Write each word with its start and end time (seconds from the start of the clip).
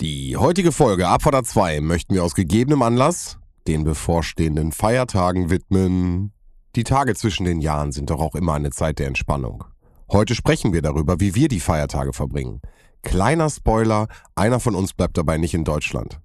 Die 0.00 0.36
heutige 0.36 0.70
Folge 0.70 1.08
Abfahrt 1.08 1.44
2 1.44 1.80
möchten 1.80 2.14
wir 2.14 2.22
aus 2.22 2.36
gegebenem 2.36 2.82
Anlass 2.82 3.36
den 3.66 3.82
bevorstehenden 3.82 4.70
Feiertagen 4.70 5.50
widmen. 5.50 6.32
Die 6.76 6.84
Tage 6.84 7.16
zwischen 7.16 7.44
den 7.44 7.60
Jahren 7.60 7.90
sind 7.90 8.10
doch 8.10 8.20
auch 8.20 8.36
immer 8.36 8.54
eine 8.54 8.70
Zeit 8.70 9.00
der 9.00 9.08
Entspannung. 9.08 9.64
Heute 10.08 10.36
sprechen 10.36 10.72
wir 10.72 10.82
darüber, 10.82 11.18
wie 11.18 11.34
wir 11.34 11.48
die 11.48 11.58
Feiertage 11.58 12.12
verbringen. 12.12 12.60
Kleiner 13.02 13.50
Spoiler, 13.50 14.06
einer 14.36 14.60
von 14.60 14.76
uns 14.76 14.92
bleibt 14.92 15.18
dabei 15.18 15.36
nicht 15.36 15.54
in 15.54 15.64
Deutschland. 15.64 16.20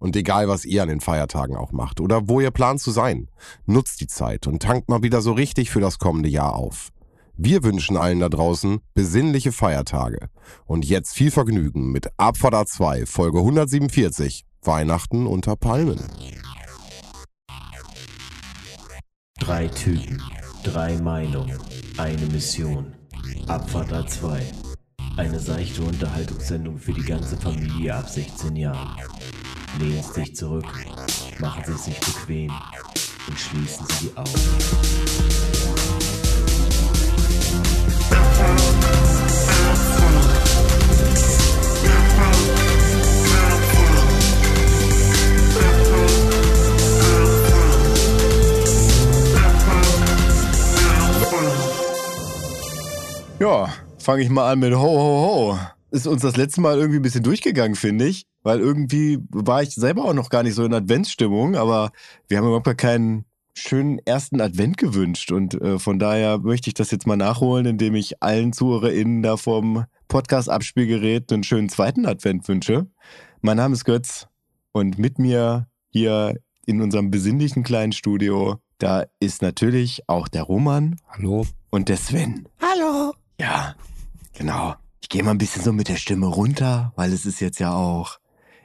Und 0.00 0.16
egal, 0.16 0.48
was 0.48 0.64
ihr 0.64 0.82
an 0.82 0.88
den 0.88 1.00
Feiertagen 1.00 1.54
auch 1.54 1.70
macht 1.70 2.00
oder 2.00 2.28
wo 2.28 2.40
ihr 2.40 2.50
plant 2.50 2.80
zu 2.80 2.90
sein, 2.90 3.28
nutzt 3.66 4.00
die 4.00 4.08
Zeit 4.08 4.48
und 4.48 4.62
tankt 4.62 4.88
mal 4.88 5.04
wieder 5.04 5.22
so 5.22 5.30
richtig 5.30 5.70
für 5.70 5.80
das 5.80 6.00
kommende 6.00 6.28
Jahr 6.28 6.56
auf. 6.56 6.90
Wir 7.42 7.64
wünschen 7.64 7.96
allen 7.96 8.20
da 8.20 8.28
draußen 8.28 8.80
besinnliche 8.92 9.50
Feiertage. 9.50 10.28
Und 10.66 10.84
jetzt 10.84 11.14
viel 11.14 11.30
Vergnügen 11.30 11.90
mit 11.90 12.10
Abfahrt 12.18 12.52
A2, 12.52 13.06
Folge 13.06 13.38
147, 13.38 14.44
Weihnachten 14.60 15.26
unter 15.26 15.56
Palmen. 15.56 15.98
Drei 19.38 19.68
Typen, 19.68 20.22
drei 20.64 20.98
Meinungen, 20.98 21.58
eine 21.96 22.26
Mission. 22.26 22.94
Abfahrt 23.46 23.90
A2. 23.90 24.42
Eine 25.16 25.40
seichte 25.40 25.80
Unterhaltungssendung 25.80 26.76
für 26.76 26.92
die 26.92 27.00
ganze 27.00 27.38
Familie 27.38 27.94
ab 27.94 28.06
16 28.06 28.54
Jahren. 28.54 28.98
Lehnen 29.78 30.02
Sie 30.02 30.24
sich 30.24 30.36
zurück, 30.36 30.66
machen 31.38 31.62
Sie 31.64 31.72
es 31.72 31.84
sich 31.86 32.00
bequem 32.00 32.52
und 33.28 33.38
schließen 33.38 33.86
Sie 33.86 34.08
die 34.08 34.16
Augen. 34.18 35.79
Ja, 53.40 53.72
fange 53.98 54.22
ich 54.22 54.28
mal 54.28 54.52
an 54.52 54.58
mit 54.58 54.74
Ho, 54.74 54.82
Ho, 54.82 55.54
Ho. 55.54 55.58
Ist 55.90 56.06
uns 56.06 56.20
das 56.20 56.36
letzte 56.36 56.60
Mal 56.60 56.76
irgendwie 56.76 56.98
ein 56.98 57.02
bisschen 57.02 57.22
durchgegangen, 57.22 57.74
finde 57.74 58.06
ich. 58.06 58.26
Weil 58.42 58.60
irgendwie 58.60 59.18
war 59.30 59.62
ich 59.62 59.70
selber 59.74 60.04
auch 60.04 60.12
noch 60.12 60.28
gar 60.28 60.42
nicht 60.42 60.54
so 60.54 60.64
in 60.64 60.74
Adventsstimmung, 60.74 61.56
aber 61.56 61.90
wir 62.28 62.36
haben 62.36 62.44
überhaupt 62.44 62.66
gar 62.66 62.74
keinen 62.74 63.24
schönen 63.54 63.98
ersten 64.04 64.42
Advent 64.42 64.76
gewünscht. 64.76 65.32
Und 65.32 65.54
äh, 65.54 65.78
von 65.78 65.98
daher 65.98 66.36
möchte 66.38 66.68
ich 66.68 66.74
das 66.74 66.90
jetzt 66.90 67.06
mal 67.06 67.16
nachholen, 67.16 67.64
indem 67.64 67.94
ich 67.94 68.22
allen 68.22 68.52
ZuhörerInnen 68.52 69.22
da 69.22 69.38
vom 69.38 69.86
Podcast-Abspielgerät 70.08 71.32
einen 71.32 71.42
schönen 71.42 71.70
zweiten 71.70 72.04
Advent 72.04 72.46
wünsche. 72.46 72.88
Mein 73.40 73.56
Name 73.56 73.72
ist 73.72 73.86
Götz 73.86 74.28
und 74.72 74.98
mit 74.98 75.18
mir 75.18 75.66
hier 75.88 76.36
in 76.66 76.82
unserem 76.82 77.10
besinnlichen 77.10 77.62
kleinen 77.62 77.92
Studio, 77.92 78.58
da 78.76 79.06
ist 79.18 79.40
natürlich 79.40 80.02
auch 80.08 80.28
der 80.28 80.42
Roman 80.42 80.96
Hallo. 81.08 81.46
und 81.70 81.88
der 81.88 81.96
Sven. 81.96 82.46
Hallo. 82.60 83.14
Ja, 83.40 83.74
genau. 84.34 84.74
Ich 85.00 85.08
gehe 85.08 85.22
mal 85.22 85.30
ein 85.30 85.38
bisschen 85.38 85.62
so 85.62 85.72
mit 85.72 85.88
der 85.88 85.96
Stimme 85.96 86.26
runter, 86.26 86.92
weil 86.94 87.10
es 87.10 87.24
ist 87.24 87.40
jetzt 87.40 87.58
ja 87.58 87.72
auch 87.72 88.18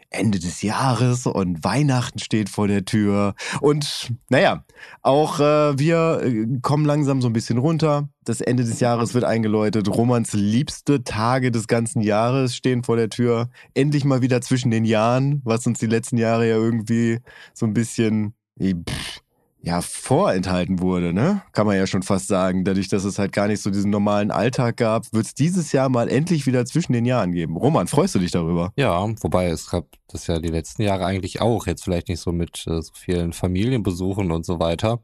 Ende 0.10 0.38
des 0.38 0.64
Jahres 0.64 1.28
und 1.28 1.64
Weihnachten 1.64 2.20
steht 2.20 2.50
vor 2.50 2.68
der 2.68 2.84
Tür. 2.84 3.36
Und 3.62 4.12
naja, 4.28 4.66
auch 5.02 5.40
äh, 5.40 5.80
wir 5.80 6.20
äh, 6.24 6.60
kommen 6.62 6.84
langsam 6.84 7.22
so 7.22 7.30
ein 7.30 7.34
bisschen 7.34 7.58
runter. 7.58 8.10
Das 8.26 8.42
Ende 8.42 8.66
des 8.66 8.82
Jahres 8.82 9.14
wird 9.14 9.24
eingeläutet. 9.24 9.88
Romans 9.88 10.34
liebste 10.34 11.06
Tage 11.06 11.52
des 11.52 11.68
ganzen 11.68 12.02
Jahres 12.02 12.54
stehen 12.54 12.84
vor 12.84 12.98
der 12.98 13.10
Tür. 13.10 13.50
Endlich 13.76 14.04
mal 14.04 14.22
wieder 14.22 14.42
zwischen 14.42 14.72
den 14.72 14.84
Jahren, 14.84 15.42
was 15.46 15.66
uns 15.66 15.80
die 15.80 15.88
letzten 15.88 16.18
Jahre 16.18 16.50
ja 16.50 16.58
irgendwie 16.58 17.20
so 17.54 17.66
ein 17.66 17.74
bisschen 17.74 18.34
pff, 18.60 19.22
ja, 19.66 19.82
vorenthalten 19.82 20.80
wurde, 20.80 21.12
ne? 21.12 21.42
Kann 21.52 21.66
man 21.66 21.76
ja 21.76 21.88
schon 21.88 22.04
fast 22.04 22.28
sagen. 22.28 22.64
Dadurch, 22.64 22.88
dass 22.88 23.04
es 23.04 23.18
halt 23.18 23.32
gar 23.32 23.48
nicht 23.48 23.64
so 23.64 23.72
diesen 23.72 23.90
normalen 23.90 24.30
Alltag 24.30 24.78
gab, 24.78 25.12
wird 25.12 25.26
es 25.26 25.34
dieses 25.34 25.72
Jahr 25.72 25.90
mal 25.90 26.08
endlich 26.08 26.46
wieder 26.46 26.66
zwischen 26.66 26.94
den 26.94 27.04
Jahren 27.04 27.32
geben. 27.32 27.58
Roman, 27.58 27.88
freust 27.88 28.14
du 28.14 28.20
dich 28.20 28.30
darüber? 28.30 28.72
Ja, 28.76 29.08
wobei 29.22 29.48
es 29.48 29.72
gab 29.72 29.88
das 30.08 30.28
ja 30.28 30.38
die 30.38 30.50
letzten 30.50 30.84
Jahre 30.84 31.06
eigentlich 31.06 31.42
auch. 31.42 31.66
Jetzt 31.66 31.84
vielleicht 31.84 32.10
nicht 32.10 32.20
so 32.20 32.32
mit 32.32 32.64
äh, 32.68 32.80
so 32.80 32.92
vielen 32.94 33.34
Familienbesuchen 33.34 34.30
und 34.30 34.46
so 34.46 34.60
weiter. 34.60 35.00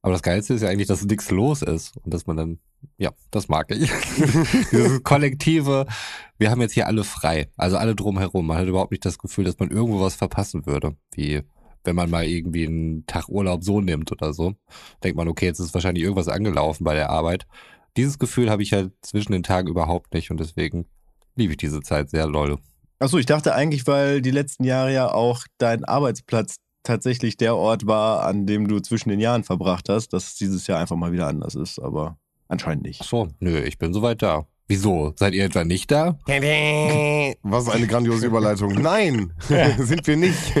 Aber 0.00 0.14
das 0.14 0.22
Geilste 0.22 0.54
ist 0.54 0.62
ja 0.62 0.70
eigentlich, 0.70 0.88
dass 0.88 1.04
nichts 1.04 1.30
los 1.30 1.60
ist 1.60 1.94
und 1.98 2.14
dass 2.14 2.26
man 2.26 2.38
dann, 2.38 2.58
ja, 2.96 3.10
das 3.30 3.50
mag 3.50 3.70
ich. 3.70 3.90
Dieses 4.72 5.02
kollektive, 5.02 5.86
wir 6.38 6.50
haben 6.50 6.62
jetzt 6.62 6.72
hier 6.72 6.86
alle 6.86 7.04
frei, 7.04 7.48
also 7.58 7.76
alle 7.76 7.94
drumherum. 7.94 8.46
Man 8.46 8.56
hat 8.56 8.66
überhaupt 8.66 8.92
nicht 8.92 9.04
das 9.04 9.18
Gefühl, 9.18 9.44
dass 9.44 9.58
man 9.58 9.70
irgendwo 9.70 10.00
was 10.00 10.14
verpassen 10.14 10.64
würde, 10.64 10.96
wie 11.12 11.42
wenn 11.84 11.96
man 11.96 12.10
mal 12.10 12.24
irgendwie 12.24 12.66
einen 12.66 13.06
Tag 13.06 13.28
Urlaub 13.28 13.64
so 13.64 13.80
nimmt 13.80 14.12
oder 14.12 14.32
so. 14.32 14.54
Denkt 15.02 15.16
man, 15.16 15.28
okay, 15.28 15.46
jetzt 15.46 15.60
ist 15.60 15.74
wahrscheinlich 15.74 16.04
irgendwas 16.04 16.28
angelaufen 16.28 16.84
bei 16.84 16.94
der 16.94 17.10
Arbeit. 17.10 17.46
Dieses 17.96 18.18
Gefühl 18.18 18.50
habe 18.50 18.62
ich 18.62 18.72
halt 18.72 18.92
zwischen 19.02 19.32
den 19.32 19.42
Tagen 19.42 19.68
überhaupt 19.68 20.14
nicht 20.14 20.30
und 20.30 20.38
deswegen 20.38 20.86
liebe 21.36 21.52
ich 21.52 21.56
diese 21.56 21.80
Zeit 21.80 22.10
sehr 22.10 22.26
lol. 22.26 22.58
Achso, 22.98 23.18
ich 23.18 23.26
dachte 23.26 23.54
eigentlich, 23.54 23.86
weil 23.86 24.20
die 24.20 24.30
letzten 24.30 24.64
Jahre 24.64 24.92
ja 24.92 25.10
auch 25.10 25.44
dein 25.58 25.84
Arbeitsplatz 25.84 26.56
tatsächlich 26.82 27.36
der 27.36 27.56
Ort 27.56 27.86
war, 27.86 28.24
an 28.24 28.46
dem 28.46 28.68
du 28.68 28.80
zwischen 28.80 29.08
den 29.08 29.20
Jahren 29.20 29.44
verbracht 29.44 29.88
hast, 29.88 30.12
dass 30.12 30.28
es 30.28 30.34
dieses 30.36 30.66
Jahr 30.66 30.80
einfach 30.80 30.96
mal 30.96 31.12
wieder 31.12 31.26
anders 31.26 31.54
ist, 31.54 31.78
aber 31.78 32.18
anscheinend 32.48 32.84
nicht. 32.84 33.00
Ach 33.02 33.08
so, 33.08 33.28
nö, 33.38 33.58
ich 33.60 33.78
bin 33.78 33.92
soweit 33.92 34.22
da. 34.22 34.46
Wieso? 34.70 35.12
Seid 35.16 35.34
ihr 35.34 35.44
etwa 35.44 35.64
nicht 35.64 35.90
da? 35.90 36.16
Was 37.42 37.68
eine 37.68 37.86
grandiose 37.88 38.26
Überleitung. 38.26 38.72
Nein, 38.74 39.32
sind 39.78 40.06
wir 40.06 40.16
nicht. 40.16 40.52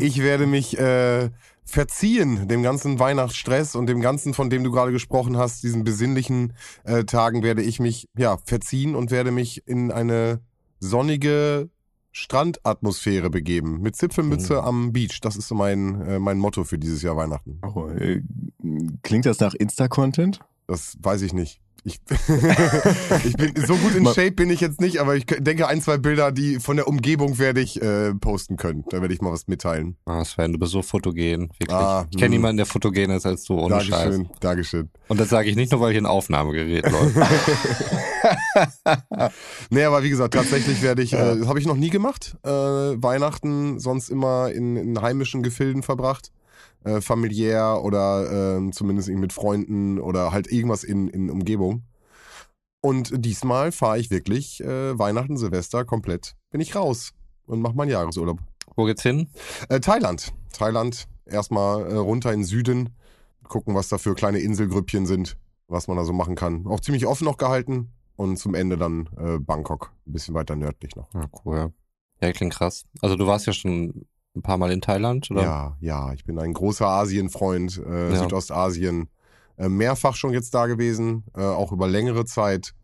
Ich 0.00 0.18
werde 0.20 0.46
mich 0.46 0.76
äh, 0.76 1.30
verziehen, 1.64 2.48
dem 2.48 2.64
ganzen 2.64 2.98
Weihnachtsstress 2.98 3.76
und 3.76 3.86
dem 3.86 4.00
ganzen, 4.00 4.34
von 4.34 4.50
dem 4.50 4.64
du 4.64 4.72
gerade 4.72 4.90
gesprochen 4.90 5.36
hast, 5.36 5.62
diesen 5.62 5.84
besinnlichen 5.84 6.54
äh, 6.82 7.04
Tagen 7.04 7.44
werde 7.44 7.62
ich 7.62 7.78
mich 7.78 8.08
ja 8.16 8.38
verziehen 8.44 8.96
und 8.96 9.12
werde 9.12 9.30
mich 9.30 9.62
in 9.68 9.92
eine 9.92 10.40
sonnige 10.80 11.70
Strandatmosphäre 12.10 13.30
begeben. 13.30 13.80
Mit 13.80 13.94
Zipfelmütze 13.96 14.54
Mhm. 14.54 14.60
am 14.66 14.92
Beach. 14.92 15.20
Das 15.20 15.36
ist 15.36 15.46
so 15.46 15.54
mein, 15.54 16.00
äh, 16.02 16.18
mein 16.18 16.38
Motto 16.38 16.64
für 16.64 16.78
dieses 16.78 17.02
Jahr 17.02 17.16
Weihnachten. 17.16 17.60
Oh, 17.62 17.86
äh, 17.88 18.20
klingt 19.02 19.26
das 19.26 19.38
nach 19.38 19.54
Insta-Content? 19.54 20.40
Das 20.66 20.96
weiß 21.00 21.22
ich 21.22 21.32
nicht. 21.32 21.60
Ich, 21.84 22.00
ich 23.24 23.36
bin 23.36 23.54
so 23.66 23.74
gut 23.74 23.94
in 23.96 24.06
Shape 24.06 24.32
bin 24.32 24.50
ich 24.50 24.60
jetzt 24.60 24.80
nicht, 24.80 24.98
aber 24.98 25.16
ich 25.16 25.26
denke 25.26 25.66
ein, 25.66 25.80
zwei 25.80 25.98
Bilder, 25.98 26.30
die 26.30 26.60
von 26.60 26.76
der 26.76 26.86
Umgebung 26.86 27.38
werde 27.38 27.60
ich 27.60 27.80
äh, 27.82 28.14
posten 28.14 28.56
können. 28.56 28.84
Da 28.90 29.00
werde 29.00 29.12
ich 29.12 29.20
mal 29.20 29.32
was 29.32 29.48
mitteilen. 29.48 29.96
Ah, 30.04 30.24
Sven, 30.24 30.52
du 30.52 30.58
bist 30.58 30.72
so 30.72 30.82
fotogen, 30.82 31.50
wirklich. 31.58 31.70
Ah, 31.70 32.06
ich 32.10 32.16
kenne 32.16 32.26
hm. 32.26 32.32
niemanden, 32.32 32.58
der 32.58 32.66
fotogen 32.66 33.10
ist 33.10 33.26
als 33.26 33.44
du, 33.44 33.58
ohne 33.58 33.80
Scheiß. 33.80 33.90
Dankeschön, 33.90 34.30
Dankeschön. 34.40 34.90
Und 35.08 35.20
das 35.20 35.28
sage 35.28 35.50
ich 35.50 35.56
nicht 35.56 35.72
nur, 35.72 35.80
weil 35.80 35.90
hier 35.92 36.02
ein 36.02 36.06
Aufnahmegerät 36.06 36.88
läuft. 36.90 37.16
Nee, 39.70 39.84
aber 39.84 40.02
wie 40.02 40.10
gesagt, 40.10 40.34
tatsächlich 40.34 40.82
werde 40.82 41.02
ich, 41.02 41.12
äh, 41.12 41.38
das 41.38 41.48
habe 41.48 41.58
ich 41.58 41.66
noch 41.66 41.76
nie 41.76 41.90
gemacht, 41.90 42.36
äh, 42.44 42.50
Weihnachten 42.50 43.78
sonst 43.80 44.08
immer 44.10 44.50
in, 44.52 44.76
in 44.76 45.00
heimischen 45.00 45.42
Gefilden 45.42 45.82
verbracht. 45.82 46.32
Äh, 46.84 47.00
familiär 47.00 47.80
oder 47.84 48.58
äh, 48.58 48.70
zumindest 48.72 49.08
mit 49.08 49.32
Freunden 49.32 50.00
oder 50.00 50.32
halt 50.32 50.50
irgendwas 50.50 50.82
in, 50.82 51.08
in 51.08 51.30
Umgebung. 51.30 51.84
Und 52.80 53.24
diesmal 53.24 53.70
fahre 53.70 54.00
ich 54.00 54.10
wirklich 54.10 54.60
äh, 54.60 54.98
Weihnachten, 54.98 55.36
Silvester 55.36 55.84
komplett, 55.84 56.34
bin 56.50 56.60
ich 56.60 56.74
raus 56.74 57.12
und 57.46 57.60
mache 57.60 57.76
meinen 57.76 57.90
Jahresurlaub. 57.90 58.40
Wo 58.74 58.84
geht's 58.84 59.02
hin? 59.02 59.28
Äh, 59.68 59.78
Thailand. 59.78 60.32
Thailand. 60.52 61.06
Erstmal 61.24 61.86
äh, 61.86 61.94
runter 61.94 62.32
in 62.32 62.40
den 62.40 62.44
Süden. 62.44 62.96
Gucken, 63.46 63.74
was 63.74 63.88
da 63.88 63.98
für 63.98 64.14
kleine 64.14 64.40
Inselgrüppchen 64.40 65.06
sind, 65.06 65.36
was 65.68 65.86
man 65.86 65.96
da 65.96 66.04
so 66.04 66.12
machen 66.12 66.34
kann. 66.34 66.66
Auch 66.66 66.80
ziemlich 66.80 67.06
offen 67.06 67.24
noch 67.24 67.36
gehalten. 67.36 67.92
Und 68.16 68.38
zum 68.38 68.54
Ende 68.54 68.76
dann 68.76 69.08
äh, 69.16 69.38
Bangkok. 69.38 69.92
Ein 70.06 70.12
bisschen 70.12 70.34
weiter 70.34 70.56
nördlich 70.56 70.96
noch. 70.96 71.12
Ja, 71.14 71.26
cool. 71.44 71.72
Ja, 72.20 72.32
klingt 72.32 72.54
krass. 72.54 72.84
Also 73.00 73.16
du 73.16 73.26
warst 73.26 73.46
ja 73.46 73.52
schon 73.52 74.06
ein 74.34 74.42
paar 74.42 74.58
Mal 74.58 74.72
in 74.72 74.80
Thailand, 74.80 75.30
oder? 75.30 75.42
Ja, 75.42 75.76
ja. 75.80 76.12
Ich 76.14 76.24
bin 76.24 76.38
ein 76.38 76.52
großer 76.52 76.86
Asienfreund. 76.86 77.82
Äh, 77.86 78.12
Ja. 78.12 78.22
Südostasien. 78.22 79.08
Äh, 79.58 79.68
mehrfach 79.68 80.14
schon 80.16 80.32
jetzt 80.32 80.54
da 80.54 80.66
gewesen. 80.66 81.24
Äh, 81.36 81.42
auch 81.42 81.72
über 81.72 81.86
längere 81.88 82.24
Zeit. 82.24 82.74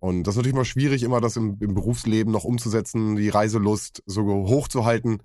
Und 0.00 0.24
das 0.24 0.34
ist 0.34 0.36
natürlich 0.38 0.56
mal 0.56 0.64
schwierig, 0.64 1.02
immer 1.02 1.20
das 1.20 1.36
im, 1.36 1.56
im 1.60 1.74
Berufsleben 1.74 2.32
noch 2.32 2.44
umzusetzen, 2.44 3.16
die 3.16 3.30
Reiselust 3.30 4.02
so 4.06 4.22
hoch 4.24 4.68
zu 4.68 4.84
halten. 4.84 5.20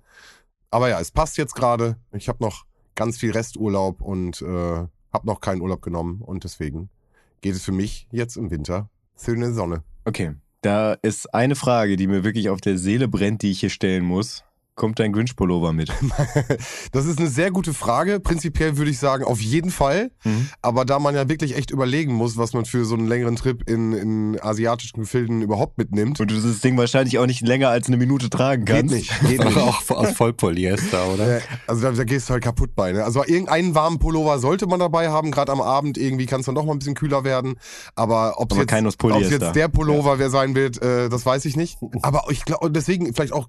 Aber 0.70 0.88
ja, 0.88 1.00
es 1.00 1.10
passt 1.10 1.36
jetzt 1.36 1.54
gerade. 1.54 1.96
Ich 2.12 2.28
habe 2.28 2.42
noch 2.42 2.64
ganz 2.94 3.18
viel 3.18 3.32
Resturlaub 3.32 4.00
und 4.00 4.40
äh, 4.42 4.46
habe 4.46 5.26
noch 5.26 5.40
keinen 5.40 5.60
Urlaub 5.60 5.82
genommen. 5.82 6.22
Und 6.22 6.44
deswegen 6.44 6.88
geht 7.40 7.54
es 7.54 7.62
für 7.62 7.72
mich 7.72 8.06
jetzt 8.10 8.36
im 8.36 8.50
Winter 8.50 8.88
eine 9.26 9.52
Sonne. 9.52 9.82
Okay, 10.04 10.34
da 10.62 10.94
ist 10.94 11.32
eine 11.34 11.56
Frage, 11.56 11.96
die 11.96 12.06
mir 12.06 12.24
wirklich 12.24 12.48
auf 12.48 12.60
der 12.60 12.78
Seele 12.78 13.08
brennt, 13.08 13.42
die 13.42 13.50
ich 13.50 13.60
hier 13.60 13.70
stellen 13.70 14.04
muss. 14.04 14.44
Kommt 14.80 14.98
dein 14.98 15.12
Grinch-Pullover 15.12 15.72
mit? 15.74 15.92
Das 16.92 17.06
ist 17.06 17.18
eine 17.18 17.28
sehr 17.28 17.50
gute 17.50 17.74
Frage. 17.74 18.18
Prinzipiell 18.18 18.76
würde 18.76 18.90
ich 18.90 18.98
sagen, 18.98 19.24
auf 19.24 19.40
jeden 19.40 19.70
Fall. 19.70 20.10
Mhm. 20.24 20.48
Aber 20.62 20.84
da 20.84 20.98
man 20.98 21.14
ja 21.14 21.28
wirklich 21.28 21.56
echt 21.56 21.70
überlegen 21.70 22.14
muss, 22.14 22.36
was 22.36 22.52
man 22.52 22.64
für 22.64 22.84
so 22.84 22.94
einen 22.94 23.06
längeren 23.06 23.36
Trip 23.36 23.68
in, 23.68 23.92
in 23.92 24.40
asiatischen 24.40 25.00
Gefilden 25.00 25.42
überhaupt 25.42 25.78
mitnimmt. 25.78 26.18
Und 26.20 26.30
du 26.30 26.40
das 26.40 26.60
Ding 26.60 26.76
wahrscheinlich 26.76 27.18
auch 27.18 27.26
nicht 27.26 27.46
länger 27.46 27.68
als 27.68 27.88
eine 27.88 27.96
Minute 27.96 28.30
tragen 28.30 28.64
Geht 28.64 28.76
kannst. 28.76 28.94
nicht. 28.94 29.20
Geht 29.20 29.44
nicht. 29.44 29.56
auch 29.56 29.88
aus 29.90 30.12
Vollpolyester, 30.12 31.08
oder? 31.12 31.40
Also 31.66 31.82
da, 31.82 31.92
da 31.92 32.04
gehst 32.04 32.28
du 32.28 32.32
halt 32.32 32.44
kaputt 32.44 32.74
bei. 32.74 32.92
Ne? 32.92 33.04
Also 33.04 33.22
irgendeinen 33.24 33.74
warmen 33.74 33.98
Pullover 33.98 34.38
sollte 34.38 34.66
man 34.66 34.80
dabei 34.80 35.10
haben, 35.10 35.30
gerade 35.30 35.52
am 35.52 35.60
Abend 35.60 35.98
irgendwie 35.98 36.26
kann 36.26 36.40
es 36.40 36.46
dann 36.46 36.54
doch 36.54 36.64
mal 36.64 36.72
ein 36.72 36.78
bisschen 36.78 36.94
kühler 36.94 37.22
werden. 37.24 37.56
Aber 37.94 38.40
ob 38.40 38.52
es 38.52 38.58
jetzt, 38.58 39.30
jetzt 39.30 39.54
der 39.54 39.68
Pullover 39.68 40.18
wer 40.18 40.30
sein 40.30 40.54
wird, 40.54 40.82
äh, 40.82 41.08
das 41.08 41.24
weiß 41.26 41.44
ich 41.44 41.56
nicht. 41.56 41.78
Aber 42.02 42.24
ich 42.30 42.44
glaube, 42.44 42.70
deswegen 42.70 43.12
vielleicht 43.14 43.32
auch 43.32 43.48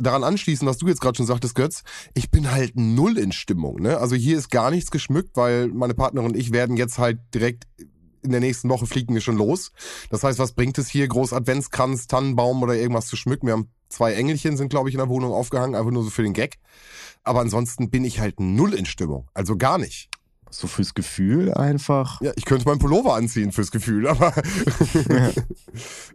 daran 0.00 0.24
anschließen, 0.24 0.53
was 0.62 0.78
du 0.78 0.88
jetzt 0.88 1.00
gerade 1.00 1.16
schon 1.16 1.26
sagtest, 1.26 1.54
Götz. 1.54 1.82
Ich 2.14 2.30
bin 2.30 2.50
halt 2.50 2.72
null 2.76 3.18
in 3.18 3.32
Stimmung. 3.32 3.80
Ne? 3.80 3.98
Also 3.98 4.14
hier 4.14 4.38
ist 4.38 4.50
gar 4.50 4.70
nichts 4.70 4.90
geschmückt, 4.90 5.36
weil 5.36 5.68
meine 5.68 5.94
Partnerin 5.94 6.30
und 6.30 6.36
ich 6.36 6.52
werden 6.52 6.76
jetzt 6.76 6.98
halt 6.98 7.18
direkt 7.34 7.66
in 8.22 8.30
der 8.30 8.40
nächsten 8.40 8.68
Woche 8.70 8.86
fliegen 8.86 9.14
wir 9.14 9.20
schon 9.20 9.36
los. 9.36 9.72
Das 10.10 10.24
heißt, 10.24 10.38
was 10.38 10.52
bringt 10.52 10.78
es 10.78 10.88
hier, 10.88 11.06
groß 11.06 11.32
Adventskranz, 11.32 12.06
Tannenbaum 12.06 12.62
oder 12.62 12.74
irgendwas 12.74 13.06
zu 13.06 13.16
schmücken? 13.16 13.46
Wir 13.46 13.52
haben 13.52 13.68
zwei 13.88 14.14
Engelchen, 14.14 14.56
sind 14.56 14.70
glaube 14.70 14.88
ich 14.88 14.94
in 14.94 14.98
der 14.98 15.08
Wohnung 15.08 15.32
aufgehangen, 15.32 15.74
einfach 15.74 15.90
nur 15.90 16.04
so 16.04 16.10
für 16.10 16.22
den 16.22 16.32
Gag. 16.32 16.56
Aber 17.22 17.40
ansonsten 17.40 17.90
bin 17.90 18.04
ich 18.04 18.20
halt 18.20 18.40
null 18.40 18.74
in 18.74 18.86
Stimmung. 18.86 19.28
Also 19.34 19.56
gar 19.56 19.78
nicht. 19.78 20.08
So 20.56 20.66
fürs 20.68 20.94
Gefühl 20.94 21.52
einfach. 21.52 22.20
Ja, 22.20 22.30
ich 22.36 22.44
könnte 22.44 22.64
meinen 22.68 22.78
Pullover 22.78 23.14
anziehen 23.14 23.50
fürs 23.52 23.70
Gefühl, 23.72 24.06
aber 24.08 24.32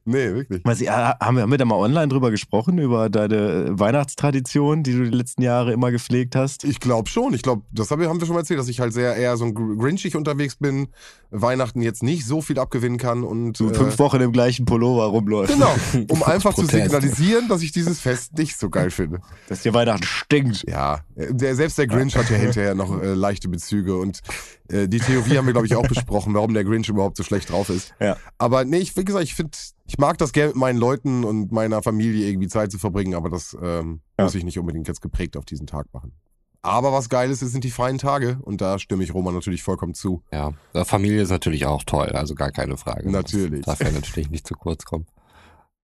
nee, 0.05 0.33
wirklich. 0.33 0.61
Was, 0.63 0.79
ja, 0.79 1.17
haben, 1.19 1.35
wir, 1.35 1.43
haben 1.43 1.51
wir 1.51 1.57
da 1.57 1.65
mal 1.65 1.75
online 1.75 2.07
drüber 2.07 2.31
gesprochen, 2.31 2.77
über 2.77 3.09
deine 3.09 3.77
Weihnachtstradition, 3.77 4.83
die 4.83 4.93
du 4.93 5.03
die 5.09 5.15
letzten 5.17 5.41
Jahre 5.41 5.73
immer 5.73 5.91
gepflegt 5.91 6.35
hast? 6.35 6.63
Ich 6.63 6.79
glaube 6.79 7.09
schon. 7.09 7.33
Ich 7.33 7.41
glaube, 7.41 7.63
das 7.71 7.91
hab- 7.91 7.99
haben 7.99 8.19
wir 8.19 8.25
schon 8.25 8.35
mal 8.35 8.41
erzählt, 8.41 8.59
dass 8.59 8.69
ich 8.69 8.79
halt 8.79 8.93
sehr 8.93 9.15
eher 9.15 9.37
so 9.37 9.45
ein 9.45 9.53
Gr- 9.53 9.75
Grinchig 9.77 10.15
unterwegs 10.15 10.55
bin, 10.55 10.87
Weihnachten 11.31 11.81
jetzt 11.81 12.01
nicht 12.01 12.25
so 12.25 12.41
viel 12.41 12.57
abgewinnen 12.59 12.97
kann 12.97 13.23
und 13.23 13.59
Du 13.59 13.69
äh, 13.69 13.73
fünf 13.73 13.99
Wochen 13.99 14.21
im 14.21 14.31
gleichen 14.31 14.65
Pullover 14.65 15.05
rumläufst. 15.05 15.53
Genau, 15.53 15.75
um 16.09 16.23
einfach 16.29 16.53
zu 16.53 16.61
Protest. 16.61 16.83
signalisieren, 16.91 17.47
dass 17.49 17.61
ich 17.61 17.71
dieses 17.71 17.99
Fest 17.99 18.37
nicht 18.37 18.57
so 18.57 18.69
geil 18.69 18.89
finde. 18.89 19.19
Dass 19.47 19.61
dir 19.63 19.73
Weihnachten 19.73 20.03
stinkt. 20.03 20.63
Ja, 20.67 21.01
der, 21.15 21.55
selbst 21.55 21.77
der 21.77 21.87
Grinch 21.87 22.15
hat 22.15 22.29
ja 22.29 22.37
hinterher 22.37 22.73
noch 22.75 23.01
äh, 23.01 23.13
leichte 23.13 23.49
Bezüge 23.49 23.95
und 23.97 24.21
äh, 24.69 24.87
die 24.87 24.99
Theorie 24.99 25.37
haben 25.37 25.45
wir, 25.45 25.53
glaube 25.53 25.67
ich, 25.67 25.75
auch 25.75 25.87
besprochen, 25.87 26.33
warum 26.33 26.53
der 26.53 26.63
Grinch 26.63 26.89
überhaupt 26.89 27.17
so 27.17 27.23
schlecht 27.23 27.49
drauf 27.49 27.69
ist. 27.69 27.93
Ja. 27.99 28.17
Aber 28.37 28.65
nee, 28.65 28.77
ich, 28.77 28.95
wie 28.97 29.05
gesagt, 29.05 29.23
ich 29.23 29.35
finde, 29.35 29.57
ich 29.85 29.97
mag 29.97 30.17
das 30.17 30.31
gerne 30.31 30.49
mit 30.49 30.57
meinen 30.57 30.77
Leuten 30.79 31.23
und 31.23 31.51
meiner 31.51 31.81
Familie 31.83 32.27
irgendwie 32.27 32.47
Zeit 32.47 32.71
zu 32.71 32.77
verbringen, 32.79 33.15
aber 33.15 33.29
das 33.29 33.57
ähm, 33.61 34.01
Ja. 34.17 34.25
muss 34.25 34.35
ich 34.35 34.43
nicht 34.43 34.59
unbedingt 34.59 34.87
jetzt 34.87 35.01
geprägt 35.01 35.37
auf 35.37 35.45
diesen 35.45 35.67
Tag 35.67 35.87
machen. 35.93 36.13
Aber 36.61 36.91
was 36.91 37.07
geil 37.07 37.31
ist, 37.31 37.39
sind 37.39 37.63
die 37.63 37.71
freien 37.71 37.97
Tage 37.99 38.37
und 38.41 38.59
da 38.59 38.79
stimme 38.79 39.03
ich 39.03 39.13
Roman 39.13 39.33
natürlich 39.33 39.63
vollkommen 39.63 39.93
zu. 39.93 40.23
Ja, 40.33 40.51
Familie 40.83 41.21
ist 41.21 41.29
natürlich 41.29 41.65
auch 41.65 41.83
toll, 41.85 42.09
also 42.09 42.35
gar 42.35 42.51
keine 42.51 42.75
Frage. 42.75 43.09
Natürlich. 43.09 43.61
Das 43.65 43.77
darf 43.77 43.87
ja 43.87 43.93
natürlich 43.93 44.29
nicht 44.29 44.45
zu 44.45 44.55
kurz 44.55 44.83
kommen. 44.83 45.05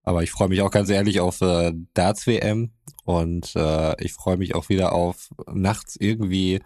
Aber 0.02 0.22
ich 0.24 0.32
freue 0.32 0.48
mich 0.48 0.60
auch 0.62 0.72
ganz 0.72 0.90
ehrlich 0.90 1.20
auf 1.20 1.40
äh, 1.40 1.72
Darts 1.94 2.26
WM 2.26 2.72
und 3.04 3.54
äh, 3.54 4.02
ich 4.02 4.12
freue 4.12 4.36
mich 4.36 4.54
auch 4.56 4.68
wieder 4.68 4.92
auf 4.92 5.28
nachts 5.46 5.96
irgendwie 5.96 6.60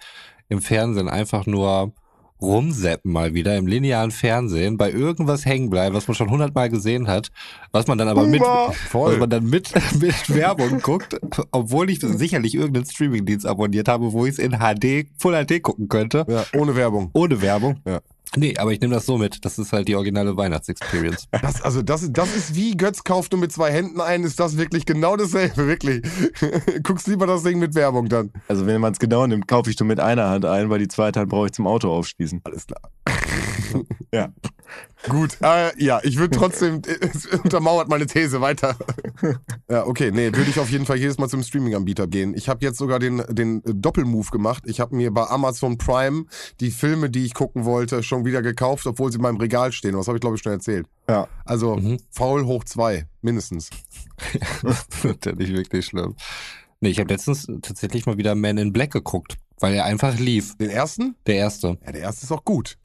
im 0.49 0.61
Fernsehen 0.61 1.09
einfach 1.09 1.47
nur 1.47 1.93
rumseppen 2.41 3.11
mal 3.11 3.35
wieder 3.35 3.57
im 3.57 3.67
linearen 3.67 4.11
Fernsehen, 4.11 4.77
bei 4.77 4.91
irgendwas 4.93 5.45
hängen 5.45 5.71
bleiben, 5.71 5.95
was 5.95 6.07
man 6.07 6.15
schon 6.15 6.31
hundertmal 6.31 6.69
gesehen 6.69 7.09
hat, 7.09 7.31
was 7.73 7.87
man 7.87 7.99
dann 7.99 8.09
aber 8.09 8.27
mit, 8.27 8.41
was 8.41 9.19
man 9.19 9.31
dann 9.31 9.45
mit, 9.49 9.73
mit 10.01 10.35
Werbung 10.35 10.81
guckt, 10.81 11.19
obwohl 11.51 11.91
ich 11.91 12.01
sicherlich 12.01 12.55
irgendeinen 12.55 12.87
Streamingdienst 12.87 13.47
abonniert 13.47 13.89
habe, 13.89 14.13
wo 14.13 14.25
ich 14.25 14.33
es 14.33 14.39
in 14.39 14.53
HD, 14.53 15.09
Full 15.19 15.45
HD 15.45 15.63
gucken 15.63 15.89
könnte. 15.89 16.25
Ja, 16.29 16.45
ohne 16.59 16.77
Werbung. 16.77 17.11
Ohne 17.13 17.41
Werbung. 17.43 17.81
Ja. 17.85 18.01
Nee, 18.37 18.55
aber 18.59 18.73
ich 18.73 18.81
nehme 18.81 18.95
das 18.95 19.07
so 19.07 19.17
mit. 19.19 19.45
Das 19.45 19.59
ist 19.59 19.73
halt 19.73 19.89
die 19.89 19.97
originale 19.97 20.37
Weihnachtsexperience. 20.37 21.27
Das, 21.43 21.63
also 21.63 21.83
das, 21.83 22.03
ist- 22.03 22.13
das 22.13 22.35
ist 22.37 22.55
wie 22.55 22.77
Götz 22.77 23.05
kauft 23.05 23.33
nur 23.33 23.41
mit 23.41 23.53
zwei 23.53 23.71
Händen 23.73 24.01
ein, 24.01 24.23
ist 24.25 24.39
das 24.41 24.57
wirklich 24.59 24.85
genau 24.87 25.17
dasselbe, 25.17 25.67
wirklich. 25.67 26.03
Guckst 26.83 27.07
lieber 27.07 27.27
das 27.27 27.43
Ding 27.43 27.59
mit 27.59 27.75
Werbung 27.75 28.09
dann. 28.09 28.31
Also 28.49 28.67
wenn 28.67 28.81
man 28.81 28.93
es 28.93 28.99
genau 28.99 29.27
nimmt, 29.27 29.49
kaufe 29.49 29.71
ich 29.71 29.79
nur 29.79 29.87
mit 29.87 30.01
einer 30.01 30.29
Hand 30.29 30.45
ein, 30.45 30.69
weil 30.71 30.79
die 30.79 30.89
zweite 30.89 31.21
Hand 31.21 31.31
brauche 31.31 31.47
ich 31.47 31.53
zum 31.53 31.67
Auto 31.67 31.91
aufschließen. 31.91 32.41
Alles 32.45 32.67
klar. 32.67 32.81
Ja. 34.13 34.33
Gut, 35.09 35.37
äh, 35.43 35.71
ja, 35.83 36.01
ich 36.03 36.17
würde 36.19 36.37
trotzdem, 36.37 36.81
es 37.01 37.27
untermauert 37.27 37.89
meine 37.89 38.07
These 38.07 38.41
weiter. 38.41 38.77
ja, 39.71 39.87
okay, 39.87 40.11
nee, 40.11 40.27
würde 40.27 40.51
ich 40.51 40.59
auf 40.59 40.71
jeden 40.71 40.87
Fall 40.87 40.97
jedes 40.97 41.19
Mal 41.19 41.29
zum 41.29 41.43
Streaming-Anbieter 41.43 42.07
gehen. 42.07 42.35
Ich 42.35 42.49
habe 42.49 42.65
jetzt 42.65 42.79
sogar 42.79 42.99
den, 42.99 43.23
den 43.29 43.63
Doppelmove 43.65 44.31
gemacht. 44.31 44.65
Ich 44.67 44.81
habe 44.81 44.95
mir 44.97 45.11
bei 45.13 45.27
Amazon 45.27 45.79
Prime 45.79 46.25
die 46.61 46.71
Filme, 46.71 47.11
die 47.11 47.25
ich 47.25 47.35
gucken 47.35 47.65
wollte, 47.65 48.03
schon 48.03 48.25
wieder 48.25 48.43
gekauft, 48.43 48.87
obwohl 48.87 49.11
sie 49.13 49.17
in 49.17 49.23
meinem 49.23 49.37
Regal 49.39 49.73
stehen. 49.73 49.97
Was 49.97 50.07
habe 50.09 50.19
ich, 50.19 50.21
glaube 50.21 50.37
ich, 50.37 50.43
schon 50.43 50.53
erzählt. 50.53 50.87
Ja. 51.09 51.29
Also, 51.45 51.77
Mhm. 51.77 51.99
faul 52.11 52.45
hoch 52.47 52.65
zwei, 52.65 53.07
mindestens. 53.23 53.71
das 54.63 54.87
ist 55.05 55.25
ja 55.27 55.33
nicht 55.33 55.53
wirklich 55.53 55.87
schlimm. 55.87 56.15
Nee, 56.81 56.91
ich 56.91 57.01
habe 57.01 57.13
letztens 57.13 57.47
tatsächlich 57.63 58.07
mal 58.07 58.19
wieder 58.19 58.35
Man 58.35 58.59
in 58.59 58.73
Black 58.73 58.93
geguckt, 58.93 59.37
weil 59.61 59.75
er 59.75 59.85
einfach 59.85 60.19
lief. 60.19 60.57
Den 60.57 60.71
ersten? 60.71 61.15
Der 61.27 61.37
erste. 61.37 61.79
Ja, 61.85 61.93
der 61.93 62.03
erste 62.03 62.25
ist 62.25 62.33
auch 62.33 62.45
gut. 62.45 62.79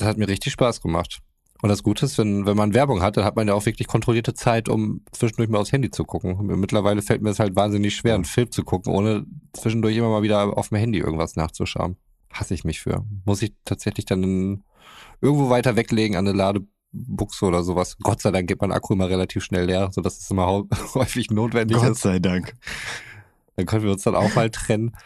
Das 0.00 0.08
hat 0.08 0.16
mir 0.18 0.28
richtig 0.28 0.52
Spaß 0.54 0.80
gemacht. 0.80 1.20
Und 1.62 1.68
das 1.68 1.82
Gute 1.82 2.06
ist, 2.06 2.16
wenn, 2.16 2.46
wenn 2.46 2.56
man 2.56 2.72
Werbung 2.72 3.02
hat, 3.02 3.18
dann 3.18 3.24
hat 3.24 3.36
man 3.36 3.46
ja 3.46 3.52
auch 3.52 3.66
wirklich 3.66 3.86
kontrollierte 3.86 4.32
Zeit, 4.32 4.70
um 4.70 5.02
zwischendurch 5.12 5.50
mal 5.50 5.58
aufs 5.58 5.72
Handy 5.72 5.90
zu 5.90 6.04
gucken. 6.04 6.46
Mittlerweile 6.58 7.02
fällt 7.02 7.20
mir 7.20 7.28
es 7.28 7.38
halt 7.38 7.54
wahnsinnig 7.54 7.94
schwer, 7.94 8.14
einen 8.14 8.24
Film 8.24 8.50
zu 8.50 8.64
gucken, 8.64 8.92
ohne 8.94 9.26
zwischendurch 9.52 9.94
immer 9.94 10.08
mal 10.08 10.22
wieder 10.22 10.56
auf 10.56 10.70
dem 10.70 10.78
Handy 10.78 10.98
irgendwas 11.00 11.36
nachzuschauen. 11.36 11.96
Hasse 12.32 12.54
ich 12.54 12.64
mich 12.64 12.80
für. 12.80 13.04
Muss 13.26 13.42
ich 13.42 13.52
tatsächlich 13.66 14.06
dann 14.06 14.62
irgendwo 15.20 15.50
weiter 15.50 15.76
weglegen 15.76 16.16
an 16.16 16.26
eine 16.26 16.34
Ladebuchse 16.36 17.44
oder 17.44 17.62
sowas. 17.62 17.98
Gott 17.98 18.22
sei 18.22 18.30
Dank 18.30 18.48
geht 18.48 18.62
mein 18.62 18.72
Akku 18.72 18.94
immer 18.94 19.10
relativ 19.10 19.44
schnell 19.44 19.66
leer, 19.66 19.90
sodass 19.92 20.18
es 20.18 20.30
immer 20.30 20.46
häufig 20.94 21.30
notwendig 21.30 21.76
Gott 21.76 21.90
ist. 21.90 22.00
sei 22.00 22.20
Dank. 22.20 22.54
Dann 23.56 23.66
können 23.66 23.84
wir 23.84 23.92
uns 23.92 24.04
dann 24.04 24.14
auch 24.14 24.34
mal 24.34 24.48
trennen. 24.50 24.96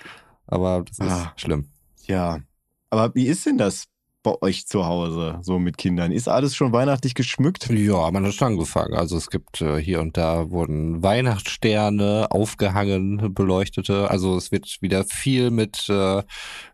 Aber 0.47 0.85
das 0.85 0.99
ist 1.01 1.11
Ah. 1.13 1.33
schlimm. 1.35 1.67
Ja. 2.07 2.39
Aber 2.91 3.13
wie 3.17 3.27
ist 3.27 3.45
denn 3.47 3.59
das 3.59 3.87
bei 4.25 4.43
euch 4.43 4.67
zu 4.67 4.87
Hause, 4.87 5.39
so 5.43 5.61
mit 5.61 5.79
Kindern? 5.79 6.11
Ist 6.11 6.29
alles 6.29 6.57
schon 6.57 6.73
weihnachtlich 6.73 7.15
geschmückt? 7.15 7.69
Ja, 7.71 8.11
man 8.11 8.27
hat 8.27 8.35
schon 8.35 8.49
angefangen. 8.49 8.95
Also 8.95 9.17
es 9.17 9.31
gibt 9.31 9.61
äh, 9.61 9.77
hier 9.77 10.01
und 10.01 10.17
da 10.17 10.51
wurden 10.51 11.05
Weihnachtssterne 11.05 12.27
aufgehangen, 12.31 13.33
beleuchtete. 13.33 14.11
Also 14.11 14.37
es 14.37 14.51
wird 14.51 14.79
wieder 14.81 15.05
viel 15.05 15.53
mit 15.53 15.89
äh, 15.89 16.25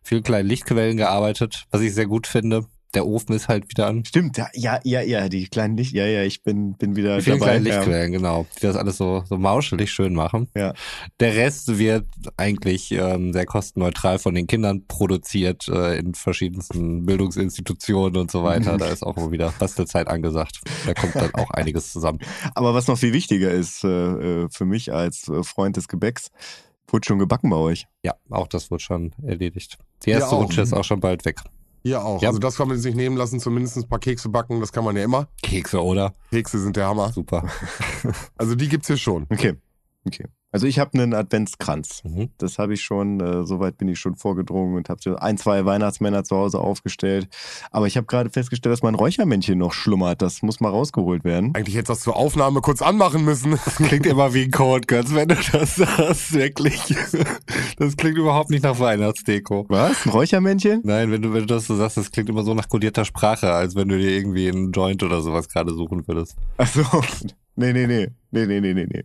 vielen 0.02 0.22
kleinen 0.22 0.48
Lichtquellen 0.48 0.96
gearbeitet, 0.96 1.66
was 1.70 1.82
ich 1.82 1.92
sehr 1.92 2.06
gut 2.06 2.26
finde. 2.26 2.64
Der 2.94 3.06
Ofen 3.06 3.34
ist 3.34 3.48
halt 3.48 3.68
wieder 3.68 3.86
an. 3.86 4.04
Stimmt, 4.04 4.36
ja, 4.36 4.48
ja, 4.54 4.80
ja, 4.82 5.00
ja, 5.02 5.28
die 5.28 5.46
kleinen 5.46 5.76
Licht, 5.76 5.92
ja, 5.92 6.06
ja, 6.06 6.22
ich 6.24 6.42
bin, 6.42 6.74
bin 6.74 6.96
wieder 6.96 7.18
Die 7.18 7.22
vielen 7.22 7.38
dabei. 7.38 7.50
kleinen 7.52 7.66
ja. 7.66 7.74
Lichtquellen, 7.76 8.12
genau. 8.12 8.46
Die 8.56 8.66
das 8.66 8.76
alles 8.76 8.96
so, 8.96 9.22
so 9.28 9.38
mauschelig 9.38 9.92
schön 9.92 10.14
machen. 10.14 10.48
Ja. 10.56 10.74
Der 11.20 11.34
Rest 11.36 11.78
wird 11.78 12.06
eigentlich 12.36 12.90
ähm, 12.92 13.32
sehr 13.32 13.46
kostenneutral 13.46 14.18
von 14.18 14.34
den 14.34 14.46
Kindern 14.46 14.86
produziert 14.88 15.68
äh, 15.68 15.98
in 15.98 16.14
verschiedensten 16.14 17.06
Bildungsinstitutionen 17.06 18.20
und 18.20 18.30
so 18.30 18.42
weiter. 18.42 18.76
Da 18.76 18.86
ist 18.86 19.04
auch 19.04 19.16
immer 19.16 19.30
wieder 19.30 19.52
Bastelzeit 19.58 20.08
angesagt. 20.08 20.60
Da 20.86 20.94
kommt 20.94 21.14
dann 21.14 21.32
auch 21.34 21.50
einiges 21.50 21.92
zusammen. 21.92 22.18
Aber 22.54 22.74
was 22.74 22.88
noch 22.88 22.98
viel 22.98 23.12
wichtiger 23.12 23.50
ist 23.50 23.84
äh, 23.84 23.88
äh, 24.44 24.48
für 24.50 24.64
mich 24.64 24.92
als 24.92 25.28
äh, 25.28 25.42
Freund 25.44 25.76
des 25.76 25.86
Gebäcks, 25.88 26.30
wurde 26.88 27.06
schon 27.06 27.18
gebacken 27.20 27.50
bei 27.50 27.56
euch. 27.56 27.86
Ja, 28.02 28.14
auch 28.30 28.48
das 28.48 28.70
wird 28.70 28.82
schon 28.82 29.12
erledigt. 29.22 29.78
Die 30.04 30.10
Ja, 30.10 30.18
erste 30.18 30.34
auch. 30.34 30.42
Rutsche 30.42 30.62
ist 30.62 30.72
auch 30.72 30.84
schon 30.84 30.98
bald 31.00 31.24
weg. 31.24 31.36
Hier 31.82 32.04
auch. 32.04 32.20
Ja. 32.20 32.28
Also 32.28 32.38
das 32.38 32.56
kann 32.56 32.68
man 32.68 32.78
sich 32.78 32.94
nehmen 32.94 33.16
lassen, 33.16 33.40
zumindest 33.40 33.76
ein 33.76 33.88
paar 33.88 33.98
Kekse 33.98 34.28
backen, 34.28 34.60
das 34.60 34.72
kann 34.72 34.84
man 34.84 34.96
ja 34.96 35.04
immer. 35.04 35.28
Kekse, 35.42 35.82
oder? 35.82 36.12
Kekse 36.30 36.58
sind 36.58 36.76
der 36.76 36.86
Hammer. 36.86 37.12
Super. 37.12 37.48
Also 38.36 38.54
die 38.54 38.68
gibt's 38.68 38.86
hier 38.86 38.96
schon. 38.96 39.26
Okay, 39.30 39.54
okay. 40.06 40.26
Also 40.52 40.66
ich 40.66 40.80
habe 40.80 40.94
einen 40.94 41.14
Adventskranz. 41.14 42.02
Mhm. 42.02 42.30
Das 42.38 42.58
habe 42.58 42.74
ich 42.74 42.82
schon, 42.82 43.20
äh, 43.20 43.44
soweit 43.46 43.78
bin 43.78 43.86
ich 43.86 44.00
schon 44.00 44.16
vorgedrungen 44.16 44.74
und 44.74 44.88
habe 44.88 45.00
so 45.00 45.14
ein, 45.14 45.38
zwei 45.38 45.64
Weihnachtsmänner 45.64 46.24
zu 46.24 46.36
Hause 46.36 46.58
aufgestellt. 46.58 47.28
Aber 47.70 47.86
ich 47.86 47.96
habe 47.96 48.06
gerade 48.08 48.30
festgestellt, 48.30 48.72
dass 48.72 48.82
mein 48.82 48.96
Räuchermännchen 48.96 49.58
noch 49.58 49.72
schlummert. 49.72 50.22
Das 50.22 50.42
muss 50.42 50.58
mal 50.58 50.70
rausgeholt 50.70 51.22
werden. 51.22 51.54
Eigentlich 51.54 51.76
hättest 51.76 51.88
du 51.88 51.92
das 51.92 52.00
zur 52.00 52.16
Aufnahme 52.16 52.62
kurz 52.62 52.82
anmachen 52.82 53.24
müssen. 53.24 53.56
Klingt 53.76 54.06
immer 54.06 54.34
wie 54.34 54.44
ein 54.44 54.50
Code, 54.50 54.86
Götz, 54.86 55.14
wenn 55.14 55.28
du 55.28 55.36
das 55.52 55.76
sagst, 55.76 56.32
wirklich. 56.32 56.94
Das 57.78 57.96
klingt 57.96 58.18
überhaupt 58.18 58.50
nicht 58.50 58.64
nach 58.64 58.78
Weihnachtsdeko. 58.80 59.66
Was? 59.68 60.04
Ein 60.04 60.10
Räuchermännchen? 60.10 60.80
Nein, 60.84 61.12
wenn 61.12 61.22
du, 61.22 61.32
wenn 61.32 61.40
du 61.40 61.46
das 61.46 61.66
so 61.66 61.76
sagst, 61.76 61.96
das 61.96 62.10
klingt 62.10 62.28
immer 62.28 62.42
so 62.42 62.54
nach 62.54 62.68
kodierter 62.68 63.04
Sprache, 63.04 63.52
als 63.52 63.76
wenn 63.76 63.88
du 63.88 63.98
dir 63.98 64.10
irgendwie 64.10 64.48
einen 64.48 64.72
Joint 64.72 65.02
oder 65.04 65.20
sowas 65.22 65.48
gerade 65.48 65.72
suchen 65.72 66.06
würdest. 66.08 66.36
Ach 66.56 66.66
so. 66.66 66.82
Nee, 67.54 67.72
nee, 67.72 67.86
nee. 67.86 68.08
Nee, 68.30 68.46
nee, 68.46 68.60
nee, 68.60 68.74
nee, 68.74 68.86
nee. 68.90 69.04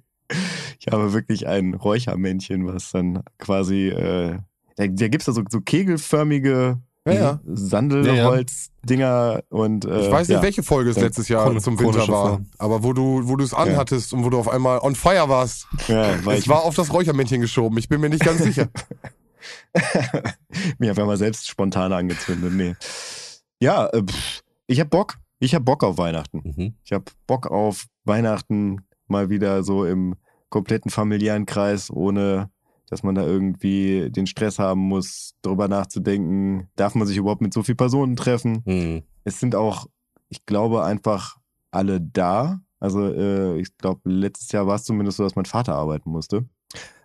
Ich 0.80 0.88
habe 0.92 1.14
wirklich 1.14 1.48
ein 1.48 1.74
Räuchermännchen, 1.74 2.66
was 2.68 2.92
dann 2.92 3.24
quasi, 3.40 3.88
äh, 3.90 4.38
da, 4.76 4.88
da 4.88 5.08
gibt's 5.08 5.26
da 5.26 5.32
so, 5.32 5.42
so 5.50 5.62
kegelförmige 5.62 6.78
Ja, 7.08 7.14
ja. 7.14 7.40
Sandelholz-Dinger 7.46 9.44
und. 9.50 9.86
Äh, 9.86 10.06
Ich 10.06 10.12
weiß 10.12 10.28
nicht, 10.28 10.38
ja. 10.38 10.44
welche 10.44 10.64
Folge 10.64 10.90
es 10.90 10.98
letztes 11.00 11.28
Jahr 11.30 11.46
chron- 11.48 11.60
zum 11.62 11.80
Winter 11.80 12.00
war, 12.08 12.30
Form. 12.30 12.46
aber 12.58 12.84
wo 12.84 12.94
du, 12.94 13.22
wo 13.28 13.36
du 13.36 13.44
es 13.44 13.54
anhattest 13.54 14.14
und 14.14 14.24
wo 14.26 14.30
du 14.30 14.40
auf 14.40 14.50
einmal 14.50 14.80
on 14.80 14.96
fire 14.96 15.30
warst. 15.30 15.68
Ja, 15.88 16.24
weil 16.26 16.36
Es 16.38 16.44
ich 16.44 16.50
war 16.50 16.64
auf 16.64 16.76
das 16.76 16.92
Räuchermännchen 16.92 17.42
geschoben. 17.42 17.78
Ich 17.78 17.90
bin 17.90 18.02
mir 18.02 18.10
nicht 18.10 18.24
ganz 18.24 18.44
sicher. 18.44 18.68
mich 20.80 20.90
auf 20.92 20.98
einmal 21.00 21.18
selbst 21.18 21.48
spontan 21.48 21.94
angezündet. 21.94 22.54
Nee. 22.54 22.76
Ja, 23.60 23.88
äh, 23.88 24.04
pff, 24.04 24.42
ich 24.68 24.80
hab 24.80 24.90
Bock. 24.90 25.16
Ich 25.40 25.54
hab 25.54 25.66
Bock 25.66 25.84
auf 25.84 25.98
Weihnachten. 25.98 26.42
Mhm. 26.56 26.74
Ich 26.84 26.92
hab 26.92 27.12
Bock 27.28 27.48
auf 27.48 27.86
Weihnachten 28.06 28.82
mal 29.08 29.30
wieder 29.30 29.64
so 29.64 29.86
im 29.86 30.16
kompletten 30.56 30.90
familiären 30.90 31.46
Kreis, 31.46 31.92
ohne 31.92 32.50
dass 32.90 33.04
man 33.04 33.14
da 33.14 33.24
irgendwie 33.24 34.10
den 34.10 34.26
Stress 34.26 34.58
haben 34.58 34.80
muss, 34.80 35.34
darüber 35.42 35.68
nachzudenken, 35.68 36.70
darf 36.78 36.96
man 36.96 37.06
sich 37.06 37.18
überhaupt 37.18 37.42
mit 37.42 37.54
so 37.54 37.62
vielen 37.62 37.76
Personen 37.76 38.16
treffen. 38.16 38.62
Mhm. 38.64 39.04
Es 39.26 39.42
sind 39.42 39.54
auch, 39.54 39.88
ich 40.30 40.46
glaube, 40.46 40.86
einfach 40.86 41.36
alle 41.72 42.00
da. 42.00 42.62
Also 42.80 43.06
äh, 43.06 43.60
ich 43.60 43.78
glaube, 43.78 44.00
letztes 44.06 44.54
Jahr 44.54 44.66
war 44.66 44.76
es 44.76 44.86
zumindest 44.86 45.18
so, 45.18 45.24
dass 45.24 45.36
mein 45.36 45.44
Vater 45.44 45.76
arbeiten 45.76 46.10
musste. 46.10 46.46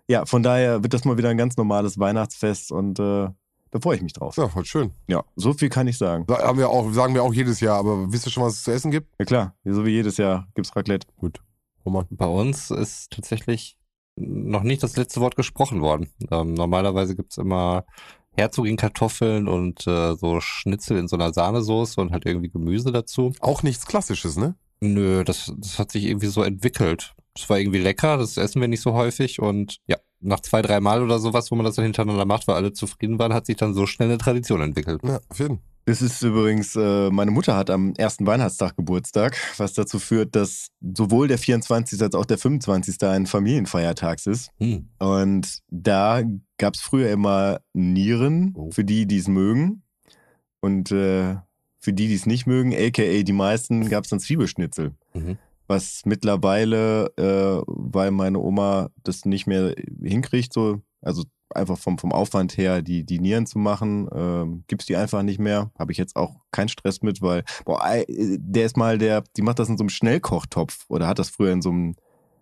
Ja, 0.07 0.27
von 0.27 0.45
daher 0.45 0.85
wird 0.85 0.95
das 0.95 1.05
mal 1.05 1.19
wieder 1.19 1.31
ein 1.31 1.37
ganz 1.37 1.57
normales 1.57 1.99
Weihnachtsfest 1.99 2.71
und 2.71 3.01
äh, 3.01 3.27
da 3.73 3.81
freue 3.81 3.97
ich 3.97 4.03
mich 4.03 4.13
drauf. 4.13 4.37
Ja, 4.37 4.47
voll 4.47 4.65
schön. 4.65 4.93
Ja, 5.09 5.25
so 5.35 5.55
viel 5.55 5.71
kann 5.71 5.89
ich 5.89 5.99
sagen. 5.99 6.25
Haben 6.29 6.59
wir 6.59 6.69
auch, 6.69 6.93
sagen 6.93 7.15
wir 7.15 7.25
auch 7.25 7.35
jedes 7.35 7.59
Jahr, 7.59 7.79
aber 7.79 8.13
wisst 8.13 8.29
ihr 8.29 8.31
schon, 8.31 8.45
was 8.45 8.55
es 8.55 8.63
zu 8.63 8.71
essen 8.71 8.93
gibt? 8.93 9.09
Ja 9.19 9.25
klar, 9.25 9.55
so 9.65 9.85
wie 9.85 9.91
jedes 9.91 10.19
Jahr 10.19 10.47
gibt's 10.55 10.77
Raclette. 10.77 11.09
Gut. 11.17 11.41
Roman. 11.85 12.07
Bei 12.11 12.27
uns 12.27 12.71
ist 12.71 13.11
tatsächlich 13.11 13.77
noch 14.17 14.63
nicht 14.63 14.83
das 14.83 14.97
letzte 14.97 15.21
Wort 15.21 15.37
gesprochen 15.37 15.81
worden. 15.81 16.11
Ähm, 16.31 16.55
normalerweise 16.55 17.17
gibt's 17.17 17.39
immer 17.39 17.85
Herzogin-Kartoffeln 18.33 19.49
und 19.49 19.87
äh, 19.87 20.15
so 20.15 20.41
Schnitzel 20.41 20.99
in 20.99 21.09
so 21.09 21.17
einer 21.17 21.33
Sahnesoße 21.33 22.01
und 22.01 22.13
halt 22.13 22.27
irgendwie 22.27 22.49
Gemüse 22.49 22.93
dazu. 22.93 23.33
Auch 23.41 23.63
nichts 23.63 23.87
Klassisches, 23.87 24.37
ne? 24.37 24.55
Nö, 24.81 25.25
das, 25.25 25.53
das 25.59 25.79
hat 25.79 25.91
sich 25.91 26.05
irgendwie 26.05 26.29
so 26.29 26.43
entwickelt. 26.43 27.15
Das 27.35 27.49
war 27.49 27.59
irgendwie 27.59 27.79
lecker, 27.79 28.17
das 28.17 28.37
essen 28.37 28.61
wir 28.61 28.69
nicht 28.69 28.81
so 28.81 28.93
häufig 28.93 29.41
und 29.41 29.79
ja, 29.87 29.97
nach 30.21 30.41
zwei, 30.41 30.63
drei 30.63 30.81
Mal 30.81 31.03
oder 31.03 31.19
sowas, 31.19 31.51
wo 31.51 31.55
man 31.55 31.65
das 31.65 31.77
dann 31.77 31.85
hintereinander 31.85 32.25
macht, 32.25 32.49
weil 32.49 32.57
alle 32.57 32.73
zufrieden 32.73 33.19
waren, 33.19 33.33
hat 33.33 33.47
sich 33.47 33.57
dann 33.57 33.75
so 33.75 33.87
schnell 33.87 34.09
eine 34.09 34.19
Tradition 34.19 34.61
entwickelt. 34.61 35.01
Ja, 35.05 35.21
auf 35.29 35.39
jeden 35.39 35.61
Das 35.87 36.03
ist 36.03 36.23
übrigens, 36.23 36.77
äh, 36.77 37.11
meine 37.11 37.31
Mutter 37.31 37.57
hat 37.57 37.71
am 37.71 37.95
ersten 37.95 38.27
Weihnachtstag 38.27 38.77
Geburtstag, 38.77 39.37
was 39.57 39.73
dazu 39.73 39.99
führt, 39.99 40.37
dass 40.37 40.69
sowohl 40.97 41.27
der 41.27 41.39
24. 41.39 42.01
als 42.03 42.15
auch 42.15 42.27
der 42.27 42.39
25. 42.39 43.03
ein 43.09 43.27
Familienfeiertags 43.27 44.27
ist. 44.27 44.51
Hm. 44.59 44.89
Und 44.99 45.61
da 45.69 46.23
gab's 46.59 46.81
früher 46.81 47.11
immer 47.11 47.61
Nieren 47.73 48.55
Oh. 48.57 48.71
für 48.71 48.85
die, 48.85 49.07
die 49.07 49.17
es 49.19 49.27
mögen. 49.29 49.83
Und 50.61 50.93
äh, 50.93 51.37
für 51.79 51.93
die, 51.93 52.09
die 52.09 52.15
es 52.15 52.27
nicht 52.27 52.47
mögen, 52.47 52.75
aka 52.75 53.23
die 53.23 53.33
meisten, 53.33 53.89
gab's 53.89 54.11
dann 54.11 54.21
Zwiebelschnitzel. 54.21 54.93
Mhm. 55.15 55.39
Was 55.67 56.03
mittlerweile, 56.05 57.07
äh, 57.17 57.63
weil 57.67 58.11
meine 58.11 58.39
Oma 58.39 58.91
das 59.03 59.25
nicht 59.25 59.47
mehr 59.47 59.75
hinkriegt, 60.03 60.53
so, 60.53 60.83
also 61.01 61.25
einfach 61.55 61.79
vom, 61.79 61.99
vom 61.99 62.13
Aufwand 62.13 62.57
her, 62.57 62.83
die, 62.83 63.05
die 63.05 63.19
Nieren 63.19 63.47
zu 63.47 63.59
machen, 63.59 64.09
ähm, 64.15 64.65
gibt's 64.69 64.87
die 64.87 64.97
einfach 64.97 65.23
nicht 65.23 65.39
mehr. 65.39 65.71
Habe 65.79 65.93
ich 65.93 65.99
jetzt 65.99 66.17
auch 66.17 66.37
keinen 66.53 66.69
Stress 66.69 67.03
mit, 67.03 67.23
weil, 67.23 67.45
boah, 67.65 67.85
ei, 67.85 68.05
der 68.09 68.67
ist 68.67 68.77
mal 68.77 68.99
der, 68.99 69.25
die 69.37 69.43
macht 69.43 69.59
das 69.59 69.69
in 69.69 69.77
so 69.77 69.83
einem 69.83 69.91
Schnellkochtopf 69.91 70.85
oder 70.89 71.07
hat 71.07 71.19
das 71.19 71.31
früher 71.31 71.53
in 71.53 71.63
so 71.63 71.71
einem, 71.71 71.95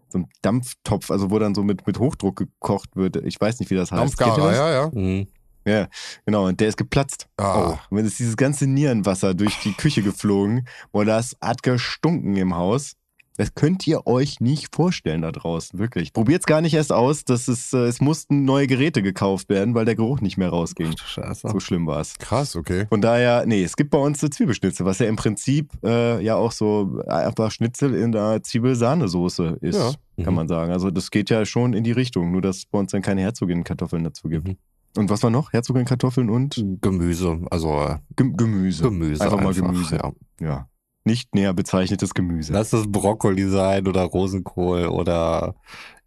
so 0.09 0.19
einem 0.19 0.29
Dampftopf, 0.43 1.11
also 1.11 1.31
wo 1.31 1.39
dann 1.39 1.55
so 1.55 1.63
mit, 1.63 1.87
mit 1.87 1.99
Hochdruck 1.99 2.37
gekocht 2.37 2.97
wird. 2.97 3.17
Ich 3.17 3.41
weiß 3.41 3.61
nicht, 3.61 3.71
wie 3.71 3.75
das 3.75 3.91
heißt. 3.91 4.01
Dampfgarer, 4.01 4.49
das? 4.49 4.57
ja, 4.57 4.71
ja. 4.71 4.91
Mhm. 4.93 5.27
Ja, 5.69 5.89
genau. 6.25 6.47
Und 6.47 6.61
der 6.61 6.69
ist 6.69 6.79
geplatzt. 6.79 7.29
Ah. 7.37 7.73
Oh, 7.73 7.79
und 7.91 7.99
dann 7.99 8.07
ist 8.07 8.19
dieses 8.19 8.37
ganze 8.37 8.67
Nierenwasser 8.67 9.35
durch 9.35 9.59
die 9.61 9.75
Küche 9.75 10.03
geflogen. 10.03 10.67
Boah, 10.93 11.05
das 11.05 11.37
hat 11.43 11.63
gestunken 11.63 12.37
im 12.37 12.57
Haus. 12.57 12.95
Das 13.39 13.55
könnt 13.55 13.87
ihr 13.87 14.07
euch 14.07 14.41
nicht 14.41 14.75
vorstellen 14.75 15.23
da 15.23 15.33
draußen, 15.33 15.79
wirklich. 15.79 16.13
Probiert's 16.13 16.45
gar 16.45 16.61
nicht 16.61 16.75
erst 16.75 16.93
aus. 16.93 17.25
Das 17.25 17.49
ist, 17.49 17.73
äh, 17.73 17.87
es 17.87 18.01
mussten 18.01 18.45
neue 18.45 18.67
Geräte 18.67 19.01
gekauft 19.01 19.49
werden, 19.49 19.75
weil 19.75 19.85
der 19.87 19.95
Geruch 19.95 20.21
nicht 20.21 20.37
mehr 20.37 20.51
rausging. 20.51 20.95
Ach 21.01 21.07
Scheiße. 21.07 21.49
So 21.49 21.61
schlimm 21.61 21.87
war's. 21.87 22.19
Krass, 22.19 22.57
okay. 22.57 22.87
Von 22.89 23.01
daher, 23.01 23.47
nee, 23.47 23.63
es 23.63 23.77
gibt 23.77 23.91
bei 23.91 23.99
uns 23.99 24.21
so 24.21 24.29
Zwiebelschnitzel, 24.29 24.85
was 24.85 24.99
ja 24.99 25.07
im 25.07 25.17
Prinzip 25.17 25.71
äh, 25.85 26.21
ja 26.23 26.35
auch 26.37 26.53
so 26.53 27.01
einfach 27.07 27.51
Schnitzel 27.51 27.95
in 27.95 28.13
der 28.13 28.43
Zwiebelsahnesoße 28.43 29.59
ist, 29.61 29.77
Ja. 29.79 29.93
kann 30.25 30.33
Mhm. 30.35 30.37
man 30.37 30.49
sagen. 30.49 30.73
Also 30.73 30.91
das 30.91 31.11
geht 31.11 31.31
ja 31.31 31.45
schon 31.47 31.75
in 31.75 31.85
die 31.85 31.93
Richtung, 31.93 32.33
nur 32.33 32.43
dass 32.43 32.59
es 32.59 32.67
bei 32.67 32.79
uns 32.79 32.91
dann 32.93 33.03
keine 33.03 33.23
Herzogin-Kartoffeln 33.23 34.05
dazu 34.05 34.29
gibt. 34.29 34.49
Mhm. 34.49 34.57
Und 34.97 35.11
was 35.11 35.23
war 35.23 35.31
noch? 35.31 35.53
Herzogin-Kartoffeln 35.53 36.29
und 36.29 36.65
Gemüse, 36.81 37.41
also 37.51 37.71
äh, 37.83 37.97
Gem 38.17 38.37
Gemüse. 38.37 38.83
Gemüse. 38.83 39.23
Einfach 39.23 39.41
mal 39.41 39.55
Gemüse. 39.55 39.97
Ja. 39.97 40.13
Ja. 40.41 40.69
Nicht 41.05 41.35
näher 41.35 41.55
bezeichnetes 41.55 42.13
Gemüse. 42.15 42.53
Lass 42.53 42.73
es 42.73 42.91
Brokkoli 42.91 43.49
sein 43.49 43.87
oder 43.87 44.03
Rosenkohl 44.03 44.87
oder 44.87 45.55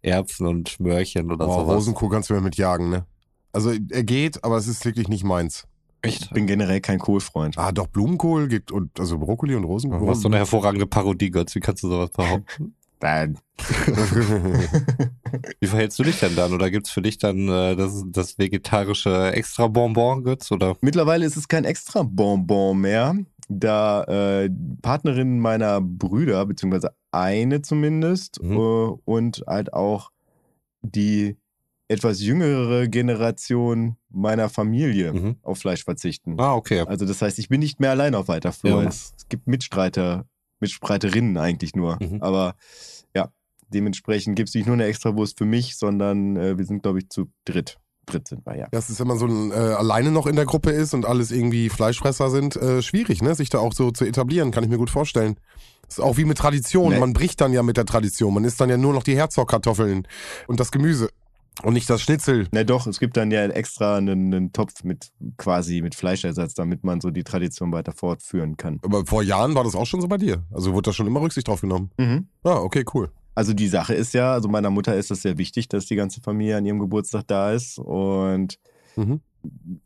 Erbsen 0.02 0.46
und 0.46 0.78
Möhrchen 0.80 1.30
oder 1.32 1.48
Oh, 1.48 1.60
sowas. 1.60 1.76
Rosenkohl 1.76 2.10
kannst 2.10 2.30
du 2.30 2.34
mir 2.34 2.40
mit 2.40 2.56
jagen, 2.56 2.90
ne? 2.90 3.06
Also 3.52 3.72
er 3.90 4.04
geht, 4.04 4.42
aber 4.44 4.56
es 4.56 4.66
ist 4.68 4.84
wirklich 4.84 5.08
nicht 5.08 5.24
meins. 5.24 5.66
ich 6.04 6.30
bin 6.30 6.46
generell 6.46 6.80
kein 6.80 6.98
Kohlfreund. 6.98 7.58
Ah, 7.58 7.70
doch, 7.72 7.86
Blumenkohl 7.86 8.48
geht 8.48 8.70
und 8.72 8.98
also 8.98 9.18
Brokkoli 9.18 9.54
und 9.54 9.64
Rosenkohl. 9.64 10.00
Du 10.00 10.08
hast 10.08 10.20
so 10.22 10.28
eine 10.28 10.38
hervorragende 10.38 10.86
Parodie, 10.86 11.30
Götz. 11.30 11.54
Wie 11.54 11.60
kannst 11.60 11.82
du 11.82 11.88
sowas 11.88 12.10
behaupten? 12.10 12.74
Nein. 13.00 13.36
Wie 15.60 15.66
verhältst 15.66 15.98
du 15.98 16.04
dich 16.04 16.20
denn 16.20 16.36
dann? 16.36 16.52
Oder 16.52 16.70
gibt's 16.70 16.90
für 16.90 17.02
dich 17.02 17.18
dann 17.18 17.48
äh, 17.48 17.74
das, 17.76 18.04
das 18.06 18.38
vegetarische 18.38 19.32
Extra-Bonbon, 19.32 20.22
Götz? 20.24 20.50
Oder? 20.52 20.76
Mittlerweile 20.80 21.26
ist 21.26 21.36
es 21.36 21.48
kein 21.48 21.64
extra 21.64 22.02
Bonbon 22.04 22.80
mehr, 22.80 23.16
da 23.60 24.04
äh, 24.04 24.50
Partnerin 24.82 25.38
meiner 25.40 25.80
Brüder, 25.80 26.44
beziehungsweise 26.46 26.94
eine 27.10 27.62
zumindest, 27.62 28.42
Mhm. 28.42 28.56
äh, 28.56 28.90
und 29.04 29.44
halt 29.46 29.72
auch 29.72 30.10
die 30.82 31.36
etwas 31.88 32.22
jüngere 32.22 32.88
Generation 32.88 33.96
meiner 34.08 34.48
Familie 34.48 35.12
Mhm. 35.12 35.36
auf 35.42 35.58
Fleisch 35.58 35.84
verzichten. 35.84 36.36
Ah, 36.38 36.54
okay. 36.54 36.80
Also 36.86 37.04
das 37.06 37.20
heißt, 37.20 37.38
ich 37.38 37.48
bin 37.48 37.60
nicht 37.60 37.80
mehr 37.80 37.90
allein 37.90 38.14
auf 38.14 38.28
weiter 38.28 38.52
Flur. 38.52 38.82
Ja. 38.82 38.88
Es, 38.88 39.12
es 39.16 39.28
gibt 39.28 39.46
Mitstreiter, 39.46 40.24
Mitstreiterinnen 40.60 41.36
eigentlich 41.36 41.74
nur. 41.74 41.98
Mhm. 42.00 42.22
Aber 42.22 42.54
ja, 43.14 43.30
dementsprechend 43.68 44.36
gibt 44.36 44.48
es 44.48 44.54
nicht 44.54 44.66
nur 44.66 44.74
eine 44.74 44.84
Extrawurst 44.84 45.36
für 45.38 45.44
mich, 45.44 45.76
sondern 45.76 46.36
äh, 46.36 46.56
wir 46.56 46.64
sind, 46.64 46.82
glaube 46.82 47.00
ich, 47.00 47.10
zu 47.10 47.30
dritt. 47.44 47.78
Dritt 48.06 48.28
sind 48.28 48.44
wir, 48.44 48.56
ja. 48.56 48.66
Das 48.70 48.90
ist, 48.90 48.98
wenn 49.00 49.06
man 49.06 49.18
so 49.18 49.26
ein, 49.26 49.52
äh, 49.52 49.54
alleine 49.54 50.10
noch 50.10 50.26
in 50.26 50.36
der 50.36 50.44
Gruppe 50.44 50.70
ist 50.70 50.92
und 50.92 51.06
alles 51.06 51.30
irgendwie 51.30 51.68
Fleischfresser 51.68 52.30
sind, 52.30 52.56
äh, 52.56 52.82
schwierig, 52.82 53.22
ne? 53.22 53.34
Sich 53.34 53.48
da 53.48 53.58
auch 53.58 53.72
so 53.72 53.90
zu 53.90 54.04
etablieren, 54.04 54.50
kann 54.50 54.64
ich 54.64 54.70
mir 54.70 54.78
gut 54.78 54.90
vorstellen. 54.90 55.36
Das 55.86 55.98
ist 55.98 56.04
auch 56.04 56.16
wie 56.16 56.24
mit 56.24 56.38
Tradition. 56.38 56.92
Ne. 56.92 57.00
Man 57.00 57.12
bricht 57.12 57.40
dann 57.40 57.52
ja 57.52 57.62
mit 57.62 57.76
der 57.76 57.84
Tradition. 57.84 58.34
Man 58.34 58.44
isst 58.44 58.60
dann 58.60 58.70
ja 58.70 58.76
nur 58.76 58.92
noch 58.92 59.02
die 59.02 59.16
Herzogkartoffeln 59.16 60.08
und 60.46 60.60
das 60.60 60.72
Gemüse 60.72 61.10
und 61.62 61.74
nicht 61.74 61.88
das 61.90 62.00
Schnitzel. 62.02 62.48
Na 62.50 62.64
doch, 62.64 62.86
es 62.86 62.98
gibt 62.98 63.16
dann 63.16 63.30
ja 63.30 63.44
extra 63.44 63.96
einen, 63.96 64.32
einen 64.32 64.52
Topf 64.52 64.84
mit 64.84 65.12
quasi 65.36 65.82
mit 65.82 65.94
Fleischersatz, 65.94 66.54
damit 66.54 66.82
man 66.82 67.00
so 67.00 67.10
die 67.10 67.24
Tradition 67.24 67.72
weiter 67.72 67.92
fortführen 67.92 68.56
kann. 68.56 68.80
Aber 68.82 69.04
vor 69.04 69.22
Jahren 69.22 69.54
war 69.54 69.64
das 69.64 69.74
auch 69.74 69.86
schon 69.86 70.00
so 70.00 70.08
bei 70.08 70.16
dir. 70.16 70.44
Also 70.50 70.72
wurde 70.72 70.90
da 70.90 70.92
schon 70.92 71.06
immer 71.06 71.20
Rücksicht 71.20 71.48
drauf 71.48 71.60
genommen. 71.60 71.90
Mhm. 71.98 72.28
Ah, 72.42 72.56
okay, 72.56 72.84
cool. 72.94 73.10
Also 73.34 73.54
die 73.54 73.68
Sache 73.68 73.94
ist 73.94 74.12
ja, 74.14 74.32
also 74.32 74.48
meiner 74.48 74.70
Mutter 74.70 74.94
ist 74.96 75.10
es 75.10 75.22
sehr 75.22 75.38
wichtig, 75.38 75.68
dass 75.68 75.86
die 75.86 75.96
ganze 75.96 76.20
Familie 76.20 76.56
an 76.56 76.66
ihrem 76.66 76.78
Geburtstag 76.78 77.26
da 77.26 77.52
ist 77.52 77.78
und 77.78 78.58
Mhm. 78.96 79.20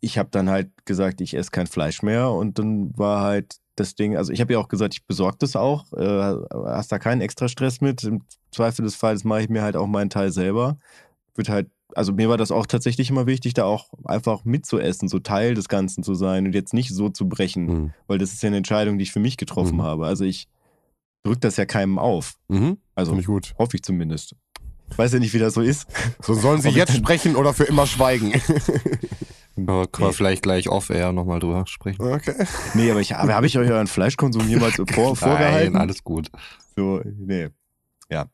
ich 0.01 0.19
habe 0.19 0.29
dann 0.33 0.51
halt 0.51 0.71
gesagt, 0.85 1.21
ich 1.21 1.35
esse 1.35 1.51
kein 1.53 1.69
Fleisch 1.69 2.03
mehr 2.03 2.31
und 2.31 2.59
dann 2.59 2.93
war 2.99 3.21
halt 3.23 3.57
das 3.77 3.95
Ding, 3.95 4.17
also 4.17 4.33
ich 4.33 4.41
habe 4.41 4.55
ja 4.55 4.59
auch 4.59 4.69
gesagt, 4.69 4.95
ich 4.95 5.07
besorge 5.07 5.37
das 5.39 5.55
auch, 5.55 5.93
äh, 5.93 6.35
hast 6.67 6.91
da 6.91 6.99
keinen 6.99 7.21
extra 7.21 7.47
Stress 7.47 7.81
mit, 7.81 8.03
im 8.05 8.23
Zweifel 8.51 8.85
des 8.85 8.97
Falles 8.97 9.23
mache 9.23 9.43
ich 9.43 9.49
mir 9.49 9.63
halt 9.63 9.77
auch 9.77 9.87
meinen 9.87 10.11
Teil 10.11 10.33
selber. 10.33 10.79
Wird 11.37 11.49
halt, 11.51 11.71
also 11.95 12.13
mir 12.15 12.29
war 12.31 12.39
das 12.39 12.51
auch 12.51 12.67
tatsächlich 12.67 13.11
immer 13.11 13.27
wichtig, 13.27 13.53
da 13.55 13.65
auch 13.65 13.91
einfach 14.05 14.45
mitzuessen, 14.45 15.09
so 15.09 15.19
Teil 15.21 15.55
des 15.55 15.69
Ganzen 15.69 16.03
zu 16.03 16.15
sein 16.15 16.47
und 16.47 16.55
jetzt 16.55 16.75
nicht 16.75 16.91
so 16.93 17.11
zu 17.11 17.29
brechen, 17.29 17.67
Mhm. 17.67 17.93
weil 18.09 18.19
das 18.19 18.33
ist 18.33 18.43
ja 18.43 18.49
eine 18.49 18.57
Entscheidung, 18.57 18.99
die 18.99 19.03
ich 19.05 19.13
für 19.13 19.21
mich 19.21 19.37
getroffen 19.37 19.77
Mhm. 19.77 19.83
habe. 19.83 20.07
Also 20.07 20.25
ich 20.25 20.49
drücke 21.27 21.41
das 21.41 21.57
ja 21.57 21.67
keimem 21.67 21.99
auf, 21.99 22.35
Mhm. 22.49 22.79
also 22.95 23.11
Finde 23.11 23.21
ich 23.21 23.27
gut. 23.27 23.55
hoffe 23.59 23.77
ich 23.77 23.83
zumindest. 23.83 24.35
Ich 24.91 24.97
weiß 24.99 25.13
ja 25.15 25.19
nicht, 25.19 25.35
wie 25.35 25.39
das 25.41 25.55
so 25.55 25.61
ist. 25.63 25.87
So 26.23 26.35
sollen 26.35 26.61
sie 26.63 26.69
jetzt 26.71 26.95
sprechen 26.97 27.35
oder 27.37 27.53
für 27.53 27.65
immer 27.65 27.87
schweigen. 27.87 28.33
Aber 29.57 29.87
können 29.87 30.09
wir 30.09 30.13
vielleicht 30.13 30.43
gleich 30.43 30.69
off-air 30.69 31.13
nochmal 31.13 31.41
drüber 31.41 31.65
sprechen. 31.67 32.03
okay. 32.03 32.35
Nee, 32.75 32.91
aber 32.91 33.01
ich, 33.01 33.17
aber 33.17 33.35
habe 33.35 33.47
ich 33.47 33.57
euch 33.57 33.71
euren 33.71 33.87
Fleischkonsum 33.87 34.47
jemals 34.49 34.75
vor, 34.93 35.17
vorgehalten? 35.17 35.73
Nein, 35.73 35.81
alles 35.81 36.05
gut. 36.05 36.29
So, 36.77 37.01
nee. 37.05 37.49
Ja. 38.11 38.27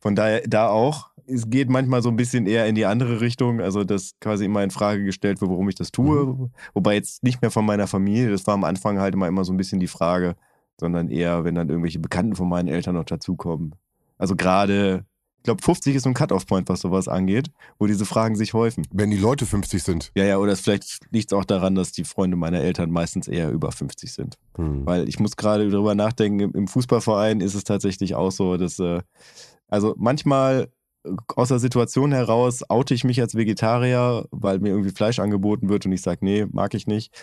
Von 0.00 0.16
daher, 0.16 0.42
da 0.46 0.68
auch. 0.68 1.10
Es 1.28 1.48
geht 1.50 1.70
manchmal 1.70 2.02
so 2.02 2.08
ein 2.08 2.16
bisschen 2.16 2.46
eher 2.46 2.66
in 2.66 2.74
die 2.76 2.84
andere 2.86 3.20
Richtung, 3.20 3.60
also 3.60 3.82
dass 3.84 4.12
quasi 4.20 4.44
immer 4.44 4.62
in 4.62 4.70
Frage 4.70 5.04
gestellt 5.04 5.40
wird, 5.40 5.50
warum 5.50 5.68
ich 5.68 5.74
das 5.76 5.90
tue. 5.92 6.50
Wobei 6.74 6.94
jetzt 6.94 7.22
nicht 7.24 7.42
mehr 7.42 7.50
von 7.50 7.64
meiner 7.66 7.86
Familie, 7.88 8.30
das 8.30 8.46
war 8.46 8.54
am 8.54 8.62
Anfang 8.64 8.98
halt 9.00 9.14
immer, 9.14 9.26
immer 9.28 9.44
so 9.44 9.52
ein 9.52 9.56
bisschen 9.56 9.80
die 9.80 9.88
Frage, 9.88 10.36
sondern 10.78 11.08
eher, 11.08 11.44
wenn 11.44 11.54
dann 11.54 11.68
irgendwelche 11.68 11.98
Bekannten 11.98 12.36
von 12.36 12.48
meinen 12.48 12.68
Eltern 12.68 12.94
noch 12.94 13.04
dazukommen. 13.04 13.74
Also 14.18 14.36
gerade 14.36 15.04
glaube 15.42 15.62
50 15.62 15.94
ist 15.94 16.02
so 16.02 16.08
ein 16.10 16.14
Cut-Off-Point, 16.14 16.68
was 16.68 16.80
sowas 16.80 17.06
angeht, 17.06 17.52
wo 17.78 17.86
diese 17.86 18.04
Fragen 18.04 18.34
sich 18.34 18.52
häufen. 18.52 18.84
Wenn 18.92 19.10
die 19.12 19.16
Leute 19.16 19.46
50 19.46 19.80
sind. 19.82 20.10
Ja, 20.16 20.24
ja, 20.24 20.38
oder 20.38 20.52
es 20.52 20.60
vielleicht 20.60 20.98
liegt 21.12 21.30
es 21.32 21.38
auch 21.38 21.44
daran, 21.44 21.76
dass 21.76 21.92
die 21.92 22.02
Freunde 22.02 22.36
meiner 22.36 22.60
Eltern 22.60 22.90
meistens 22.90 23.28
eher 23.28 23.52
über 23.52 23.70
50 23.70 24.12
sind. 24.12 24.38
Hm. 24.56 24.84
Weil 24.84 25.08
ich 25.08 25.20
muss 25.20 25.36
gerade 25.36 25.70
darüber 25.70 25.94
nachdenken, 25.94 26.40
im- 26.40 26.52
im 26.52 26.66
Fußballverein 26.66 27.40
ist 27.40 27.54
es 27.54 27.62
tatsächlich 27.62 28.16
auch 28.16 28.32
so, 28.32 28.56
dass, 28.56 28.80
äh, 28.80 29.00
also 29.68 29.94
manchmal 29.96 30.68
äh, 31.04 31.10
aus 31.36 31.48
der 31.48 31.60
Situation 31.60 32.10
heraus 32.10 32.68
oute 32.68 32.94
ich 32.94 33.04
mich 33.04 33.20
als 33.20 33.36
Vegetarier, 33.36 34.26
weil 34.32 34.58
mir 34.58 34.70
irgendwie 34.70 34.90
Fleisch 34.90 35.20
angeboten 35.20 35.68
wird 35.68 35.86
und 35.86 35.92
ich 35.92 36.02
sage, 36.02 36.24
nee, 36.24 36.44
mag 36.50 36.74
ich 36.74 36.88
nicht. 36.88 37.14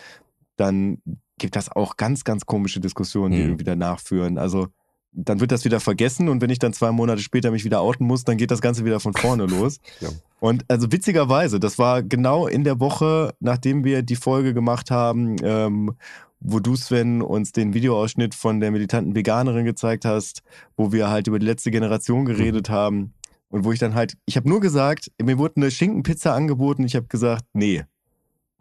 Dann 0.55 1.00
gibt 1.38 1.56
das 1.56 1.72
auch 1.72 1.98
ganz, 1.98 2.24
ganz 2.24 2.46
komische 2.46 2.80
Diskussionen, 2.80 3.32
die 3.34 3.40
Mhm. 3.40 3.46
irgendwie 3.46 3.63
danach 3.63 4.00
führen. 4.00 4.38
Also 4.38 4.68
dann 5.16 5.40
wird 5.40 5.52
das 5.52 5.63
wieder 5.63 5.80
vergessen 5.80 6.28
und 6.28 6.42
wenn 6.42 6.50
ich 6.50 6.58
dann 6.58 6.74
zwei 6.74 6.92
Monate 6.92 7.22
später 7.22 7.52
mich 7.52 7.63
wieder 7.63 7.82
outen 7.82 8.08
muss, 8.08 8.24
dann 8.24 8.38
geht 8.38 8.50
das 8.50 8.62
Ganze 8.62 8.84
wieder 8.84 9.00
von 9.00 9.13
vorne 9.13 9.46
los. 9.46 9.80
Ja. 10.02 10.10
Und 10.40 10.66
also 10.70 10.92
witzigerweise, 10.92 11.60
das 11.60 11.78
war 11.80 12.04
genau 12.04 12.48
in 12.48 12.63
der 12.63 12.80
Woche, 12.80 13.34
nachdem 13.40 13.84
wir 13.86 14.02
die 14.02 14.16
Folge 14.18 14.54
gemacht 14.54 14.92
haben, 14.92 15.36
ähm, 15.44 15.94
wo 16.42 16.60
du, 16.60 16.75
Sven, 16.75 17.22
uns 17.22 17.54
den 17.54 17.74
Videoausschnitt 17.74 18.36
von 18.36 18.60
der 18.60 18.72
militanten 18.72 19.16
Veganerin 19.16 19.63
gezeigt 19.66 20.04
hast, 20.04 20.42
wo 20.75 20.92
wir 20.92 21.10
halt 21.10 21.28
über 21.28 21.40
die 21.40 21.46
letzte 21.46 21.72
Generation 21.72 22.25
geredet 22.25 22.70
haben. 22.70 23.13
Und 23.48 23.63
wo 23.63 23.72
ich 23.72 23.80
dann 23.80 23.94
halt, 23.96 24.18
ich 24.25 24.36
habe 24.36 24.50
nur 24.50 24.60
gesagt, 24.60 25.12
mir 25.22 25.38
wurde 25.38 25.58
eine 25.58 25.70
Schinkenpizza 25.72 26.34
angeboten, 26.36 26.84
ich 26.84 26.96
habe 26.96 27.06
gesagt, 27.06 27.46
nee. 27.54 27.84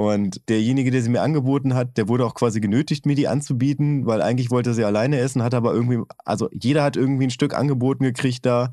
Und 0.02 0.48
derjenige, 0.48 0.90
der 0.90 1.00
sie 1.00 1.10
mir 1.10 1.22
angeboten 1.22 1.74
hat, 1.74 1.96
der 1.96 2.08
wurde 2.08 2.26
auch 2.26 2.34
quasi 2.34 2.60
genötigt, 2.60 3.06
mir 3.06 3.14
die 3.14 3.28
anzubieten, 3.28 4.04
weil 4.04 4.20
eigentlich 4.20 4.50
wollte 4.50 4.70
er 4.70 4.74
sie 4.74 4.84
alleine 4.84 5.18
essen, 5.18 5.44
hat 5.44 5.54
aber 5.54 5.72
irgendwie, 5.72 6.00
also 6.24 6.48
jeder 6.52 6.82
hat 6.82 6.96
irgendwie 6.96 7.28
ein 7.28 7.30
Stück 7.30 7.54
angeboten 7.54 8.02
gekriegt 8.02 8.44
da. 8.44 8.72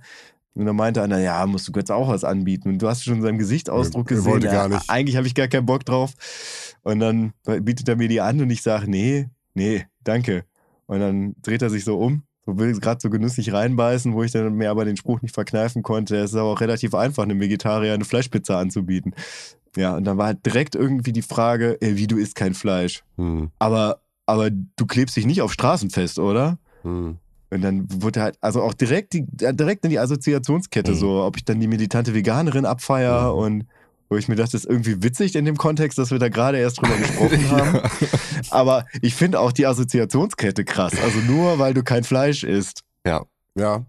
Und 0.56 0.66
dann 0.66 0.76
meinte 0.76 1.04
einer, 1.04 1.20
ja, 1.20 1.46
musst 1.46 1.68
du 1.68 1.72
jetzt 1.76 1.92
auch 1.92 2.08
was 2.08 2.24
anbieten. 2.24 2.70
Und 2.70 2.82
du 2.82 2.88
hast 2.88 3.04
schon 3.04 3.18
in 3.18 3.22
seinem 3.22 3.38
Gesichtsausdruck 3.38 4.08
gesehen, 4.08 4.26
wollte 4.26 4.48
ja, 4.48 4.54
gar 4.54 4.70
nicht. 4.70 4.90
eigentlich 4.90 5.18
habe 5.18 5.28
ich 5.28 5.36
gar 5.36 5.48
keinen 5.48 5.68
Bock 5.68 5.86
drauf. 5.86 6.16
Und 6.82 7.00
dann 7.00 7.34
bietet 7.62 7.88
er 7.88 7.96
mir 7.96 8.08
die 8.08 8.22
an 8.22 8.42
und 8.42 8.50
ich 8.50 8.64
sage, 8.64 8.90
nee, 8.90 9.28
nee, 9.54 9.86
danke. 10.04 10.46
Und 10.88 11.00
dann 11.00 11.36
dreht 11.44 11.62
er 11.62 11.70
sich 11.70 11.86
so 11.86 12.00
um, 12.00 12.24
so 12.48 12.58
will 12.58 12.74
gerade 12.80 13.00
so 13.00 13.12
genüsslich 13.12 13.54
reinbeißen, 13.54 14.14
wo 14.16 14.24
ich 14.24 14.32
dann 14.32 14.56
mir 14.56 14.72
aber 14.72 14.84
den 14.84 14.98
Spruch 14.98 15.22
nicht 15.22 15.36
verkneifen 15.36 15.84
konnte. 15.84 16.16
Es 16.18 16.32
ist 16.32 16.38
aber 16.38 16.50
auch 16.50 16.62
relativ 16.62 16.96
einfach, 16.96 17.22
einem 17.22 17.40
Vegetarier 17.40 17.94
eine 17.94 18.06
Fleischpizza 18.06 18.60
anzubieten. 18.60 19.14
Ja, 19.76 19.96
und 19.96 20.04
dann 20.04 20.18
war 20.18 20.28
halt 20.28 20.46
direkt 20.46 20.76
irgendwie 20.76 21.12
die 21.14 21.22
Frage, 21.22 21.80
äh, 21.82 21.96
wie 21.96 22.08
du 22.08 22.18
isst 22.18 22.36
kein 22.36 22.54
Fleisch. 22.54 23.04
Hm. 23.18 23.50
Aber, 23.60 24.02
aber 24.26 24.50
du 24.50 24.86
klebst 24.88 25.16
dich 25.16 25.26
nicht 25.26 25.42
auf 25.42 25.54
Straßen 25.54 25.90
fest, 25.90 26.20
oder? 26.20 26.58
Hm. 26.84 27.18
Und 27.52 27.62
dann 27.62 27.88
wurde 28.02 28.22
halt, 28.22 28.38
also 28.42 28.62
auch 28.62 28.74
direkt, 28.76 29.14
die, 29.14 29.26
direkt 29.28 29.84
in 29.84 29.90
die 29.92 30.00
Assoziationskette, 30.00 30.92
Mhm. 30.92 30.96
so, 30.96 31.24
ob 31.24 31.36
ich 31.38 31.46
dann 31.46 31.60
die 31.60 31.68
militante 31.68 32.14
Veganerin 32.14 32.66
abfeier 32.66 33.34
und 33.36 33.66
wo 34.08 34.18
ich 34.18 34.28
mir 34.28 34.36
dachte, 34.36 34.52
das 34.54 34.64
ist 34.66 34.70
irgendwie 34.70 35.02
witzig 35.04 35.36
in 35.36 35.46
dem 35.46 35.58
Kontext, 35.58 35.98
dass 35.98 36.12
wir 36.12 36.20
da 36.20 36.30
gerade 36.30 36.58
erst 36.60 36.80
drüber 36.80 36.96
gesprochen 36.98 37.50
haben. 37.52 37.80
Aber 38.52 38.86
ich 39.02 39.14
finde 39.16 39.40
auch 39.40 39.52
die 39.52 39.66
Assoziationskette 39.68 40.64
krass. 40.66 40.94
Also 41.04 41.20
nur 41.20 41.58
weil 41.60 41.74
du 41.74 41.84
kein 41.84 42.04
Fleisch 42.04 42.44
isst. 42.44 42.82
Ja. 43.06 43.24
Ja. 43.56 43.86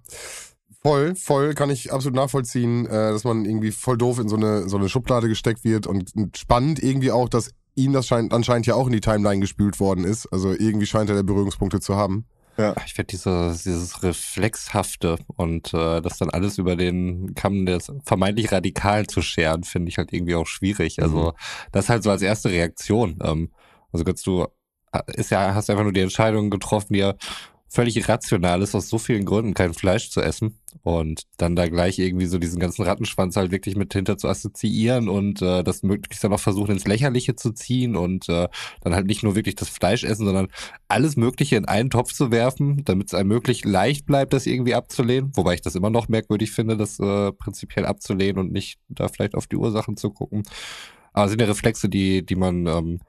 Voll, 0.83 1.15
voll 1.15 1.55
kann 1.55 1.69
ich 1.69 1.93
absolut 1.93 2.17
nachvollziehen, 2.17 2.87
äh, 2.87 3.13
dass 3.13 3.25
man 3.25 3.45
irgendwie 3.45 3.71
voll 3.71 3.99
doof 3.99 4.19
in 4.19 4.29
so 4.29 4.37
eine, 4.37 4.69
so 4.69 4.79
eine 4.79 4.89
Schublade 4.89 5.29
gesteckt 5.29 5.63
wird 5.63 5.87
und 5.87 6.11
spannend 6.37 6.83
irgendwie 6.83 7.13
auch, 7.13 7.29
dass 7.29 7.51
ihm 7.75 7.93
das 7.93 8.07
scheint, 8.07 8.33
anscheinend 8.33 8.67
ja 8.67 8.75
auch 8.75 8.87
in 8.87 8.93
die 8.93 9.01
Timeline 9.01 9.41
gespült 9.41 9.79
worden 9.79 10.05
ist. 10.05 10.27
Also 10.33 10.53
irgendwie 10.53 10.87
scheint 10.87 11.11
er 11.11 11.17
da 11.17 11.23
Berührungspunkte 11.23 11.81
zu 11.81 11.97
haben. 11.97 12.27
Ich 12.85 12.95
finde 12.95 13.09
dieses, 13.09 13.63
dieses 13.63 14.03
Reflexhafte 14.03 15.19
und 15.37 15.73
äh, 15.73 16.01
das 16.01 16.19
dann 16.19 16.31
alles 16.31 16.59
über 16.59 16.77
den 16.77 17.35
Kamm 17.35 17.65
des 17.65 17.93
vermeintlich 18.05 18.53
Radikalen 18.53 19.09
zu 19.09 19.23
scheren, 19.23 19.65
finde 19.65 19.89
ich 19.89 19.99
halt 19.99 20.13
irgendwie 20.13 20.35
auch 20.35 20.47
schwierig. 20.47 21.03
Also 21.03 21.35
das 21.73 21.89
halt 21.89 22.03
so 22.03 22.11
als 22.11 22.23
erste 22.23 22.51
Reaktion. 22.51 23.19
Ähm, 23.23 23.51
also 23.93 24.05
kannst 24.05 24.27
du, 24.27 24.47
äh, 24.93 25.01
ist 25.15 25.31
ja, 25.31 25.55
hast 25.55 25.71
einfach 25.71 25.85
nur 25.85 25.93
die 25.93 26.01
Entscheidung 26.01 26.51
getroffen, 26.51 26.93
die 26.93 27.01
ja 27.01 27.15
völlig 27.73 27.97
irrational 27.97 28.63
ist, 28.63 28.75
aus 28.75 28.89
so 28.89 28.99
vielen 28.99 29.25
Gründen 29.25 29.55
kein 29.55 29.75
Fleisch 29.75 30.11
zu 30.11 30.21
essen 30.21 30.59
und 30.83 31.23
dann 31.37 31.55
da 31.55 31.69
gleich 31.69 32.01
irgendwie 32.01 32.27
so 32.27 32.39
diesen 32.39 32.59
ganzen 32.59 32.83
Rattenschwanz 32.83 33.37
halt 33.37 33.53
wirklich 33.53 33.77
mit 33.77 33.93
hinter 33.93 34.19
zu 34.19 34.27
assoziieren 34.27 35.09
und 35.09 35.41
äh, 35.41 35.63
das 35.63 35.85
möglichst 35.85 36.25
dann 36.25 36.33
auch 36.33 36.41
versuchen 36.41 36.73
ins 36.73 36.89
Lächerliche 36.89 37.37
zu 37.37 37.53
ziehen 37.53 37.95
und 37.95 38.29
äh, 38.29 38.49
dann 38.83 38.95
halt 38.95 39.07
nicht 39.07 39.23
nur 39.23 39.37
wirklich 39.37 39.55
das 39.55 39.69
Fleisch 39.69 40.03
essen, 40.03 40.27
sondern 40.27 40.49
alles 40.89 41.17
Mögliche 41.17 41.55
in 41.57 41.65
einen 41.65 41.91
Topf 41.91 42.13
zu 42.13 42.33
werfen, 42.33 42.85
damit 42.85 43.07
es 43.07 43.15
einem 43.15 43.29
möglich 43.29 43.65
leicht 43.65 44.05
bleibt, 44.05 44.33
das 44.33 44.47
irgendwie 44.47 44.75
abzulehnen. 44.75 45.31
Wobei 45.37 45.55
ich 45.55 45.63
das 45.63 45.77
immer 45.77 45.91
noch 45.91 46.09
merkwürdig 46.09 46.51
finde, 46.51 46.77
das 46.77 46.99
äh, 46.99 47.31
prinzipiell 47.31 47.87
abzulehnen 47.87 48.39
und 48.39 48.53
nicht 48.53 48.81
da 48.89 49.07
vielleicht 49.07 49.37
auf 49.37 49.47
die 49.47 49.57
Ursachen 49.57 49.97
zu 49.97 50.11
gucken. 50.11 50.43
Aber 51.13 51.27
es 51.27 51.31
sind 51.31 51.41
ja 51.41 51.47
Reflexe, 51.47 51.89
die, 51.89 52.27
die 52.27 52.37
man 52.37 52.67
ähm, 52.67 53.01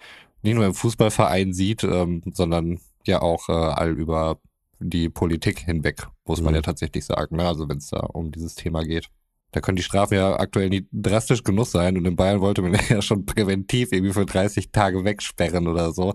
nicht 0.44 0.54
nur 0.54 0.66
im 0.66 0.76
Fußballverein 0.76 1.54
sieht, 1.54 1.84
ähm, 1.84 2.22
sondern 2.32 2.80
ja 3.08 3.22
auch 3.22 3.50
äh, 3.50 3.54
all 3.54 3.98
über 3.98 4.40
die 4.82 5.10
Politik 5.10 5.60
hinweg, 5.60 6.08
muss 6.26 6.42
man 6.42 6.52
Mhm. 6.54 6.56
ja 6.58 6.62
tatsächlich 6.64 7.06
sagen. 7.06 7.36
Ne? 7.38 7.48
Also 7.48 7.70
wenn 7.70 7.78
es 7.78 7.90
da 7.90 8.00
um 8.00 8.32
dieses 8.32 8.56
Thema 8.56 8.84
geht. 8.84 9.08
Da 9.54 9.60
können 9.60 9.76
die 9.76 9.84
Strafen 9.84 10.14
ja 10.16 10.40
aktuell 10.40 10.70
nicht 10.70 10.88
drastisch 10.94 11.44
genug 11.44 11.68
sein 11.68 11.98
und 11.98 12.06
in 12.06 12.16
Bayern 12.16 12.40
wollte 12.40 12.62
man 12.62 12.74
ja 12.90 13.02
schon 13.02 13.26
präventiv 13.26 13.92
irgendwie 13.92 14.14
für 14.14 14.26
30 14.26 14.72
Tage 14.72 15.04
wegsperren 15.04 15.68
oder 15.68 15.92
so. 15.92 16.14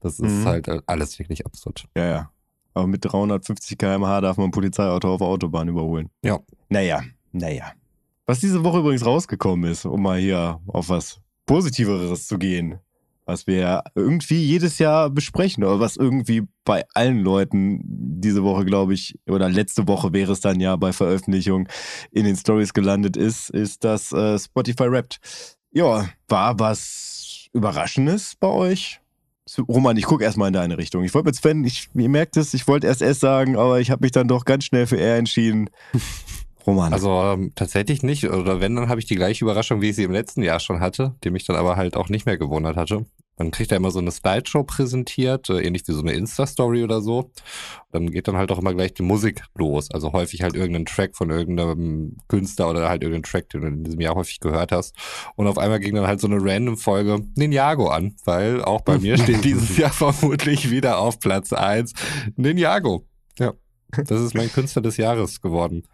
Das 0.00 0.18
ist 0.18 0.32
Mhm. 0.40 0.44
halt 0.46 0.68
äh, 0.68 0.80
alles 0.86 1.18
wirklich 1.18 1.46
absurd. 1.46 1.84
Ja, 1.96 2.04
ja. 2.06 2.30
Aber 2.74 2.86
mit 2.88 3.04
350 3.04 3.78
km/h 3.78 4.20
darf 4.20 4.36
man 4.36 4.46
ein 4.48 4.50
Polizeiauto 4.50 5.12
auf 5.12 5.18
der 5.18 5.28
Autobahn 5.28 5.68
überholen. 5.68 6.08
Ja. 6.24 6.40
Naja, 6.70 7.02
naja. 7.30 7.72
Was 8.26 8.40
diese 8.40 8.64
Woche 8.64 8.78
übrigens 8.80 9.04
rausgekommen 9.06 9.70
ist, 9.70 9.84
um 9.84 10.02
mal 10.02 10.18
hier 10.18 10.60
auf 10.66 10.88
was 10.88 11.20
Positiveres 11.46 12.26
zu 12.26 12.38
gehen, 12.38 12.78
was 13.24 13.46
wir 13.46 13.84
irgendwie 13.94 14.42
jedes 14.42 14.78
Jahr 14.78 15.10
besprechen, 15.10 15.64
oder 15.64 15.80
was 15.80 15.96
irgendwie 15.96 16.42
bei 16.64 16.84
allen 16.94 17.20
Leuten 17.20 17.80
diese 17.84 18.42
Woche, 18.42 18.64
glaube 18.64 18.94
ich, 18.94 19.18
oder 19.28 19.48
letzte 19.48 19.86
Woche 19.88 20.12
wäre 20.12 20.32
es 20.32 20.40
dann 20.40 20.60
ja 20.60 20.76
bei 20.76 20.92
Veröffentlichung 20.92 21.68
in 22.10 22.24
den 22.24 22.36
Stories 22.36 22.74
gelandet 22.74 23.16
ist, 23.16 23.50
ist 23.50 23.84
das 23.84 24.12
äh, 24.12 24.38
Spotify 24.38 24.90
Wrapped. 24.90 25.20
Ja, 25.70 26.08
war 26.28 26.58
was 26.58 27.48
Überraschendes 27.52 28.34
bei 28.38 28.48
euch? 28.48 29.00
Roman, 29.68 29.96
ich 29.96 30.04
gucke 30.04 30.24
erstmal 30.24 30.48
in 30.48 30.54
deine 30.54 30.78
Richtung. 30.78 31.04
Ich 31.04 31.12
wollte 31.14 31.26
mit 31.26 31.34
Sven, 31.34 31.64
ich, 31.64 31.88
ihr 31.94 32.08
merkt 32.08 32.36
es, 32.36 32.54
ich 32.54 32.68
wollte 32.68 32.86
erst 32.86 33.02
S 33.02 33.20
sagen, 33.20 33.56
aber 33.56 33.80
ich 33.80 33.90
habe 33.90 34.04
mich 34.04 34.12
dann 34.12 34.28
doch 34.28 34.44
ganz 34.44 34.64
schnell 34.64 34.86
für 34.86 34.98
R 34.98 35.16
entschieden. 35.16 35.68
Roman. 36.66 36.92
Also 36.92 37.10
ähm, 37.10 37.52
tatsächlich 37.54 38.02
nicht. 38.02 38.28
Oder 38.28 38.60
wenn, 38.60 38.76
dann 38.76 38.88
habe 38.88 39.00
ich 39.00 39.06
die 39.06 39.16
gleiche 39.16 39.44
Überraschung, 39.44 39.80
wie 39.80 39.90
ich 39.90 39.96
sie 39.96 40.04
im 40.04 40.12
letzten 40.12 40.42
Jahr 40.42 40.60
schon 40.60 40.80
hatte, 40.80 41.14
die 41.24 41.30
mich 41.30 41.44
dann 41.44 41.56
aber 41.56 41.76
halt 41.76 41.96
auch 41.96 42.08
nicht 42.08 42.26
mehr 42.26 42.38
gewundert 42.38 42.76
hatte. 42.76 43.06
Man 43.38 43.50
kriegt 43.50 43.72
da 43.72 43.76
immer 43.76 43.90
so 43.90 43.98
eine 43.98 44.10
Slideshow 44.10 44.62
präsentiert, 44.62 45.48
äh, 45.48 45.62
ähnlich 45.62 45.88
wie 45.88 45.92
so 45.92 46.02
eine 46.02 46.12
Insta-Story 46.12 46.84
oder 46.84 47.00
so. 47.00 47.30
Dann 47.90 48.10
geht 48.10 48.28
dann 48.28 48.36
halt 48.36 48.52
auch 48.52 48.58
immer 48.58 48.74
gleich 48.74 48.92
die 48.92 49.02
Musik 49.02 49.42
los. 49.56 49.90
Also 49.90 50.12
häufig 50.12 50.42
halt 50.42 50.54
irgendein 50.54 50.84
Track 50.84 51.16
von 51.16 51.30
irgendeinem 51.30 52.18
Künstler 52.28 52.70
oder 52.70 52.88
halt 52.88 53.02
irgendein 53.02 53.22
Track, 53.24 53.48
den 53.48 53.62
du 53.62 53.66
in 53.68 53.84
diesem 53.84 54.00
Jahr 54.00 54.14
häufig 54.14 54.38
gehört 54.40 54.70
hast. 54.70 54.94
Und 55.34 55.46
auf 55.46 55.58
einmal 55.58 55.80
ging 55.80 55.94
dann 55.94 56.06
halt 56.06 56.20
so 56.20 56.26
eine 56.26 56.38
random 56.40 56.76
Folge 56.76 57.22
Ninjago 57.34 57.88
an, 57.88 58.14
weil 58.24 58.62
auch 58.62 58.82
bei 58.82 58.98
mir 58.98 59.16
steht 59.22 59.44
dieses 59.44 59.78
Jahr 59.78 59.92
vermutlich 59.92 60.70
wieder 60.70 60.98
auf 60.98 61.18
Platz 61.18 61.52
eins 61.52 61.94
Ninjago. 62.36 63.06
Ja, 63.38 63.54
das 63.90 64.20
ist 64.20 64.34
mein 64.34 64.52
Künstler 64.52 64.82
des 64.82 64.98
Jahres 64.98 65.40
geworden 65.40 65.84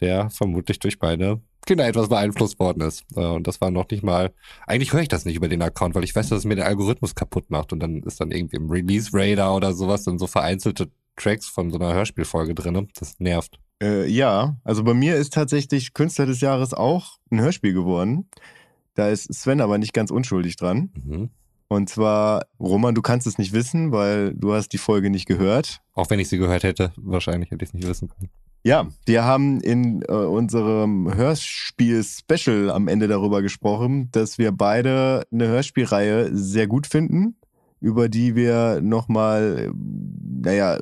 der 0.00 0.30
vermutlich 0.30 0.78
durch 0.78 1.00
meine 1.00 1.40
Kinder 1.66 1.86
etwas 1.86 2.08
beeinflusst 2.08 2.58
worden 2.58 2.80
ist. 2.82 3.04
Äh, 3.14 3.20
Und 3.20 3.46
das 3.46 3.60
war 3.60 3.70
noch 3.70 3.88
nicht 3.90 4.02
mal, 4.02 4.32
eigentlich 4.66 4.92
höre 4.92 5.02
ich 5.02 5.08
das 5.08 5.24
nicht 5.24 5.36
über 5.36 5.48
den 5.48 5.62
Account, 5.62 5.94
weil 5.94 6.04
ich 6.04 6.14
weiß, 6.14 6.28
dass 6.28 6.38
es 6.38 6.44
mir 6.44 6.56
den 6.56 6.64
Algorithmus 6.64 7.14
kaputt 7.14 7.50
macht 7.50 7.72
und 7.72 7.80
dann 7.80 8.02
ist 8.02 8.20
dann 8.20 8.30
irgendwie 8.30 8.56
im 8.56 8.70
Release 8.70 9.10
Radar 9.12 9.54
oder 9.54 9.74
sowas 9.74 10.04
dann 10.04 10.18
so 10.18 10.26
vereinzelte 10.26 10.90
Tracks 11.16 11.46
von 11.48 11.70
so 11.70 11.78
einer 11.78 11.92
Hörspielfolge 11.94 12.54
drin. 12.54 12.88
Das 12.98 13.18
nervt. 13.18 13.58
Äh, 13.82 14.08
ja, 14.08 14.56
also 14.64 14.82
bei 14.82 14.94
mir 14.94 15.16
ist 15.16 15.34
tatsächlich 15.34 15.94
Künstler 15.94 16.26
des 16.26 16.40
Jahres 16.40 16.74
auch 16.74 17.18
ein 17.30 17.40
Hörspiel 17.40 17.72
geworden. 17.74 18.28
Da 18.94 19.08
ist 19.08 19.32
Sven 19.32 19.60
aber 19.60 19.78
nicht 19.78 19.92
ganz 19.92 20.10
unschuldig 20.10 20.56
dran. 20.56 20.90
Mhm. 21.04 21.30
Und 21.68 21.90
zwar, 21.90 22.46
Roman, 22.58 22.94
du 22.94 23.02
kannst 23.02 23.26
es 23.26 23.36
nicht 23.36 23.52
wissen, 23.52 23.92
weil 23.92 24.34
du 24.34 24.54
hast 24.54 24.70
die 24.70 24.78
Folge 24.78 25.10
nicht 25.10 25.26
gehört. 25.26 25.80
Auch 25.92 26.08
wenn 26.08 26.18
ich 26.18 26.28
sie 26.28 26.38
gehört 26.38 26.62
hätte, 26.62 26.92
wahrscheinlich 26.96 27.50
hätte 27.50 27.62
ich 27.62 27.70
es 27.70 27.74
nicht 27.74 27.86
wissen 27.86 28.08
können. 28.08 28.30
Ja, 28.68 28.86
wir 29.06 29.24
haben 29.24 29.62
in 29.62 30.02
äh, 30.02 30.12
unserem 30.12 31.10
Hörspiel-Special 31.14 32.70
am 32.70 32.86
Ende 32.86 33.08
darüber 33.08 33.40
gesprochen, 33.40 34.10
dass 34.12 34.36
wir 34.36 34.52
beide 34.52 35.22
eine 35.32 35.48
Hörspielreihe 35.48 36.36
sehr 36.36 36.66
gut 36.66 36.86
finden, 36.86 37.36
über 37.80 38.10
die 38.10 38.36
wir 38.36 38.82
nochmal, 38.82 39.72
naja, 39.74 40.78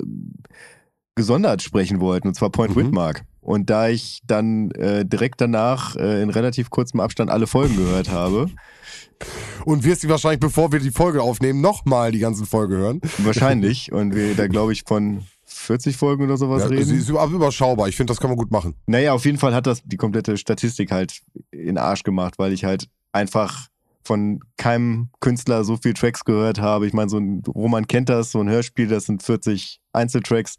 gesondert 1.14 1.62
sprechen 1.62 2.00
wollten, 2.00 2.26
und 2.26 2.34
zwar 2.34 2.50
Point 2.50 2.74
Mhm. 2.74 2.86
Whitmark. 2.86 3.22
Und 3.40 3.70
da 3.70 3.86
ich 3.86 4.18
dann 4.26 4.72
äh, 4.72 5.06
direkt 5.06 5.40
danach 5.40 5.94
äh, 5.94 6.22
in 6.22 6.30
relativ 6.30 6.70
kurzem 6.70 6.98
Abstand 6.98 7.30
alle 7.30 7.46
Folgen 7.46 7.76
gehört 7.76 8.10
habe, 8.10 8.50
Und 9.64 9.84
wirst 9.84 10.02
du 10.02 10.08
wahrscheinlich, 10.08 10.40
bevor 10.40 10.72
wir 10.72 10.80
die 10.80 10.90
Folge 10.90 11.22
aufnehmen, 11.22 11.60
nochmal 11.60 12.10
die 12.10 12.18
ganzen 12.18 12.46
Folge 12.46 12.78
hören. 12.78 13.00
wahrscheinlich, 13.18 13.92
und 13.92 14.16
wir 14.16 14.34
da 14.34 14.48
glaube 14.48 14.72
ich 14.72 14.82
von 14.82 15.22
40 15.66 15.96
Folgen 15.96 16.24
oder 16.24 16.36
sowas 16.36 16.62
Ja, 16.62 16.68
reden. 16.68 16.84
sie 16.84 16.96
ist 16.96 17.08
über- 17.08 17.24
überschaubar. 17.26 17.88
Ich 17.88 17.96
finde, 17.96 18.12
das 18.12 18.20
kann 18.20 18.30
man 18.30 18.36
gut 18.38 18.50
machen. 18.50 18.74
Naja, 18.86 19.12
auf 19.12 19.24
jeden 19.24 19.38
Fall 19.38 19.54
hat 19.54 19.66
das 19.66 19.82
die 19.84 19.96
komplette 19.96 20.36
Statistik 20.36 20.90
halt 20.92 21.20
in 21.50 21.76
Arsch 21.78 22.02
gemacht, 22.02 22.38
weil 22.38 22.52
ich 22.52 22.64
halt 22.64 22.88
einfach 23.12 23.68
von 24.04 24.40
keinem 24.56 25.10
Künstler 25.20 25.64
so 25.64 25.76
viel 25.76 25.92
Tracks 25.92 26.24
gehört 26.24 26.60
habe. 26.60 26.86
Ich 26.86 26.92
meine, 26.92 27.10
so 27.10 27.18
ein 27.18 27.42
Roman 27.46 27.86
kennt 27.88 28.08
das, 28.08 28.30
so 28.30 28.40
ein 28.40 28.48
Hörspiel, 28.48 28.86
das 28.86 29.04
sind 29.06 29.22
40 29.22 29.80
Einzeltracks, 29.92 30.58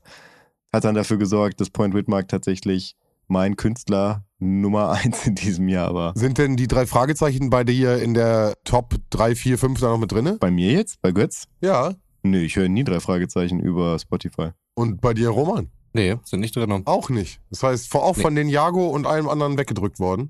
hat 0.74 0.84
dann 0.84 0.96
dafür 0.96 1.18
gesorgt, 1.18 1.62
dass 1.62 1.70
Point 1.70 1.94
Whitmark 1.94 2.28
tatsächlich 2.28 2.96
mein 3.30 3.56
Künstler 3.56 4.26
Nummer 4.40 4.90
eins 4.92 5.26
in 5.26 5.36
diesem 5.36 5.70
Jahr 5.70 5.94
war. 5.94 6.12
Sind 6.18 6.38
denn 6.38 6.58
die 6.58 6.68
drei 6.68 6.86
Fragezeichen 6.86 7.50
bei 7.50 7.64
dir 7.64 7.98
in 8.02 8.14
der 8.14 8.54
Top 8.66 8.96
3, 9.12 9.36
4, 9.36 9.58
5 9.58 9.80
da 9.80 9.88
noch 9.90 9.98
mit 9.98 10.12
drinne? 10.12 10.38
Bei 10.40 10.52
mir 10.52 10.74
jetzt? 10.74 11.02
Bei 11.02 11.12
Götz? 11.14 11.46
Ja. 11.62 11.96
Nö, 12.24 12.40
ich 12.40 12.58
höre 12.58 12.68
nie 12.68 12.84
drei 12.84 13.00
Fragezeichen 13.00 13.60
über 13.62 13.98
Spotify. 14.00 14.50
Und 14.78 15.02
bei 15.02 15.14
dir, 15.16 15.30
Roman? 15.30 15.72
Nee, 15.94 16.18
sind 16.24 16.42
nicht 16.42 16.56
drin. 16.56 16.84
Auch 16.86 17.10
nicht. 17.10 17.42
Das 17.50 17.64
heißt, 17.64 17.90
vor- 17.90 18.04
auch 18.04 18.16
Nee. 18.16 18.22
von 18.22 18.36
den 18.36 18.48
Jago 18.48 18.88
und 18.88 19.08
allem 19.08 19.28
anderen 19.28 19.58
weggedrückt 19.58 20.00
worden. 20.00 20.30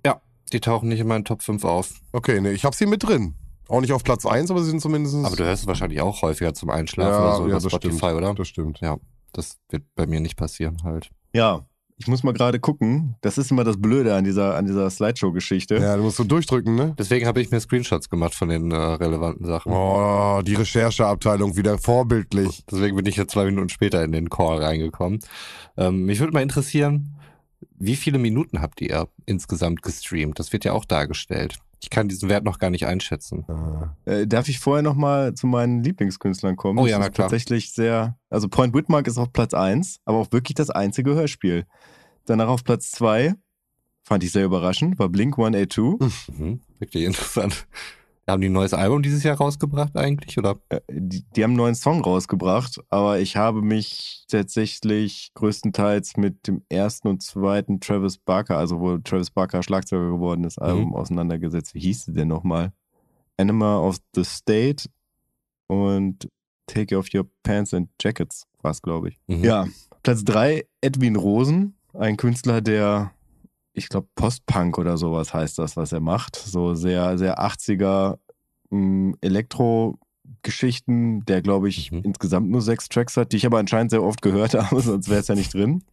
Die 0.53 0.61
tauchen 0.61 0.87
nicht 0.87 1.01
in 1.01 1.07
meinen 1.07 1.25
Top 1.25 1.41
5 1.43 1.65
auf. 1.65 1.91
Okay, 2.13 2.39
nee, 2.39 2.51
ich 2.51 2.63
habe 2.63 2.73
sie 2.73 2.85
mit 2.85 3.03
drin. 3.03 3.35
Auch 3.67 3.81
nicht 3.81 3.91
auf 3.91 4.05
Platz 4.05 4.25
1, 4.25 4.49
aber 4.49 4.63
sie 4.63 4.69
sind 4.69 4.79
zumindest. 4.81 5.15
Aber 5.25 5.35
du 5.35 5.43
hörst 5.43 5.63
es 5.63 5.67
wahrscheinlich 5.67 5.99
auch 5.99 6.21
häufiger 6.21 6.53
zum 6.53 6.69
Einschlafen 6.69 7.11
Ja, 7.11 7.19
oder 7.19 7.35
so 7.35 7.41
ja, 7.41 7.47
über 7.47 7.53
das 7.59 7.63
Spotify, 7.69 7.97
stimmt. 7.97 8.13
oder? 8.13 8.33
Das 8.33 8.47
stimmt. 8.47 8.79
Ja, 8.79 8.97
das 9.33 9.57
wird 9.69 9.83
bei 9.95 10.07
mir 10.07 10.21
nicht 10.21 10.37
passieren 10.37 10.77
halt. 10.83 11.09
Ja, 11.33 11.65
ich 11.99 12.07
muss 12.07 12.23
mal 12.23 12.31
gerade 12.31 12.59
gucken. 12.59 13.15
Das 13.21 13.37
ist 13.39 13.49
immer 13.49 13.63
das 13.63 13.81
Blöde 13.81 14.15
an 14.15 14.23
dieser, 14.23 14.55
an 14.55 14.67
dieser 14.67 14.89
Slideshow-Geschichte. 14.89 15.77
Ja, 15.77 15.97
du 15.97 16.03
musst 16.03 16.17
so 16.17 16.23
durchdrücken, 16.23 16.75
ne? 16.75 16.93
Deswegen 16.97 17.25
habe 17.25 17.41
ich 17.41 17.49
mir 17.49 17.59
Screenshots 17.59 18.09
gemacht 18.09 18.35
von 18.35 18.49
den 18.49 18.71
äh, 18.71 18.75
relevanten 18.75 19.45
Sachen. 19.47 19.71
Oh, 19.71 20.41
die 20.45 20.53
Rechercheabteilung 20.53 21.57
wieder 21.57 21.79
vorbildlich. 21.79 22.63
Deswegen 22.69 22.95
bin 22.95 23.07
ich 23.07 23.15
jetzt 23.15 23.31
zwei 23.31 23.45
Minuten 23.45 23.69
später 23.69 24.03
in 24.03 24.11
den 24.11 24.29
Call 24.29 24.61
reingekommen. 24.63 25.19
Ähm, 25.75 26.05
mich 26.05 26.19
würde 26.19 26.33
mal 26.33 26.43
interessieren, 26.43 27.15
wie 27.79 27.95
viele 27.95 28.19
Minuten 28.19 28.61
habt 28.61 28.79
ihr 28.81 29.07
insgesamt 29.25 29.81
gestreamt? 29.81 30.37
Das 30.37 30.53
wird 30.53 30.65
ja 30.65 30.73
auch 30.73 30.85
dargestellt. 30.85 31.57
Ich 31.79 31.89
kann 31.89 32.07
diesen 32.07 32.27
Wert 32.29 32.43
noch 32.43 32.57
gar 32.59 32.69
nicht 32.69 32.85
einschätzen. 32.87 33.45
Äh, 34.05 34.21
Äh, 34.21 34.27
darf 34.27 34.49
ich 34.49 34.59
vorher 34.59 34.81
noch 34.83 34.95
mal 34.95 35.33
zu 35.35 35.47
meinen 35.47 35.83
Lieblingskünstlern 35.83 36.55
kommen? 36.55 36.79
Oh 36.79 36.87
ja, 36.87 36.97
na 36.99 37.05
ist 37.07 37.13
klar. 37.13 37.27
Tatsächlich 37.29 37.71
sehr, 37.71 38.17
also 38.29 38.47
Point 38.47 38.73
Whitmark 38.73 39.07
ist 39.07 39.17
auf 39.17 39.31
Platz 39.31 39.53
1, 39.53 39.99
aber 40.05 40.17
auch 40.17 40.31
wirklich 40.31 40.55
das 40.55 40.69
einzige 40.69 41.13
Hörspiel. 41.13 41.65
Danach 42.25 42.47
auf 42.47 42.63
Platz 42.63 42.91
2, 42.91 43.35
fand 44.01 44.23
ich 44.23 44.31
sehr 44.31 44.45
überraschend, 44.45 44.97
war 44.99 45.09
Blink 45.09 45.37
182. 45.37 46.37
Mhm, 46.37 46.61
wirklich 46.79 47.03
interessant. 47.03 47.67
Haben 48.29 48.41
die 48.41 48.49
ein 48.49 48.53
neues 48.53 48.73
Album 48.73 49.01
dieses 49.03 49.23
Jahr 49.23 49.37
rausgebracht 49.37 49.95
eigentlich? 49.95 50.37
Oder? 50.37 50.59
Äh, 50.69 50.81
Die, 50.91 51.23
die 51.35 51.43
haben 51.43 51.51
einen 51.51 51.57
neuen 51.57 51.75
Song 51.75 52.01
rausgebracht, 52.01 52.81
aber 52.89 53.19
ich 53.19 53.37
habe 53.37 53.61
mich 53.61 54.25
tatsächlich 54.27 55.31
größtenteils 55.35 56.17
mit 56.17 56.45
dem 56.47 56.61
ersten 56.67 57.07
und 57.07 57.23
zweiten 57.23 57.79
Travis 57.79 58.17
Barker, 58.17 58.57
also 58.57 58.81
wo 58.81 58.97
Travis 58.97 59.31
Barker 59.31 59.63
Schlagzeuger 59.63 60.11
geworden 60.11 60.43
ist, 60.43 60.57
Album 60.61 60.93
auseinandergesetzt. 60.93 61.73
Wie 61.73 61.79
hieß 61.79 62.05
sie 62.05 62.13
denn 62.13 62.27
nochmal? 62.27 62.73
Animal 63.37 63.79
of 63.87 63.97
the 64.13 64.25
State 64.25 64.89
und 65.67 66.27
Take 66.65 66.97
Off 66.97 67.07
Your 67.13 67.25
Pants 67.43 67.73
and 67.73 67.89
Jackets 68.01 68.45
war 68.61 68.71
es, 68.71 68.81
glaube 68.81 69.09
ich. 69.09 69.19
Mhm. 69.27 69.43
Ja, 69.43 69.67
Platz 70.03 70.25
3, 70.25 70.65
Edwin 70.81 71.15
Rosen, 71.15 71.77
ein 71.93 72.17
Künstler, 72.17 72.59
der, 72.61 73.11
ich 73.77 73.89
glaube, 73.89 74.07
Postpunk 74.15 74.77
oder 74.77 74.97
sowas 74.97 75.33
heißt 75.33 75.57
das, 75.59 75.77
was 75.77 75.91
er 75.91 75.99
macht. 75.99 76.35
So 76.35 76.73
sehr, 76.73 77.17
sehr 77.17 77.39
80er 77.39 78.17
mh, 78.71 79.15
Elektro-Geschichten, 79.21 81.25
der, 81.25 81.41
glaube 81.41 81.69
ich, 81.69 81.91
Mhm. 81.91 82.01
insgesamt 82.03 82.49
nur 82.49 82.61
sechs 82.61 82.89
Tracks 82.89 83.17
hat, 83.17 83.31
die 83.31 83.37
ich 83.37 83.45
aber 83.45 83.59
anscheinend 83.59 83.91
sehr 83.91 84.03
oft 84.03 84.21
gehört 84.21 84.53
habe, 84.55 84.81
sonst 84.81 85.09
wäre 85.09 85.19
es 85.21 85.27
ja 85.27 85.35
nicht 85.35 85.53
drin. 85.53 85.83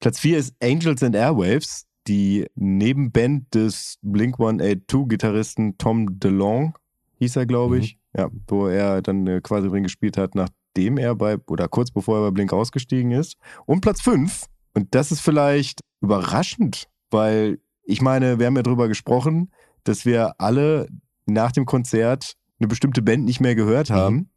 Platz 0.00 0.18
4 0.18 0.38
ist 0.38 0.54
Angels 0.62 1.02
and 1.02 1.14
Airwaves, 1.14 1.86
die 2.08 2.46
Nebenband 2.56 3.54
des 3.54 3.98
Blink 4.02 4.38
182-Gitarristen 4.40 5.78
Tom 5.78 6.18
DeLong, 6.18 6.76
hieß 7.18 7.36
er, 7.36 7.46
glaube 7.46 7.78
ich. 7.78 7.98
Ja, 8.16 8.28
wo 8.48 8.66
er 8.66 9.00
dann 9.00 9.26
äh, 9.26 9.40
quasi 9.40 9.68
drin 9.68 9.84
gespielt 9.84 10.18
hat, 10.18 10.34
nachdem 10.34 10.98
er 10.98 11.14
bei, 11.14 11.38
oder 11.46 11.68
kurz 11.68 11.90
bevor 11.90 12.18
er 12.18 12.22
bei 12.24 12.30
Blink 12.32 12.52
ausgestiegen 12.52 13.12
ist. 13.12 13.36
Und 13.64 13.80
Platz 13.80 14.02
5, 14.02 14.46
und 14.74 14.94
das 14.94 15.12
ist 15.12 15.20
vielleicht 15.20 15.80
überraschend, 16.02 16.88
weil 17.12 17.58
ich 17.84 18.00
meine, 18.00 18.38
wir 18.38 18.46
haben 18.46 18.56
ja 18.56 18.62
drüber 18.62 18.88
gesprochen, 18.88 19.50
dass 19.84 20.04
wir 20.04 20.34
alle 20.38 20.88
nach 21.26 21.52
dem 21.52 21.66
Konzert 21.66 22.34
eine 22.58 22.68
bestimmte 22.68 23.02
Band 23.02 23.24
nicht 23.24 23.40
mehr 23.40 23.54
gehört 23.54 23.90
haben. 23.90 24.28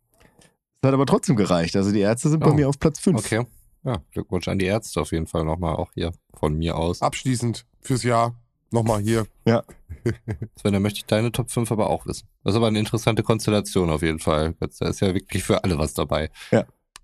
Es 0.82 0.88
hat 0.88 0.94
aber 0.94 1.06
trotzdem 1.06 1.36
gereicht. 1.36 1.76
Also 1.76 1.92
die 1.92 2.00
Ärzte 2.00 2.30
sind 2.30 2.42
bei 2.42 2.52
Oh, 2.52 2.54
mir 2.54 2.70
auf 2.70 2.80
Platz 2.80 3.00
5. 3.00 3.20
Okay. 3.20 3.46
Ja, 3.84 3.98
Glückwunsch 4.12 4.48
an 4.48 4.58
die 4.60 4.66
Ärzte 4.66 5.00
auf 5.02 5.12
jeden 5.12 5.28
Fall 5.28 5.46
nochmal, 5.46 5.76
auch 5.76 5.92
hier 5.94 6.12
von 6.34 6.56
mir 6.58 6.76
aus. 6.76 7.02
abschließend 7.04 7.66
fürs 7.82 8.02
Jahr 8.04 8.36
nochmal 8.72 9.00
hier. 9.02 9.28
Sven, 10.60 10.74
dann 10.74 10.82
möchte 10.82 10.98
ich 10.98 11.06
deine 11.06 11.32
Top 11.32 11.52
5 11.52 11.72
aber 11.72 11.90
auch 11.90 12.06
wissen. 12.08 12.28
Das 12.44 12.54
ist 12.54 12.58
aber 12.58 12.68
eine 12.68 12.80
interessante 12.80 13.22
Konstellation 13.24 13.90
auf 13.92 14.02
jeden 14.02 14.20
Fall. 14.20 14.56
Da 14.60 14.88
ist 14.90 15.00
ja 15.02 15.14
wirklich 15.14 15.44
für 15.44 15.64
alle 15.64 15.78
was 15.78 15.94
dabei. 15.94 16.30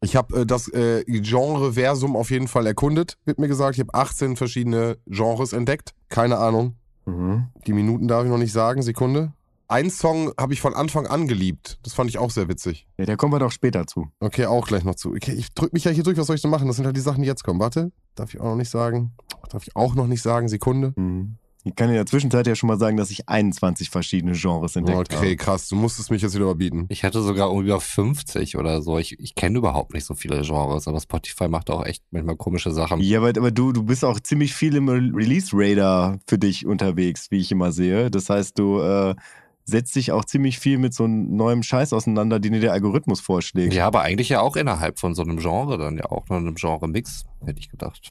Ich 0.03 0.15
habe 0.15 0.41
äh, 0.41 0.45
das 0.45 0.67
äh, 0.69 1.03
Genre-Versum 1.05 2.15
auf 2.15 2.31
jeden 2.31 2.47
Fall 2.47 2.65
erkundet, 2.65 3.17
wird 3.25 3.39
mir 3.39 3.47
gesagt. 3.47 3.75
Ich 3.75 3.79
habe 3.79 3.93
18 3.93 4.35
verschiedene 4.35 4.97
Genres 5.05 5.53
entdeckt. 5.53 5.93
Keine 6.09 6.37
Ahnung. 6.37 6.75
Mhm. 7.05 7.47
Die 7.67 7.73
Minuten 7.73 8.07
darf 8.07 8.25
ich 8.25 8.31
noch 8.31 8.37
nicht 8.37 8.51
sagen. 8.51 8.81
Sekunde. 8.81 9.33
Ein 9.67 9.89
Song 9.89 10.33
habe 10.37 10.53
ich 10.53 10.59
von 10.59 10.73
Anfang 10.73 11.07
an 11.07 11.27
geliebt. 11.27 11.79
Das 11.83 11.93
fand 11.93 12.09
ich 12.09 12.17
auch 12.17 12.29
sehr 12.29 12.49
witzig. 12.49 12.87
Ja, 12.97 13.05
da 13.05 13.15
kommen 13.15 13.31
wir 13.31 13.39
doch 13.39 13.51
später 13.51 13.87
zu. 13.87 14.09
Okay, 14.19 14.45
auch 14.45 14.67
gleich 14.67 14.83
noch 14.83 14.95
zu. 14.95 15.11
Okay, 15.11 15.31
ich 15.31 15.53
drück 15.53 15.71
mich 15.71 15.85
ja 15.85 15.91
hier 15.91 16.03
durch. 16.03 16.17
Was 16.17 16.27
soll 16.27 16.35
ich 16.35 16.41
denn 16.41 16.51
machen? 16.51 16.67
Das 16.67 16.75
sind 16.75 16.85
halt 16.85 16.97
die 16.97 17.01
Sachen, 17.01 17.21
die 17.21 17.27
jetzt 17.27 17.43
kommen. 17.43 17.59
Warte. 17.59 17.91
Darf 18.15 18.33
ich 18.33 18.41
auch 18.41 18.45
noch 18.45 18.55
nicht 18.55 18.69
sagen. 18.69 19.13
Darf 19.49 19.63
ich 19.63 19.75
auch 19.75 19.95
noch 19.95 20.07
nicht 20.07 20.21
sagen. 20.21 20.49
Sekunde. 20.49 20.93
Mhm. 20.97 21.37
Ich 21.63 21.75
kann 21.75 21.89
in 21.89 21.95
der 21.95 22.07
Zwischenzeit 22.07 22.47
ja 22.47 22.55
schon 22.55 22.67
mal 22.67 22.79
sagen, 22.79 22.97
dass 22.97 23.11
ich 23.11 23.29
21 23.29 23.89
verschiedene 23.91 24.31
Genres 24.33 24.75
entdeckt 24.75 24.97
Okay, 25.13 25.15
habe. 25.15 25.35
krass. 25.35 25.67
Du 25.69 25.75
musstest 25.75 26.09
mich 26.09 26.21
jetzt 26.23 26.33
wieder 26.33 26.45
überbieten. 26.45 26.87
Ich 26.89 27.03
hatte 27.03 27.21
sogar 27.21 27.51
über 27.53 27.79
50 27.79 28.57
oder 28.57 28.81
so. 28.81 28.97
Ich, 28.97 29.19
ich 29.19 29.35
kenne 29.35 29.59
überhaupt 29.59 29.93
nicht 29.93 30.05
so 30.05 30.15
viele 30.15 30.41
Genres, 30.41 30.87
aber 30.87 30.99
Spotify 30.99 31.47
macht 31.47 31.69
auch 31.69 31.85
echt 31.85 32.03
manchmal 32.09 32.35
komische 32.35 32.71
Sachen. 32.71 32.99
Ja, 32.99 33.19
aber, 33.19 33.29
aber 33.29 33.51
du, 33.51 33.71
du 33.73 33.83
bist 33.83 34.03
auch 34.03 34.19
ziemlich 34.19 34.53
viel 34.55 34.75
im 34.75 34.89
Re- 34.89 35.11
Release-Radar 35.13 36.19
für 36.27 36.37
dich 36.39 36.65
unterwegs, 36.65 37.29
wie 37.29 37.37
ich 37.37 37.51
immer 37.51 37.71
sehe. 37.71 38.09
Das 38.09 38.29
heißt, 38.29 38.57
du 38.57 38.79
äh, 38.79 39.15
setzt 39.63 39.95
dich 39.95 40.11
auch 40.11 40.25
ziemlich 40.25 40.57
viel 40.57 40.77
mit 40.79 40.93
so 40.95 41.03
einem 41.03 41.35
neuen 41.35 41.61
Scheiß 41.61 41.93
auseinander, 41.93 42.39
den 42.39 42.53
dir 42.53 42.59
der 42.59 42.73
Algorithmus 42.73 43.21
vorschlägt. 43.21 43.73
Ja, 43.73 43.85
aber 43.85 44.01
eigentlich 44.01 44.29
ja 44.29 44.41
auch 44.41 44.55
innerhalb 44.55 44.99
von 44.99 45.13
so 45.13 45.21
einem 45.21 45.37
Genre 45.37 45.77
dann 45.77 45.97
ja 45.97 46.05
auch 46.05 46.27
noch 46.29 46.37
einem 46.37 46.55
Genre-Mix, 46.55 47.25
hätte 47.45 47.59
ich 47.59 47.69
gedacht. 47.69 48.09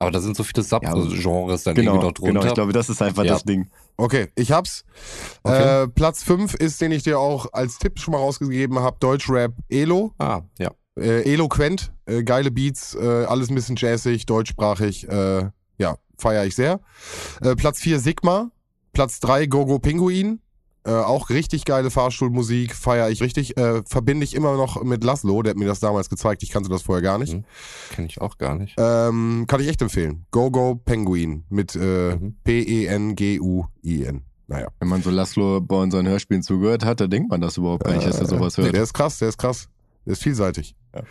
Aber 0.00 0.10
da 0.12 0.20
sind 0.20 0.36
so 0.36 0.44
viele 0.44 0.62
Sub-Genres 0.62 1.64
dann 1.64 1.74
genau, 1.74 1.92
irgendwie 1.94 2.06
noch 2.06 2.12
drunter. 2.12 2.32
genau. 2.40 2.46
Ich 2.46 2.54
glaube, 2.54 2.72
das 2.72 2.88
ist 2.88 3.02
einfach 3.02 3.24
Ja. 3.24 3.32
das 3.32 3.42
Ding. 3.44 3.68
Okay, 3.96 4.28
ich 4.36 4.52
hab's. 4.52 4.84
Okay. 5.42 5.82
Äh, 5.84 5.88
Platz 5.88 6.22
5 6.22 6.54
ist, 6.54 6.80
den 6.80 6.92
ich 6.92 7.02
dir 7.02 7.18
auch 7.18 7.46
als 7.52 7.78
Tipp 7.78 7.98
schon 7.98 8.12
mal 8.12 8.18
rausgegeben 8.18 8.78
habe, 8.78 8.96
Deutschrap 9.00 9.52
Elo. 9.68 10.12
ah, 10.18 10.42
ja. 10.58 10.70
Äh, 10.96 11.32
eloquent, 11.32 11.92
äh, 12.06 12.22
geile 12.24 12.50
Beats, 12.50 12.94
äh, 12.94 13.24
alles 13.24 13.50
ein 13.50 13.54
bisschen 13.54 13.76
jazzig, 13.76 14.26
deutschsprachig, 14.26 15.08
äh, 15.08 15.48
ja, 15.78 15.96
feiere 16.16 16.44
ich 16.44 16.54
sehr. 16.56 16.80
Äh, 17.40 17.54
Platz 17.54 17.78
4 17.80 18.00
Sigma, 18.00 18.50
Platz 18.92 19.20
3 19.20 19.46
Gogo 19.46 19.78
Pinguin, 19.78 20.40
äh, 20.88 20.92
auch 21.04 21.28
richtig 21.30 21.64
geile 21.66 21.90
Fahrstuhlmusik, 21.90 22.74
feiere 22.74 23.10
ich 23.10 23.20
richtig, 23.20 23.56
äh, 23.58 23.82
verbinde 23.84 24.24
ich 24.24 24.34
immer 24.34 24.56
noch 24.56 24.82
mit 24.82 25.04
Laszlo, 25.04 25.42
der 25.42 25.50
hat 25.50 25.58
mir 25.58 25.66
das 25.66 25.80
damals 25.80 26.08
gezeigt, 26.08 26.42
ich 26.42 26.50
kannte 26.50 26.70
das 26.70 26.82
vorher 26.82 27.02
gar 27.02 27.18
nicht. 27.18 27.34
Mhm. 27.34 27.44
Kenne 27.90 28.06
ich 28.08 28.20
auch 28.20 28.38
gar 28.38 28.54
nicht. 28.54 28.74
Ähm, 28.78 29.44
kann 29.46 29.60
ich 29.60 29.68
echt 29.68 29.82
empfehlen. 29.82 30.24
Gogo 30.30 30.74
Penguin 30.76 31.44
mit 31.50 31.76
äh, 31.76 32.16
Mhm. 32.16 32.34
P-E-N-G-U-I-N. 32.44 34.22
Naja. 34.46 34.68
Wenn 34.80 34.88
man 34.88 35.02
so 35.02 35.10
Laszlo 35.10 35.60
bei 35.60 35.76
unseren 35.76 36.08
Hörspielen 36.08 36.42
zugehört 36.42 36.84
hat, 36.84 37.00
da 37.00 37.06
denkt 37.06 37.30
man 37.30 37.40
das 37.40 37.56
überhaupt 37.58 37.84
gar 37.84 37.94
nicht, 37.94 38.06
dass 38.06 38.18
er 38.18 38.26
sowas 38.26 38.56
Nee, 38.56 38.64
hört. 38.64 38.74
der 38.74 38.82
ist 38.82 38.94
krass, 38.94 39.18
der 39.18 39.28
ist 39.28 39.36
krass. 39.38 39.68
Der 40.06 40.14
ist 40.14 40.22
vielseitig. 40.22 40.74
Ja. 40.94 41.02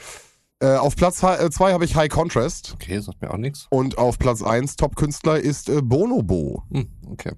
Äh, 0.59 0.77
auf 0.77 0.95
Platz 0.95 1.17
2 1.17 1.71
habe 1.71 1.85
ich 1.85 1.95
High 1.95 2.09
Contrast. 2.09 2.71
Okay, 2.73 2.99
sagt 2.99 3.21
mir 3.21 3.31
auch 3.31 3.37
nichts. 3.37 3.67
Und 3.69 3.99
auf 3.99 4.17
Platz 4.17 4.41
1 4.41 4.75
Top-Künstler 4.75 5.39
ist 5.39 5.69
äh, 5.69 5.83
Bonobo. 5.83 6.63
Hm, 6.71 6.87
okay. 7.11 7.31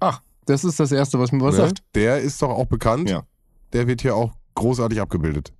Das 0.50 0.64
ist 0.64 0.80
das 0.80 0.92
Erste, 0.92 1.18
was 1.18 1.32
mir 1.32 1.40
was 1.42 1.56
Ne? 1.56 1.66
sagt. 1.66 1.82
Der 1.94 2.20
ist 2.20 2.42
doch 2.42 2.50
auch 2.50 2.66
bekannt. 2.66 3.08
Ja. 3.08 3.22
Der 3.72 3.86
wird 3.86 4.02
hier 4.02 4.16
auch 4.16 4.32
großartig 4.54 5.00
abgebildet. 5.00 5.52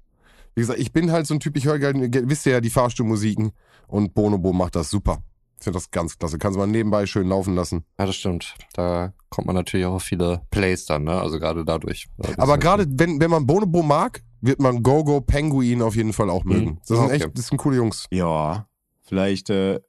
Wie 0.55 0.61
gesagt, 0.62 0.81
ich 0.81 0.92
bin 0.92 1.12
halt 1.12 1.26
so 1.26 1.35
ein 1.35 1.40
Typ, 1.40 1.57
ich 1.57 1.64
höre 1.66 1.79
gerne, 1.79 2.09
wisst 2.29 2.44
ihr 2.46 2.53
ja, 2.53 2.61
die 2.61 2.70
Fahrstuhlmusiken 2.70 3.53
und 3.87 4.14
Bonobo 4.14 4.53
macht 4.53 4.74
das 4.74 4.90
super. 4.90 5.18
Ich 5.59 5.64
finde 5.64 5.76
das 5.79 5.90
ganz 5.90 6.18
klasse. 6.18 6.38
Kannst 6.38 6.57
du 6.57 6.61
mal 6.61 6.66
nebenbei 6.66 7.07
schön 7.07 7.29
laufen 7.29 7.55
lassen. 7.55 7.85
Ja, 7.98 8.07
das 8.07 8.16
stimmt. 8.16 8.55
Da 8.72 9.12
kommt 9.29 9.46
man 9.46 9.55
natürlich 9.55 9.87
auch 9.87 9.94
auf 9.94 10.03
viele 10.03 10.40
Plays 10.50 10.87
dann, 10.87 11.05
ne? 11.05 11.20
Also 11.20 11.38
gerade 11.38 11.64
dadurch. 11.64 12.09
Das 12.18 12.38
Aber 12.38 12.59
gerade 12.59 12.87
wenn, 12.88 13.20
wenn 13.20 13.31
man 13.31 13.46
Bonobo 13.46 13.83
mag, 13.83 14.22
wird 14.40 14.61
man 14.61 14.83
Gogo 14.83 15.20
Penguin 15.20 15.83
auf 15.83 15.94
jeden 15.94 16.12
Fall 16.14 16.31
auch 16.31 16.44
mögen. 16.44 16.70
Mhm. 16.70 16.79
Das 16.79 16.88
sind 16.88 16.98
Okay. 17.07 17.14
echt, 17.16 17.38
das 17.38 17.46
sind 17.48 17.59
coole 17.59 17.76
Jungs. 17.76 18.07
Ja, 18.11 18.66
vielleicht, 19.03 19.50
äh, 19.50 19.81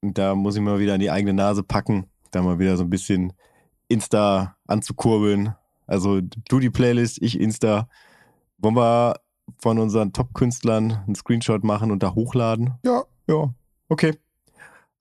da 0.00 0.34
muss 0.34 0.56
ich 0.56 0.62
mal 0.62 0.78
wieder 0.80 0.94
an 0.94 1.00
die 1.00 1.10
eigene 1.10 1.34
Nase 1.34 1.62
packen, 1.62 2.06
da 2.32 2.42
mal 2.42 2.58
wieder 2.58 2.76
so 2.78 2.82
ein 2.84 2.90
bisschen 2.90 3.34
Insta 3.92 4.56
anzukurbeln. 4.66 5.54
Also 5.86 6.20
du 6.48 6.58
die 6.58 6.70
Playlist, 6.70 7.20
ich 7.22 7.38
Insta. 7.40 7.88
Wollen 8.58 8.76
wir 8.76 9.16
von 9.58 9.78
unseren 9.78 10.12
Top-Künstlern 10.12 11.02
einen 11.06 11.14
Screenshot 11.14 11.64
machen 11.64 11.90
und 11.90 12.02
da 12.02 12.14
hochladen? 12.14 12.74
Ja, 12.84 13.02
Ja, 13.28 13.52
okay. 13.88 14.14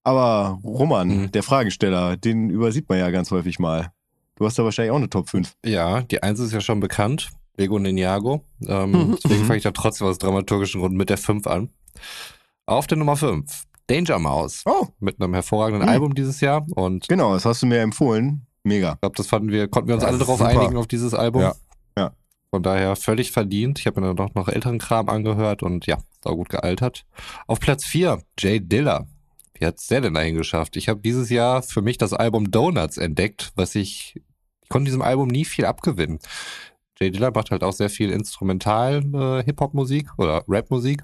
Aber 0.04 0.60
Roman, 0.63 1.08
Mhm. 1.08 1.32
der 1.32 1.43
Fragensteller, 1.43 2.17
den 2.17 2.49
übersieht 2.49 2.89
man 2.89 2.97
ja 2.97 3.10
ganz 3.12 3.30
häufig 3.32 3.60
mal. 3.60 3.91
Du 4.36 4.45
hast 4.45 4.58
da 4.58 4.63
wahrscheinlich 4.63 4.91
auch 4.91 4.95
eine 4.97 5.10
Top 5.10 5.30
5. 5.30 5.56
Ja, 5.63 6.01
die 6.01 6.23
Eins 6.23 6.39
ist 6.39 6.51
ja 6.54 6.62
schon 6.62 6.80
bekannt. 6.80 7.30
Lego 7.58 7.77
Ninjago. 7.77 8.43
Ähm, 8.65 8.91
Mhm. 8.91 9.17
deswegen 9.23 9.41
Mhm. 9.43 9.45
fange 9.45 9.58
ich 9.58 9.63
da 9.63 9.71
trotzdem 9.71 10.08
aus 10.08 10.17
dramatürgischen 10.17 10.82
Gründen 10.82 10.97
mit 10.97 11.10
der 11.10 11.17
5 11.17 11.45
an. 11.45 11.69
Auf 12.65 12.88
der 12.88 12.97
Nummer 12.97 13.15
5. 13.15 13.65
Danger 13.88 14.17
Mouse. 14.19 14.63
Oh, 14.65 14.88
Mit 14.99 15.21
einem 15.21 15.34
hervorragenden 15.34 15.84
Mhm. 15.84 15.89
Album 15.93 16.15
dieses 16.15 16.41
Jahr. 16.41 16.65
Und 16.75 17.08
genau, 17.08 17.34
das 17.34 17.45
hast 17.45 17.62
du 17.62 17.67
mir 17.67 17.80
empfohlen. 17.82 18.47
Mega. 18.63 18.97
glaube, 19.02 19.15
das 19.15 19.28
fanden 19.28 19.50
wir, 19.50 19.67
konnten 19.67 19.88
wir 19.89 19.95
uns 19.95 20.04
Das 20.04 20.10
alle 20.10 20.17
ist 20.17 20.28
darauf 20.28 20.39
super. 20.39 20.50
einigen 20.50 20.78
auf 20.78 20.88
dieses 20.88 21.13
Album. 21.13 21.41
Ja. 21.41 21.54
Ja. 21.97 22.15
Von 22.52 22.63
daher 22.63 22.95
völlig 22.95 23.32
verdient. 23.32 23.80
Ich 23.80 23.88
habe 23.88 24.02
mir 24.02 24.08
dann 24.08 24.15
doch 24.17 24.36
noch 24.36 24.47
älteren 24.47 24.78
Kram 24.80 25.10
angehört 25.10 25.63
und 25.63 25.86
ja, 25.88 25.97
sau 26.24 26.36
gut 26.36 26.50
gealtert. 26.50 27.06
Auf 27.47 27.60
Platz 27.60 27.86
4, 27.86 28.21
Jay 28.39 28.60
Diller. 28.60 29.08
Wie 29.54 29.65
hat's 29.65 29.88
der 29.88 30.02
denn 30.02 30.13
dahin 30.13 30.36
geschafft? 30.36 30.76
Ich 30.76 30.89
habe 30.89 31.02
dieses 31.02 31.30
Jahr 31.30 31.62
für 31.63 31.82
mich 31.82 31.97
das 31.97 32.13
Album 32.13 32.50
Donuts 32.52 32.97
entdeckt, 32.97 33.52
was 33.56 33.76
ich, 33.76 34.19
ich 34.63 34.69
konnte 34.69 34.86
diesem 34.86 35.02
Album 35.02 35.28
nie 35.28 35.45
viel 35.45 35.65
abgewinnen. 35.65 36.19
Jay 37.00 37.10
Diller 37.10 37.32
macht 37.32 37.52
halt 37.52 37.63
auch 37.63 37.74
sehr 37.74 37.89
viel 37.89 38.12
instrumental 38.12 39.04
äh, 39.13 39.43
Hip-Hop-Musik 39.43 40.10
oder 40.17 40.43
Rap-Musik. 40.47 41.04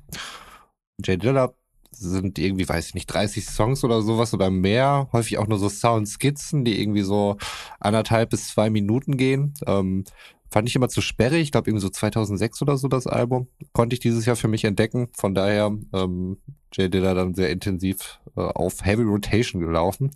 Jay 1.03 1.17
Diller 1.17 1.53
sind 1.91 2.39
irgendwie, 2.39 2.67
weiß 2.67 2.87
ich 2.87 2.93
nicht, 2.93 3.07
30 3.07 3.45
Songs 3.45 3.83
oder 3.83 4.01
sowas 4.01 4.33
oder 4.33 4.49
mehr. 4.49 5.09
Häufig 5.11 5.37
auch 5.37 5.47
nur 5.47 5.59
so 5.59 5.69
Soundskizzen, 5.69 6.65
die 6.65 6.81
irgendwie 6.81 7.01
so 7.01 7.37
anderthalb 7.79 8.29
bis 8.29 8.49
zwei 8.49 8.69
Minuten 8.69 9.17
gehen. 9.17 9.53
Ähm, 9.65 10.03
fand 10.49 10.69
ich 10.69 10.75
immer 10.75 10.89
zu 10.89 11.01
sperrig. 11.01 11.41
Ich 11.41 11.51
glaube, 11.51 11.69
irgendwie 11.69 11.83
so 11.83 11.89
2006 11.89 12.61
oder 12.61 12.77
so 12.77 12.87
das 12.87 13.07
Album. 13.07 13.47
Konnte 13.73 13.93
ich 13.93 13.99
dieses 13.99 14.25
Jahr 14.25 14.35
für 14.35 14.47
mich 14.47 14.63
entdecken. 14.63 15.09
Von 15.13 15.35
daher 15.35 15.75
ähm, 15.93 16.37
Jay 16.73 16.89
Diller 16.89 17.15
dann 17.15 17.33
sehr 17.33 17.49
intensiv 17.49 18.19
äh, 18.35 18.41
auf 18.41 18.83
Heavy 18.85 19.03
Rotation 19.03 19.61
gelaufen. 19.61 20.11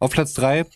Auf 0.00 0.12
Platz 0.12 0.34
drei 0.34 0.66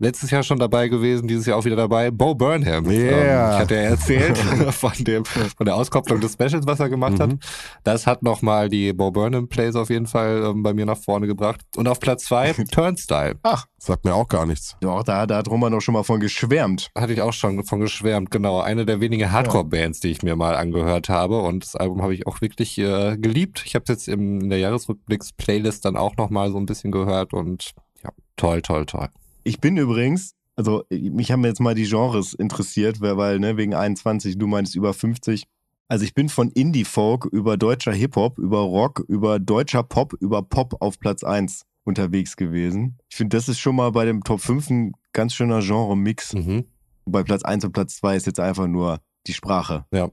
Letztes 0.00 0.30
Jahr 0.30 0.44
schon 0.44 0.60
dabei 0.60 0.86
gewesen, 0.86 1.26
dieses 1.26 1.46
Jahr 1.46 1.58
auch 1.58 1.64
wieder 1.64 1.74
dabei. 1.74 2.12
Bo 2.12 2.32
Burnham. 2.32 2.88
Yeah. 2.88 3.48
Ähm, 3.48 3.52
ich 3.54 3.58
hatte 3.60 3.74
ja 3.74 3.80
erzählt 3.80 4.38
von 4.72 4.92
dem, 5.00 5.24
von 5.24 5.66
der 5.66 5.74
Auskopplung 5.74 6.20
des 6.20 6.34
Specials, 6.34 6.66
was 6.68 6.78
er 6.78 6.88
gemacht 6.88 7.18
hat. 7.18 7.30
Mhm. 7.30 7.40
Das 7.82 8.06
hat 8.06 8.22
nochmal 8.22 8.68
die 8.68 8.92
Bo 8.92 9.10
Burnham 9.10 9.48
Plays 9.48 9.74
auf 9.74 9.90
jeden 9.90 10.06
Fall 10.06 10.44
ähm, 10.50 10.62
bei 10.62 10.72
mir 10.72 10.86
nach 10.86 10.98
vorne 10.98 11.26
gebracht. 11.26 11.62
Und 11.74 11.88
auf 11.88 11.98
Platz 11.98 12.26
zwei 12.26 12.52
Turnstyle. 12.70 13.40
Ach, 13.42 13.66
sagt 13.76 14.04
mir 14.04 14.14
auch 14.14 14.28
gar 14.28 14.46
nichts. 14.46 14.76
Doch, 14.80 15.02
da, 15.02 15.26
da 15.26 15.38
hat 15.38 15.48
Roman 15.48 15.72
doch 15.72 15.80
schon 15.80 15.94
mal 15.94 16.04
von 16.04 16.20
geschwärmt. 16.20 16.90
Hatte 16.94 17.12
ich 17.12 17.20
auch 17.20 17.32
schon 17.32 17.64
von 17.64 17.80
geschwärmt, 17.80 18.30
genau. 18.30 18.60
Eine 18.60 18.86
der 18.86 19.00
wenigen 19.00 19.32
Hardcore-Bands, 19.32 19.98
die 19.98 20.10
ich 20.10 20.22
mir 20.22 20.36
mal 20.36 20.54
angehört 20.54 21.08
habe. 21.08 21.40
Und 21.40 21.64
das 21.64 21.74
Album 21.74 22.02
habe 22.02 22.14
ich 22.14 22.24
auch 22.28 22.40
wirklich 22.40 22.78
äh, 22.78 23.16
geliebt. 23.16 23.64
Ich 23.66 23.74
habe 23.74 23.82
es 23.82 23.88
jetzt 23.88 24.08
im, 24.08 24.42
in 24.42 24.50
der 24.50 24.60
Jahresrückblicks-Playlist 24.60 25.84
dann 25.84 25.96
auch 25.96 26.16
nochmal 26.16 26.52
so 26.52 26.58
ein 26.58 26.66
bisschen 26.66 26.92
gehört 26.92 27.32
und 27.32 27.72
ja, 28.04 28.10
toll, 28.36 28.62
toll, 28.62 28.86
toll. 28.86 29.08
Ich 29.44 29.60
bin 29.60 29.76
übrigens, 29.76 30.34
also 30.56 30.84
mich 30.90 31.30
haben 31.30 31.44
jetzt 31.44 31.60
mal 31.60 31.74
die 31.74 31.88
Genres 31.88 32.34
interessiert, 32.34 33.00
weil, 33.00 33.38
ne, 33.38 33.56
wegen 33.56 33.74
21, 33.74 34.38
du 34.38 34.46
meinst 34.46 34.74
über 34.74 34.92
50. 34.92 35.44
Also 35.88 36.04
ich 36.04 36.14
bin 36.14 36.28
von 36.28 36.50
Indie-Folk 36.50 37.24
über 37.26 37.56
deutscher 37.56 37.92
Hip-Hop, 37.92 38.38
über 38.38 38.58
Rock, 38.58 39.04
über 39.08 39.38
deutscher 39.38 39.82
Pop, 39.82 40.12
über 40.20 40.42
Pop 40.42 40.82
auf 40.82 40.98
Platz 40.98 41.24
1 41.24 41.62
unterwegs 41.84 42.36
gewesen. 42.36 42.98
Ich 43.08 43.16
finde, 43.16 43.36
das 43.36 43.48
ist 43.48 43.58
schon 43.58 43.76
mal 43.76 43.90
bei 43.92 44.04
dem 44.04 44.22
Top 44.22 44.40
5 44.40 44.70
ein 44.70 44.92
ganz 45.12 45.34
schöner 45.34 45.60
Genre-Mix. 45.60 46.34
Mhm. 46.34 46.64
Bei 47.06 47.22
Platz 47.22 47.42
1 47.42 47.64
und 47.64 47.72
Platz 47.72 47.96
2 47.96 48.16
ist 48.16 48.26
jetzt 48.26 48.40
einfach 48.40 48.66
nur 48.66 49.00
die 49.26 49.32
Sprache. 49.32 49.86
Ja. 49.92 50.10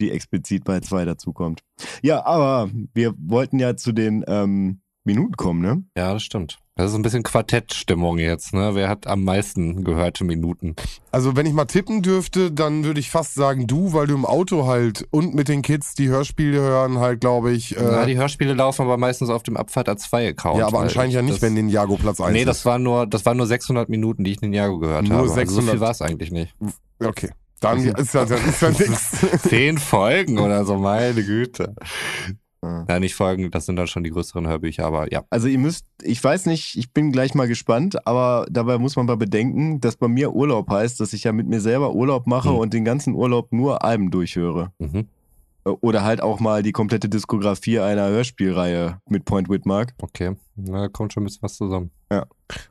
Die 0.00 0.10
explizit 0.10 0.64
bei 0.64 0.80
2 0.80 1.04
dazukommt. 1.04 1.60
Ja, 2.02 2.26
aber 2.26 2.68
wir 2.92 3.14
wollten 3.18 3.60
ja 3.60 3.76
zu 3.76 3.92
den 3.92 4.24
ähm, 4.26 4.80
Minuten 5.04 5.34
kommen, 5.36 5.62
ne? 5.62 5.84
Ja, 5.96 6.12
das 6.12 6.24
stimmt. 6.24 6.58
Das 6.78 6.90
ist 6.90 6.94
ein 6.94 7.00
bisschen 7.00 7.22
Quartettstimmung 7.22 8.18
jetzt, 8.18 8.52
ne? 8.52 8.72
Wer 8.74 8.90
hat 8.90 9.06
am 9.06 9.24
meisten 9.24 9.82
gehörte 9.82 10.24
Minuten? 10.24 10.76
Also 11.10 11.34
wenn 11.34 11.46
ich 11.46 11.54
mal 11.54 11.64
tippen 11.64 12.02
dürfte, 12.02 12.52
dann 12.52 12.84
würde 12.84 13.00
ich 13.00 13.10
fast 13.10 13.32
sagen 13.34 13.66
du, 13.66 13.94
weil 13.94 14.06
du 14.06 14.14
im 14.14 14.26
Auto 14.26 14.66
halt 14.66 15.08
und 15.10 15.34
mit 15.34 15.48
den 15.48 15.62
Kids 15.62 15.94
die 15.94 16.08
Hörspiele 16.08 16.60
hören 16.60 16.98
halt, 16.98 17.22
glaube 17.22 17.52
ich. 17.52 17.74
Äh, 17.78 17.80
Na, 17.82 18.04
die 18.04 18.18
Hörspiele 18.18 18.52
laufen 18.52 18.82
aber 18.82 18.98
meistens 18.98 19.30
auf 19.30 19.42
dem 19.42 19.56
Abfahrt 19.56 19.88
A2-Account. 19.88 20.58
ja, 20.58 20.66
aber 20.66 20.80
anscheinend 20.80 21.14
ja 21.14 21.22
nicht, 21.22 21.36
das, 21.36 21.42
wenn 21.42 21.54
Ninjago 21.54 21.96
Platz 21.96 22.20
1 22.20 22.34
Nee, 22.34 22.40
ist. 22.40 22.46
das 22.46 22.66
war 22.66 22.78
nur, 22.78 23.06
das 23.06 23.24
waren 23.24 23.38
nur 23.38 23.46
600 23.46 23.88
Minuten, 23.88 24.22
die 24.22 24.32
ich 24.32 24.42
Ninjago 24.42 24.78
gehört 24.78 25.04
Nur 25.04 25.12
habe. 25.16 25.22
Also 25.22 25.32
so 25.34 25.40
600. 25.40 25.70
viel 25.70 25.80
war 25.80 25.90
es 25.92 26.02
eigentlich 26.02 26.30
nicht. 26.30 26.54
Okay. 27.02 27.30
Dann 27.60 27.78
ist 27.82 28.12
ja, 28.12 28.26
dann 28.26 28.46
ist 28.46 28.60
ja 28.60 28.68
nix. 28.78 29.12
Zehn 29.48 29.78
Folgen 29.78 30.38
oder 30.38 30.66
so, 30.66 30.76
meine 30.76 31.24
Güte. 31.24 31.74
Ja. 32.66 32.84
Ja, 32.88 33.00
nicht 33.00 33.14
Folgen, 33.14 33.50
das 33.50 33.66
sind 33.66 33.76
dann 33.76 33.86
schon 33.86 34.02
die 34.04 34.10
größeren 34.10 34.46
Hörbücher, 34.46 34.84
aber 34.86 35.12
ja. 35.12 35.24
Also 35.30 35.48
ihr 35.48 35.58
müsst, 35.58 35.86
ich 36.02 36.22
weiß 36.22 36.46
nicht, 36.46 36.76
ich 36.76 36.92
bin 36.92 37.12
gleich 37.12 37.34
mal 37.34 37.48
gespannt, 37.48 38.06
aber 38.06 38.46
dabei 38.50 38.78
muss 38.78 38.96
man 38.96 39.06
mal 39.06 39.16
bedenken, 39.16 39.80
dass 39.80 39.96
bei 39.96 40.08
mir 40.08 40.32
Urlaub 40.32 40.68
heißt, 40.70 40.98
dass 41.00 41.12
ich 41.12 41.24
ja 41.24 41.32
mit 41.32 41.46
mir 41.46 41.60
selber 41.60 41.94
Urlaub 41.94 42.26
mache 42.26 42.50
Mhm. 42.50 42.56
und 42.56 42.74
den 42.74 42.84
ganzen 42.84 43.14
Urlaub 43.14 43.52
nur 43.52 43.84
Alben 43.84 44.10
durchhöre. 44.10 44.72
Mhm. 44.78 45.06
Äh, 45.64 45.70
Oder 45.80 46.04
halt 46.04 46.20
auch 46.22 46.38
mal 46.40 46.62
die 46.62 46.72
komplette 46.72 47.08
Diskografie 47.08 47.80
einer 47.80 48.08
Hörspielreihe 48.08 49.00
mit 49.08 49.24
Point 49.24 49.48
Whitmark. 49.48 49.94
Okay. 50.00 50.36
Na, 50.54 50.88
kommt 50.88 51.12
schon 51.12 51.22
ein 51.22 51.26
bisschen 51.26 51.42
was 51.42 51.56
zusammen. 51.56 51.90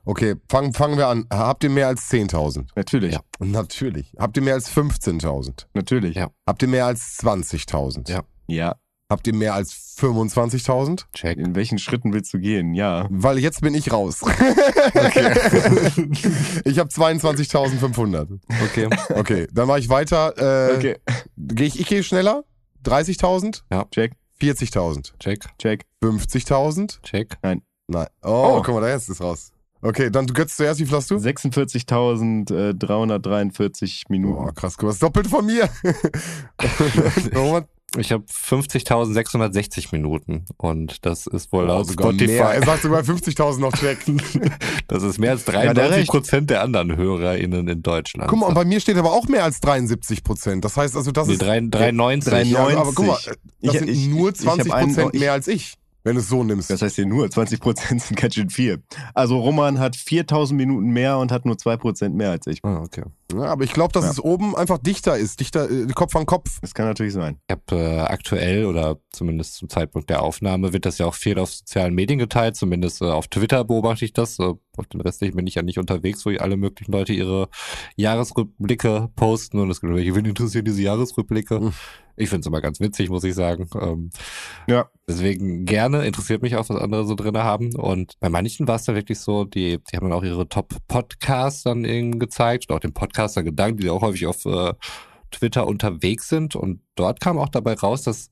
Okay, 0.06 0.36
fangen, 0.50 0.74
fangen 0.74 0.98
wir 0.98 1.08
an. 1.08 1.26
Habt 1.32 1.64
ihr 1.66 1.70
mehr 1.70 1.88
als 1.88 2.10
10.000? 2.10 2.68
Natürlich, 2.76 3.14
Ja. 3.14 3.20
Natürlich. 3.40 4.14
Habt 4.18 4.38
ihr 4.38 4.44
mehr 4.44 4.54
als 4.54 4.70
15.000? 4.70 5.68
natürlich. 5.74 6.16
Ja. 6.16 6.30
Habt 6.48 6.62
ihr 6.62 6.68
mehr 6.70 6.86
als 6.86 7.18
20.000? 7.20 8.10
Ja. 8.10 8.22
ja. 8.48 8.76
Habt 9.08 9.28
ihr 9.28 9.36
mehr 9.36 9.54
als 9.54 9.72
25.000? 10.00 11.04
Check. 11.14 11.38
In 11.38 11.54
welchen 11.56 11.78
Schritten 11.78 12.12
willst 12.12 12.34
du 12.34 12.40
gehen? 12.40 12.74
Ja. 12.74 13.06
Weil 13.12 13.38
jetzt 13.38 13.62
bin 13.62 13.76
ich 13.76 13.92
raus. 13.92 14.22
ich 16.66 16.80
habe 16.80 16.90
22.500. 16.90 18.40
Okay. 18.64 18.90
Okay, 19.14 19.48
dann 19.54 19.68
mache 19.68 19.78
ich 19.80 19.90
weiter. 19.90 20.34
Äh, 20.72 20.76
Okay. 20.76 20.98
Geh 21.38 21.66
ich, 21.66 21.80
ich 21.80 21.86
gehe 21.88 22.02
schneller. 22.04 22.44
30.000? 22.84 23.62
Check, 23.92 24.14
40.000? 24.42 25.12
Check. 25.20 25.46
check. 25.60 25.86
50.000? 26.04 27.02
Check. 27.04 27.38
Nein. 27.44 27.62
Oh, 28.24 28.56
Oh. 28.58 28.62
guck 28.66 28.74
mal, 28.74 28.82
da 28.82 28.92
ist 28.96 29.08
es 29.10 29.22
raus. 29.22 29.52
Okay, 29.82 30.10
dann 30.10 30.26
du 30.26 30.34
götzt 30.34 30.58
zuerst, 30.58 30.80
wie 30.80 30.86
viel 30.86 30.96
hast 30.98 31.12
du? 31.12 31.16
46.343 31.18 34.04
Minuten. 34.10 34.44
Boah, 34.46 34.52
krass, 34.54 34.76
guck 34.78 34.86
mal, 34.86 34.90
das 34.90 34.98
Doppelte 35.00 35.30
von 35.30 35.46
mir. 35.46 35.70
Roman? 37.36 37.66
Ich 37.98 38.12
habe 38.12 38.26
50.660 38.26 39.88
Minuten 39.92 40.46
und 40.58 41.06
das 41.06 41.28
ist 41.28 41.52
wohl 41.54 41.66
laut 41.66 41.88
sogar 41.88 42.10
Spotify. 42.12 42.32
Mehr. 42.32 42.46
Er 42.54 42.64
sagt 42.66 42.82
sogar 42.84 43.02
50.000 43.04 43.60
noch 43.60 43.72
Check. 43.74 44.00
Das 44.88 45.02
ist 45.02 45.18
mehr 45.18 45.32
als 45.32 45.46
Ja, 45.48 45.54
der 45.54 45.74
93 45.74 45.98
recht. 46.00 46.10
Prozent 46.12 46.50
der 46.52 46.62
anderen 46.62 46.96
HörerInnen 46.96 47.68
in 47.68 47.82
Deutschland. 47.82 48.30
Guck 48.30 48.40
mal, 48.40 48.48
und 48.48 48.54
bei 48.54 48.66
mir 48.66 48.80
steht 48.80 48.98
aber 48.98 49.12
auch 49.14 49.28
mehr 49.28 49.44
als 49.44 49.60
73 49.62 50.24
Prozent. 50.24 50.64
Das 50.64 50.78
heißt 50.78 50.96
also, 50.96 51.12
das 51.12 51.28
nee, 51.28 51.34
ist. 51.34 51.42
3, 51.42 51.62
93. 51.62 52.32
93. 52.32 52.52
Ja, 52.52 52.68
aber 52.80 52.94
guck 52.94 53.08
mal, 53.08 53.18
das 53.26 53.74
Ich- 53.74 53.80
sind 53.80 53.90
ich- 53.90 54.08
nur 54.10 54.30
ich 54.30 54.46
hab 54.46 54.56
20 54.56 54.74
einen- 54.74 54.94
Prozent 54.94 55.14
mehr 55.20 55.34
als 55.34 55.48
ich, 55.48 55.74
wenn 56.06 56.16
du 56.16 56.22
es 56.22 56.30
so 56.30 56.44
nimmst. 56.44 56.70
Das 56.70 56.82
heißt 56.82 56.98
ja 56.98 57.06
nur, 57.06 57.26
20% 57.26 58.00
sind 58.00 58.16
ganz 58.16 58.36
schön 58.36 58.50
viel. 58.50 58.82
Also 59.14 59.38
Roman 59.40 59.80
hat 59.80 59.98
4000 59.98 60.58
Minuten 60.58 60.88
mehr 60.92 61.18
und 61.18 61.32
hat 61.34 61.46
nur 61.46 61.56
2% 61.56 62.10
mehr 62.10 62.32
als 62.32 62.48
ich. 62.48 62.60
Ah, 62.64 62.78
okay. 62.86 63.04
Ja, 63.34 63.46
aber 63.46 63.64
ich 63.66 63.74
glaube, 63.74 63.92
dass 63.92 64.06
Ja. 64.06 64.12
es 64.12 64.20
oben 64.24 64.56
einfach 64.56 64.78
dichter 64.78 65.18
ist, 65.18 65.40
dichter 65.40 65.70
äh, 65.70 65.88
Kopf 65.88 66.16
an 66.16 66.26
Kopf. 66.26 66.60
Das 66.62 66.74
kann 66.76 66.86
natürlich 66.86 67.14
sein. 67.14 67.40
Ich 67.50 67.56
habe 67.56 67.76
äh, 67.76 68.00
aktuell 68.02 68.66
oder 68.66 68.98
zumindest 69.12 69.56
zum 69.56 69.68
Zeitpunkt 69.68 70.10
der 70.10 70.22
Aufnahme 70.22 70.72
wird 70.74 70.86
das 70.86 71.00
ja 71.00 71.08
auch 71.08 71.16
viel 71.16 71.40
auf 71.40 71.52
sozialen 71.52 71.96
Medien 71.96 72.20
geteilt. 72.20 72.56
Zumindest 72.56 73.02
äh, 73.02 73.06
auf 73.06 73.28
Twitter 73.28 73.64
beobachte 73.66 74.06
ich 74.06 74.14
das. 74.14 74.38
Auf 74.78 74.88
den 74.88 75.02
restlichen 75.02 75.36
bin 75.36 75.48
ich 75.48 75.56
ja 75.56 75.62
nicht 75.62 75.80
unterwegs, 75.80 76.26
wo 76.26 76.30
alle 76.30 76.58
möglichen 76.58 76.92
Leute 76.92 77.14
ihre 77.14 77.50
Jahresrückblicke 77.96 79.10
posten. 79.16 79.60
Und 79.60 79.70
es 79.70 79.82
gibt 79.82 79.94
welche, 79.94 80.16
wen 80.16 80.26
interessieren 80.26 80.66
diese 80.66 80.82
Jahresrückblicke? 80.82 81.60
Hm. 81.60 81.74
Ich 82.18 82.30
finde 82.30 82.42
es 82.42 82.48
immer 82.48 82.62
ganz 82.62 82.80
witzig, 82.80 83.10
muss 83.10 83.24
ich 83.24 83.36
sagen. 83.36 83.68
Ähm, 83.80 84.10
Ja. 84.68 84.90
Deswegen 85.08 85.66
gerne, 85.66 86.06
interessiert 86.06 86.42
mich 86.42 86.56
auch, 86.56 86.68
was 86.68 86.82
andere 86.82 87.06
so 87.06 87.14
drin 87.14 87.38
haben. 87.38 87.76
Und 87.76 88.14
bei 88.20 88.30
manchen 88.30 88.68
war 88.68 88.78
es 88.78 88.86
dann 88.86 88.96
wirklich 88.96 89.20
so, 89.20 89.44
die, 89.44 89.78
die 89.92 89.98
haben 89.98 90.10
dann 90.10 90.18
auch 90.18 90.24
ihre 90.24 90.50
Top-Podcasts 90.50 91.64
dann 91.64 91.86
eben 91.86 92.18
gezeigt 92.18 92.70
und 92.70 92.76
auch 92.76 92.80
den 92.80 92.94
Podcaster 92.94 93.44
Gedanken, 93.44 93.82
die 93.82 93.90
auch 93.90 94.02
häufig 94.02 94.26
auf 94.26 94.46
äh, 94.46 94.74
Twitter 95.30 95.68
unterwegs 95.68 96.30
sind. 96.30 96.56
Und 96.56 96.82
dort 96.96 97.20
kam 97.20 97.38
auch 97.38 97.50
dabei 97.50 97.74
raus, 97.74 98.02
dass 98.02 98.32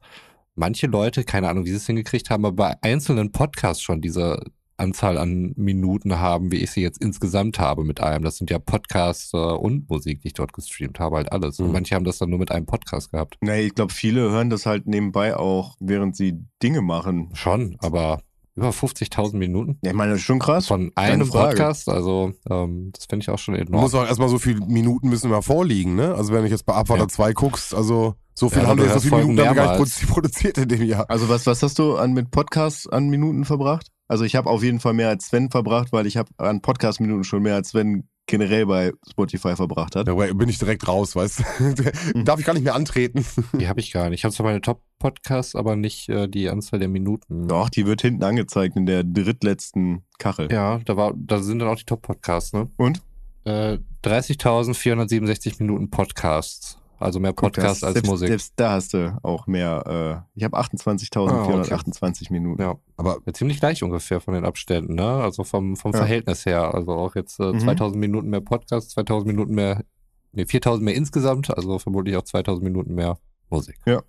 manche 0.55 0.87
Leute, 0.87 1.23
keine 1.23 1.49
Ahnung, 1.49 1.65
wie 1.65 1.69
sie 1.69 1.77
es 1.77 1.85
hingekriegt 1.85 2.29
haben, 2.29 2.45
aber 2.45 2.55
bei 2.55 2.75
einzelnen 2.81 3.31
Podcasts 3.31 3.83
schon 3.83 4.01
diese 4.01 4.39
Anzahl 4.77 5.17
an 5.17 5.53
Minuten 5.55 6.19
haben, 6.19 6.51
wie 6.51 6.57
ich 6.57 6.71
sie 6.71 6.81
jetzt 6.81 7.01
insgesamt 7.01 7.59
habe 7.59 7.83
mit 7.83 8.01
allem. 8.01 8.23
Das 8.23 8.37
sind 8.37 8.49
ja 8.49 8.59
Podcasts 8.59 9.33
äh, 9.33 9.37
und 9.37 9.89
Musik, 9.89 10.21
die 10.21 10.27
ich 10.27 10.33
dort 10.33 10.53
gestreamt 10.53 10.99
habe, 10.99 11.17
halt 11.17 11.31
alles. 11.31 11.59
Und 11.59 11.67
Mhm. 11.67 11.73
manche 11.73 11.95
haben 11.95 12.05
das 12.05 12.17
dann 12.17 12.29
nur 12.29 12.39
mit 12.39 12.51
einem 12.51 12.65
Podcast 12.65 13.11
gehabt. 13.11 13.37
Nee, 13.41 13.61
ich 13.61 13.75
glaube, 13.75 13.93
viele 13.93 14.21
hören 14.31 14.49
das 14.49 14.65
halt 14.65 14.87
nebenbei 14.87 15.35
auch, 15.37 15.75
während 15.79 16.15
sie 16.15 16.39
Dinge 16.61 16.81
machen. 16.81 17.29
Schon, 17.33 17.75
aber 17.79 18.19
über 18.55 18.69
50.000 18.71 19.37
Minuten 19.39 19.79
Ja, 19.83 19.89
ich 19.91 19.97
meine, 19.97 20.11
das 20.11 20.19
ist 20.19 20.25
schon 20.25 20.37
krass. 20.37 20.67
von 20.67 20.91
einem. 20.95 21.27
Podcast. 21.27 21.89
Also 21.89 22.33
ähm, 22.49 22.91
das 22.93 23.05
finde 23.05 23.23
ich 23.23 23.29
auch 23.31 23.39
schon 23.39 23.55
Du 23.55 23.61
enorm. 23.61 23.81
musst 23.81 23.95
auch 23.95 24.05
erstmal 24.05 24.29
so 24.29 24.37
viele 24.37 24.59
Minuten 24.67 25.09
müssen 25.09 25.31
mal 25.31 25.41
vorliegen, 25.41 25.95
ne? 25.95 26.13
Also 26.13 26.33
wenn 26.33 26.43
du 26.43 26.49
jetzt 26.49 26.65
bei 26.65 26.73
Abfahrer 26.75 26.99
Ja. 27.01 27.07
2 27.07 27.33
guckst, 27.33 27.73
also 27.73 28.13
so 28.35 28.49
viel 28.49 28.61
Ja, 28.63 28.67
haben 28.67 28.79
wir 28.79 28.89
so 28.89 28.99
viele 28.99 29.23
Minuten 29.23 29.39
haben 29.47 29.55
wir 29.55 29.63
gar 29.63 29.79
nicht 29.79 30.07
produziert 30.07 30.57
in 30.59 30.67
dem 30.69 30.83
Jahr. 30.83 31.09
Also 31.09 31.29
was, 31.29 31.47
was 31.47 31.63
hast 31.63 31.79
du 31.79 31.95
an 31.95 32.13
mit 32.13 32.29
Podcasts 32.29 32.87
an 32.87 33.09
Minuten 33.09 33.43
verbracht? 33.45 33.87
Also 34.07 34.25
ich 34.25 34.35
habe 34.35 34.49
auf 34.49 34.63
jeden 34.63 34.79
Fall 34.79 34.93
mehr 34.93 35.09
als 35.09 35.27
Sven 35.27 35.49
verbracht, 35.49 35.91
weil 35.91 36.05
ich 36.07 36.17
habe 36.17 36.29
an 36.37 36.61
Podcast-Minuten 36.61 37.23
schon 37.23 37.43
mehr 37.43 37.55
als 37.55 37.69
Sven 37.69 38.07
generell 38.25 38.65
bei 38.65 38.91
Spotify 39.09 39.55
verbracht 39.55 39.95
hat. 39.95 40.07
Da 40.07 40.13
bin 40.13 40.49
ich 40.49 40.57
direkt 40.57 40.87
raus, 40.87 41.15
weißt 41.15 41.43
du? 41.59 42.23
Darf 42.23 42.39
ich 42.39 42.45
gar 42.45 42.53
nicht 42.53 42.63
mehr 42.63 42.75
antreten. 42.75 43.25
Die 43.59 43.67
habe 43.67 43.79
ich 43.79 43.91
gar 43.91 44.09
nicht. 44.09 44.19
Ich 44.19 44.23
habe 44.23 44.33
zwar 44.33 44.45
meine 44.45 44.61
Top-Podcasts, 44.61 45.55
aber 45.55 45.75
nicht 45.75 46.09
äh, 46.09 46.27
die 46.27 46.49
Anzahl 46.49 46.79
der 46.79 46.87
Minuten. 46.87 47.47
Doch, 47.47 47.69
die 47.69 47.85
wird 47.85 48.01
hinten 48.01 48.23
angezeigt 48.23 48.77
in 48.77 48.85
der 48.85 49.03
drittletzten 49.03 50.03
Kachel. 50.19 50.51
Ja, 50.51 50.79
da 50.85 50.95
war, 50.95 51.13
da 51.15 51.39
sind 51.39 51.59
dann 51.59 51.67
auch 51.67 51.75
die 51.75 51.85
Top-Podcasts, 51.85 52.53
ne? 52.53 52.69
Und? 52.77 53.01
Äh, 53.43 53.79
30.467 54.03 55.55
Minuten 55.59 55.89
Podcasts. 55.89 56.77
Also 57.03 57.19
mehr 57.19 57.31
Guck, 57.33 57.53
Podcasts 57.53 57.81
das- 57.81 57.83
als 57.87 57.93
selbst, 57.95 58.09
Musik. 58.09 58.27
Selbst 58.29 58.53
da 58.55 58.71
hast 58.71 58.93
du 58.93 59.17
auch 59.23 59.45
mehr. 59.47 60.25
Äh, 60.35 60.37
ich 60.37 60.43
habe 60.43 60.57
28.428 60.57 62.31
Minuten. 62.31 62.61
Ja, 62.61 62.75
Aber 62.97 63.17
ziemlich 63.33 63.59
gleich 63.59 63.83
ungefähr 63.83 64.19
von 64.21 64.33
den 64.33 64.45
Abständen, 64.45 64.95
ne? 64.95 65.05
Also 65.05 65.43
vom, 65.43 65.75
vom 65.75 65.91
Ja. 65.91 65.99
Verhältnis 65.99 66.45
her. 66.45 66.73
Also 66.73 66.93
auch 66.93 67.15
jetzt 67.15 67.39
äh, 67.39 67.53
Mhm. 67.53 67.59
2000 67.59 67.99
Minuten 67.99 68.29
mehr 68.29 68.41
Podcast, 68.41 68.91
2000 68.91 69.27
Minuten 69.27 69.53
mehr, 69.55 69.83
nee, 70.31 70.45
4000 70.45 70.83
mehr 70.85 70.95
insgesamt, 70.95 71.55
also 71.55 71.79
vermutlich 71.79 72.15
auch 72.17 72.23
2000 72.23 72.63
Minuten 72.63 72.93
mehr 72.95 73.17
Musik. 73.49 73.77
Ja. 73.85 74.01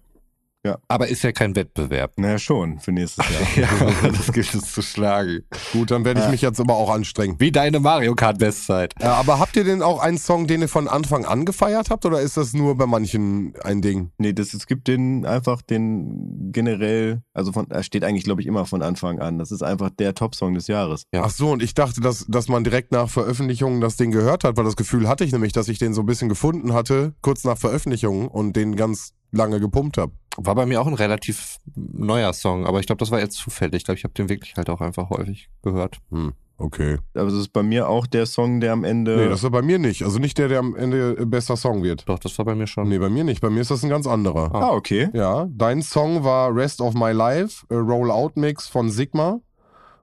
Ja. 0.64 0.78
Aber 0.88 1.08
ist 1.08 1.22
ja 1.22 1.32
kein 1.32 1.54
Wettbewerb. 1.56 2.12
Naja, 2.16 2.38
schon, 2.38 2.78
für 2.78 2.90
nächstes 2.92 3.24
Jahr. 3.28 3.68
ja, 4.02 4.08
das 4.10 4.32
gilt 4.32 4.54
es 4.54 4.72
zu 4.72 4.80
schlagen. 4.82 5.40
gut, 5.72 5.90
dann 5.90 6.04
werde 6.04 6.20
ich 6.20 6.26
Ja. 6.26 6.30
mich 6.30 6.40
jetzt 6.42 6.58
aber 6.60 6.74
auch 6.76 6.90
anstrengen. 6.90 7.36
Wie 7.38 7.52
deine 7.52 7.80
Mario 7.80 8.14
Kart 8.14 8.38
Bestzeit. 8.38 8.94
Äh, 8.98 9.04
aber 9.04 9.38
habt 9.38 9.56
ihr 9.56 9.64
denn 9.64 9.82
auch 9.82 10.00
einen 10.00 10.16
Song, 10.18 10.46
den 10.46 10.62
ihr 10.62 10.68
von 10.68 10.88
Anfang 10.88 11.24
an 11.26 11.44
gefeiert 11.44 11.90
habt 11.90 12.06
oder 12.06 12.20
ist 12.20 12.36
das 12.36 12.54
nur 12.54 12.76
bei 12.76 12.86
manchen 12.86 13.52
ein 13.62 13.82
Ding? 13.82 14.10
Nee, 14.18 14.32
das, 14.32 14.54
es 14.54 14.66
gibt 14.66 14.88
den 14.88 15.26
einfach 15.26 15.60
den 15.62 16.50
generell, 16.52 17.22
also 17.34 17.52
von, 17.52 17.70
er 17.70 17.82
steht 17.82 18.04
eigentlich, 18.04 18.24
glaube 18.24 18.40
ich, 18.40 18.46
immer 18.46 18.64
von 18.64 18.80
Anfang 18.82 19.18
an. 19.18 19.38
Das 19.38 19.50
ist 19.50 19.62
einfach 19.62 19.90
der 19.90 20.14
Top-Song 20.14 20.54
des 20.54 20.66
Jahres. 20.66 21.02
Ja. 21.12 21.24
Ach 21.24 21.30
so, 21.30 21.50
und 21.50 21.62
ich 21.62 21.74
dachte, 21.74 22.00
dass, 22.00 22.24
dass 22.28 22.48
man 22.48 22.64
direkt 22.64 22.90
nach 22.92 23.08
Veröffentlichung 23.10 23.80
das 23.82 23.96
Ding 23.96 24.10
gehört 24.12 24.44
hat, 24.44 24.56
weil 24.56 24.64
das 24.64 24.76
Gefühl 24.76 25.08
hatte 25.08 25.24
ich 25.24 25.32
nämlich, 25.32 25.52
dass 25.52 25.68
ich 25.68 25.78
den 25.78 25.92
so 25.92 26.00
ein 26.02 26.06
bisschen 26.06 26.28
gefunden 26.30 26.72
hatte, 26.72 27.12
kurz 27.20 27.44
nach 27.44 27.58
Veröffentlichung 27.58 28.28
und 28.28 28.56
den 28.56 28.76
ganz 28.76 29.12
lange 29.32 29.58
gepumpt 29.60 29.98
habe. 29.98 30.12
War 30.36 30.54
bei 30.54 30.66
mir 30.66 30.80
auch 30.80 30.86
ein 30.86 30.94
relativ 30.94 31.58
neuer 31.74 32.32
Song, 32.32 32.66
aber 32.66 32.80
ich 32.80 32.86
glaube, 32.86 32.98
das 32.98 33.10
war 33.10 33.20
jetzt 33.20 33.36
zufällig. 33.36 33.78
Ich 33.78 33.84
glaube, 33.84 33.98
ich 33.98 34.04
habe 34.04 34.14
den 34.14 34.28
wirklich 34.28 34.56
halt 34.56 34.68
auch 34.68 34.80
einfach 34.80 35.10
häufig 35.10 35.48
gehört. 35.62 35.98
Hm, 36.10 36.32
okay. 36.58 36.98
Aber 37.14 37.28
es 37.28 37.34
ist 37.34 37.52
bei 37.52 37.62
mir 37.62 37.88
auch 37.88 38.06
der 38.06 38.26
Song, 38.26 38.60
der 38.60 38.72
am 38.72 38.82
Ende. 38.82 39.16
Nee, 39.16 39.28
das 39.28 39.44
war 39.44 39.50
bei 39.50 39.62
mir 39.62 39.78
nicht. 39.78 40.02
Also 40.02 40.18
nicht 40.18 40.36
der, 40.38 40.48
der 40.48 40.58
am 40.58 40.74
Ende 40.74 41.16
äh, 41.18 41.24
bester 41.24 41.56
Song 41.56 41.82
wird. 41.84 42.08
Doch, 42.08 42.18
das 42.18 42.36
war 42.38 42.44
bei 42.44 42.54
mir 42.54 42.66
schon. 42.66 42.88
Nee, 42.88 42.98
bei 42.98 43.08
mir 43.08 43.22
nicht. 43.22 43.40
Bei 43.40 43.50
mir 43.50 43.60
ist 43.60 43.70
das 43.70 43.84
ein 43.84 43.90
ganz 43.90 44.06
anderer. 44.06 44.52
ah, 44.54 44.70
okay. 44.72 45.08
Ja, 45.12 45.46
dein 45.50 45.82
Song 45.82 46.24
war 46.24 46.54
Rest 46.54 46.80
of 46.80 46.94
My 46.94 47.12
Life, 47.12 47.64
Rollout-Mix 47.70 48.66
von 48.68 48.90
Sigma. 48.90 49.40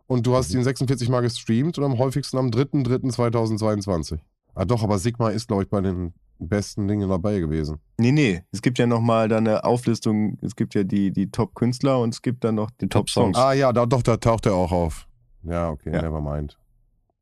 Und 0.08 0.28
du 0.28 0.36
hast 0.36 0.54
ihn 0.54 0.64
46 0.64 1.08
Mal 1.08 1.22
gestreamt 1.22 1.78
und 1.78 1.86
am 1.86 1.98
häufigsten 1.98 2.38
am 2.38 2.48
3.3.2022. 2.50 4.20
Ah 4.56 4.66
doch, 4.66 4.84
aber 4.84 5.00
Sigma 5.00 5.30
ist, 5.30 5.48
glaube 5.48 5.64
ich, 5.64 5.70
bei 5.70 5.80
den 5.80 6.14
besten 6.48 6.88
Dingen 6.88 7.10
dabei 7.10 7.40
gewesen. 7.40 7.78
Nee, 7.98 8.12
nee. 8.12 8.44
Es 8.52 8.62
gibt 8.62 8.80
ja 8.80 8.88
nochmal 8.88 9.28
da 9.28 9.38
eine 9.38 9.64
Auflistung. 9.64 10.38
Es 10.42 10.56
gibt 10.56 10.74
ja 10.76 10.84
die, 10.84 11.12
die 11.12 11.30
Top-Künstler 11.32 12.00
und 12.00 12.14
es 12.14 12.22
gibt 12.22 12.44
dann 12.44 12.56
noch 12.56 12.70
die 12.72 12.88
Top-Songs. 12.88 13.38
Ah 13.38 13.54
ja, 13.54 13.72
da, 13.74 13.86
doch, 13.86 14.02
da 14.02 14.18
taucht 14.18 14.46
er 14.46 14.56
auch 14.56 14.72
auf. 14.72 15.08
Ja, 15.44 15.70
okay, 15.70 15.92
Ja. 15.94 16.02
never 16.02 16.22
mind. 16.22 16.58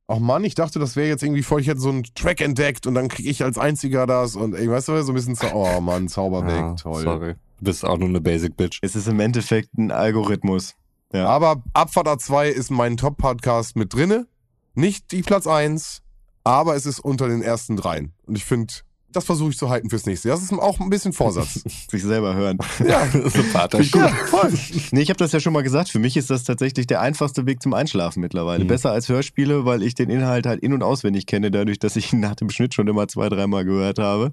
Ach 0.07 0.17
Mann, 0.19 0.43
ich 0.43 0.55
dachte, 0.55 0.79
das 0.79 0.95
wäre 0.95 1.07
jetzt 1.07 1.21
irgendwie 1.21 1.43
voll, 1.43 1.61
ich 1.61 1.67
hätte 1.67 1.79
so 1.81 1.89
einen 1.89 2.03
Track 2.15 2.41
entdeckt 2.41 2.87
und 2.87 2.95
dann 2.95 3.09
kriege 3.09 3.29
ich 3.29 3.43
als 3.43 3.59
einziger 3.59 4.07
das 4.07 4.35
und 4.35 4.55
ey, 4.55 4.67
weißt 4.67 4.87
du, 4.87 5.03
so 5.03 5.11
ein 5.11 5.15
bisschen, 5.15 5.35
Zau 5.35 5.77
oh 5.77 5.81
Mann, 5.81 6.07
Zauberweg, 6.07 6.63
Ah, 6.63 6.73
toll. 6.73 7.03
Sorry. 7.03 7.35
Du 7.59 7.65
bist 7.65 7.85
auch 7.85 7.97
nur 7.99 8.09
eine 8.09 8.19
Basic 8.19 8.57
Bitch. 8.57 8.79
Es 8.81 8.95
ist 8.95 9.07
im 9.07 9.19
Endeffekt 9.19 9.77
ein 9.77 9.91
Algorithmus. 9.91 10.75
Ja. 11.13 11.27
Aber 11.27 11.61
Abfahrt 11.73 12.21
2 12.21 12.49
ist 12.49 12.71
mein 12.71 12.97
Top-Podcast 12.97 13.75
mit 13.75 13.93
drinne. 13.93 14.25
Nicht 14.73 15.11
die 15.11 15.21
Platz 15.21 15.45
1, 15.45 16.01
aber 16.43 16.75
es 16.75 16.85
ist 16.87 16.99
unter 16.99 17.27
den 17.27 17.41
ersten 17.43 17.75
dreien. 17.75 18.13
Und 18.25 18.35
ich 18.35 18.45
finde, 18.45 18.73
das 19.11 19.25
versuche 19.25 19.51
ich 19.51 19.57
zu 19.57 19.69
halten 19.69 19.89
fürs 19.89 20.05
nächste 20.05 20.29
Jahr. 20.29 20.37
Das 20.37 20.43
ist 20.43 20.53
auch 20.53 20.79
ein 20.79 20.89
bisschen 20.89 21.13
Vorsatz. 21.13 21.63
Sich 21.91 22.03
selber 22.03 22.35
hören. 22.35 22.57
ja, 22.85 23.05
Sympathisch. 23.29 23.91
ja, 23.93 24.07
voll. 24.07 24.51
Nee, 24.91 25.01
ich 25.01 25.09
habe 25.09 25.17
das 25.17 25.31
ja 25.31 25.39
schon 25.39 25.53
mal 25.53 25.63
gesagt. 25.63 25.89
Für 25.89 25.99
mich 25.99 26.17
ist 26.17 26.29
das 26.29 26.43
tatsächlich 26.43 26.87
der 26.87 27.01
einfachste 27.01 27.45
Weg 27.45 27.61
zum 27.61 27.73
Einschlafen 27.73 28.21
mittlerweile. 28.21 28.63
Mhm. 28.63 28.67
Besser 28.69 28.91
als 28.91 29.09
Hörspiele, 29.09 29.65
weil 29.65 29.83
ich 29.83 29.95
den 29.95 30.09
Inhalt 30.09 30.45
halt 30.45 30.61
in- 30.61 30.73
und 30.73 30.83
auswendig 30.83 31.25
kenne, 31.25 31.51
dadurch, 31.51 31.79
dass 31.79 31.95
ich 31.95 32.13
ihn 32.13 32.19
nach 32.19 32.35
dem 32.35 32.49
Schnitt 32.49 32.73
schon 32.73 32.87
immer 32.87 33.07
zwei, 33.07 33.29
dreimal 33.29 33.65
gehört 33.65 33.99
habe. 33.99 34.31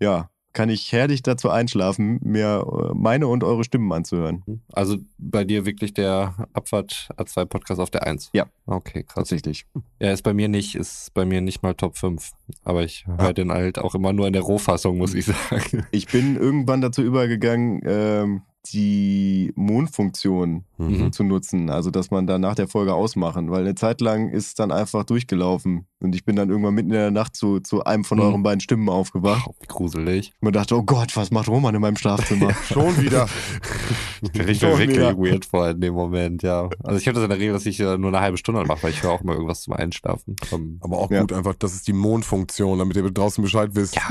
Ja, 0.00 0.30
kann 0.58 0.70
ich 0.70 0.90
herrlich 0.90 1.22
dazu 1.22 1.50
einschlafen, 1.50 2.18
mir 2.20 2.66
äh, 2.66 2.92
meine 2.92 3.28
und 3.28 3.44
eure 3.44 3.62
Stimmen 3.62 3.92
anzuhören. 3.92 4.42
Also 4.72 4.96
bei 5.16 5.44
dir 5.44 5.64
wirklich 5.64 5.94
der 5.94 6.48
Abfahrt 6.52 7.10
A2 7.16 7.44
Podcast 7.44 7.80
auf 7.80 7.90
der 7.90 8.08
1. 8.08 8.30
Ja. 8.32 8.46
Okay, 8.66 9.04
krass. 9.04 9.14
Tatsächlich. 9.14 9.66
Ja, 10.00 10.10
ist 10.10 10.22
bei 10.22 10.34
mir 10.34 10.48
nicht, 10.48 10.74
ist 10.74 11.14
bei 11.14 11.24
mir 11.24 11.42
nicht 11.42 11.62
mal 11.62 11.74
Top 11.74 11.96
5. 11.96 12.32
Aber 12.64 12.82
ich 12.82 13.06
höre 13.06 13.34
den 13.34 13.52
halt 13.52 13.78
auch 13.78 13.94
immer 13.94 14.12
nur 14.12 14.26
in 14.26 14.32
der 14.32 14.42
Rohfassung, 14.42 14.98
muss 14.98 15.14
ich 15.14 15.26
sagen. 15.50 15.86
Ich 15.92 16.08
bin 16.08 16.34
irgendwann 16.34 16.80
dazu 16.80 17.02
übergegangen, 17.02 17.80
ähm, 17.86 18.42
die 18.66 19.52
Mondfunktion 19.56 20.64
Mhm. 20.78 21.10
zu 21.12 21.24
nutzen. 21.24 21.70
Also, 21.70 21.90
dass 21.90 22.10
man 22.12 22.26
da 22.28 22.38
nach 22.38 22.54
der 22.54 22.68
Folge 22.68 22.94
ausmachen, 22.94 23.50
weil 23.50 23.62
eine 23.62 23.74
Zeit 23.74 24.00
lang 24.00 24.28
ist 24.28 24.46
es 24.46 24.54
dann 24.54 24.70
einfach 24.70 25.02
durchgelaufen. 25.04 25.86
Und 26.00 26.14
ich 26.14 26.24
bin 26.24 26.36
dann 26.36 26.50
irgendwann 26.50 26.74
mitten 26.74 26.90
in 26.90 26.94
der 26.96 27.10
Nacht 27.10 27.34
zu, 27.34 27.58
zu 27.58 27.82
einem 27.84 28.04
von 28.04 28.18
Mhm. 28.18 28.24
euren 28.24 28.42
beiden 28.44 28.60
Stimmen 28.60 28.88
aufgewacht. 28.88 29.48
Wie 29.60 29.66
gruselig. 29.66 30.32
Man 30.40 30.52
dachte, 30.52 30.76
oh 30.76 30.82
Gott, 30.84 31.16
was 31.16 31.30
macht 31.32 31.48
Roman 31.48 31.74
in 31.74 31.80
meinem 31.80 31.96
Schlafzimmer? 31.96 32.52
Schon 32.68 32.96
wieder. 33.02 33.28
Ich 34.22 34.32
mir 34.34 34.46
wirklich 34.78 34.88
wieder. 34.90 35.16
weird 35.18 35.44
vor 35.46 35.68
in 35.70 35.80
dem 35.80 35.94
Moment, 35.94 36.42
ja. 36.44 36.68
Also 36.84 36.98
ich 37.00 37.08
habe 37.08 37.14
das 37.16 37.24
in 37.24 37.30
der 37.30 37.38
Regel, 37.38 37.52
dass 37.54 37.66
ich 37.66 37.80
äh, 37.80 37.98
nur 37.98 38.10
eine 38.10 38.20
halbe 38.20 38.36
Stunde 38.36 38.64
mache, 38.64 38.84
weil 38.84 38.90
ich 38.92 39.02
höre 39.02 39.10
auch 39.12 39.22
mal 39.24 39.32
irgendwas 39.34 39.62
zum 39.62 39.72
Einschlafen. 39.74 40.36
Ähm, 40.52 40.78
Aber 40.80 40.98
auch 40.98 41.10
Ja. 41.10 41.20
gut 41.22 41.32
einfach, 41.32 41.54
das 41.54 41.74
ist 41.74 41.88
die 41.88 41.92
Mondfunktion, 41.92 42.78
damit 42.78 42.96
ihr 42.96 43.10
draußen 43.10 43.42
Bescheid 43.42 43.70
wisst. 43.74 43.96
ja, 43.96 44.02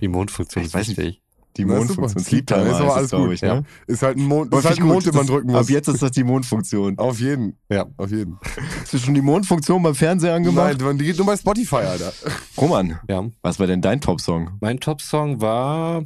die 0.00 0.08
Mondfunktion 0.08 0.64
ist 0.64 0.74
wichtig. 0.74 1.22
Die 1.56 1.64
Mondfunktion. 1.64 2.08
super. 2.08 2.20
Sleep 2.24 2.46
Timer 2.46 2.66
Ist 2.66 2.74
aber 2.74 2.94
alles 2.94 3.04
es, 3.04 3.10
glaube 3.10 3.24
gut, 3.26 3.34
ich. 3.34 3.40
ja. 3.42 3.54
Ne? 3.56 3.64
Ist 3.86 4.02
halt 4.02 4.16
ein 4.18 4.24
Mond, 4.24 4.52
ist 4.54 4.64
halt 4.64 4.78
ein 4.78 4.86
Mond, 4.86 5.04
gut. 5.04 5.12
den 5.12 5.16
man 5.18 5.26
drücken 5.26 5.52
muss. 5.52 5.60
Ab 5.60 5.70
jetzt 5.70 5.88
ist 5.88 6.02
das 6.02 6.10
die 6.10 6.24
Mondfunktion. 6.24 6.98
Auf 6.98 7.20
jeden. 7.20 7.56
Ja. 7.70 7.86
Auf 7.96 8.10
jeden. 8.10 8.38
Hast 8.80 8.92
du 8.92 8.98
schon 8.98 9.14
die 9.14 9.22
Mondfunktion 9.22 9.82
beim 9.82 9.94
Fernseher 9.94 10.34
angemacht? 10.34 10.80
Nein, 10.80 10.98
die 10.98 11.04
geht 11.04 11.16
nur 11.16 11.26
bei 11.26 11.36
Spotify, 11.36 11.76
Alter. 11.76 12.12
Roman, 12.58 12.98
Ja. 13.08 13.24
was 13.42 13.58
war 13.60 13.66
denn 13.68 13.80
dein 13.80 14.00
Top-Song? 14.00 14.50
Mein 14.60 14.80
Top-Song 14.80 15.40
war 15.40 16.04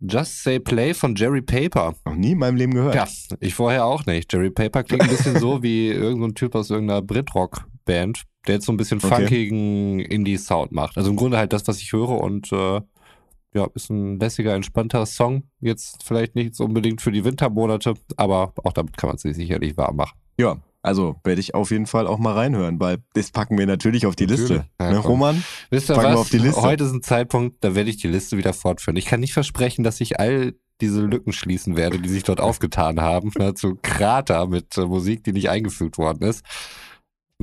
Just 0.00 0.42
Say 0.44 0.60
Play 0.60 0.92
von 0.94 1.14
Jerry 1.14 1.40
Paper. 1.42 1.94
Noch 2.04 2.14
nie 2.14 2.32
in 2.32 2.38
meinem 2.38 2.56
Leben 2.56 2.74
gehört. 2.74 2.94
Ja, 2.94 3.06
ich 3.40 3.54
vorher 3.54 3.86
auch 3.86 4.04
nicht. 4.06 4.32
Jerry 4.32 4.50
Paper 4.50 4.82
klingt 4.84 5.02
ein 5.02 5.08
bisschen 5.08 5.38
so 5.40 5.62
wie 5.62 5.88
irgendein 5.88 6.34
Typ 6.34 6.54
aus 6.54 6.68
irgendeiner 6.70 7.00
Brit-Rock-Band, 7.02 8.22
der 8.46 8.56
jetzt 8.56 8.66
so 8.66 8.72
ein 8.72 8.76
bisschen 8.76 8.98
Okay. 9.02 9.16
funkigen 9.16 10.00
Indie-Sound 10.00 10.72
macht. 10.72 10.96
Also 10.98 11.10
im 11.10 11.16
Grunde 11.16 11.38
halt 11.38 11.52
das, 11.52 11.66
was 11.66 11.78
ich 11.80 11.92
höre 11.92 12.20
und 12.20 12.52
äh, 12.52 12.80
ja, 13.54 13.68
ist 13.74 13.90
ein 13.90 14.18
lässiger, 14.18 14.54
entspannter 14.54 15.06
Song. 15.06 15.44
Jetzt 15.60 16.02
vielleicht 16.02 16.34
nicht 16.34 16.54
so 16.54 16.64
unbedingt 16.64 17.00
für 17.00 17.12
die 17.12 17.24
Wintermonate, 17.24 17.94
aber 18.16 18.52
auch 18.64 18.72
damit 18.72 18.96
kann 18.96 19.08
man 19.08 19.18
sich 19.18 19.36
sicherlich 19.36 19.76
warm 19.76 19.96
machen. 19.96 20.18
Ja, 20.38 20.60
also 20.82 21.16
werde 21.24 21.40
ich 21.40 21.54
auf 21.54 21.70
jeden 21.70 21.86
Fall 21.86 22.06
auch 22.06 22.18
mal 22.18 22.34
reinhören, 22.34 22.78
weil 22.78 22.98
das 23.14 23.30
packen 23.30 23.56
wir 23.56 23.66
natürlich 23.66 24.04
auf 24.06 24.16
die 24.16 24.26
Natürlich. 24.26 24.50
Liste. 24.50 24.66
Ja, 24.78 24.90
ne. 24.90 24.98
Roman? 24.98 25.42
Wisst 25.70 25.88
ihr 25.88 25.94
Packen 25.94 26.08
wir 26.08 26.12
was? 26.14 26.20
auf 26.20 26.30
die 26.30 26.38
Liste. 26.38 26.60
Heute 26.60 26.84
ist 26.84 26.92
ein 26.92 27.02
Zeitpunkt, 27.02 27.64
da 27.64 27.74
werde 27.74 27.88
ich 27.88 27.96
die 27.96 28.08
Liste 28.08 28.36
wieder 28.36 28.52
fortführen. 28.52 28.96
Ich 28.96 29.06
kann 29.06 29.20
nicht 29.20 29.32
versprechen, 29.32 29.82
dass 29.82 30.00
ich 30.02 30.20
all 30.20 30.54
diese 30.82 31.00
Lücken 31.00 31.32
schließen 31.32 31.76
werde, 31.76 31.98
die 31.98 32.08
sich 32.08 32.24
dort 32.24 32.40
aufgetan 32.42 33.00
haben, 33.00 33.32
ne, 33.38 33.54
zu 33.54 33.78
Krater 33.80 34.46
mit 34.46 34.76
äh, 34.76 34.84
Musik, 34.84 35.24
die 35.24 35.32
nicht 35.32 35.48
eingefügt 35.48 35.96
worden 35.96 36.28
ist. 36.28 36.44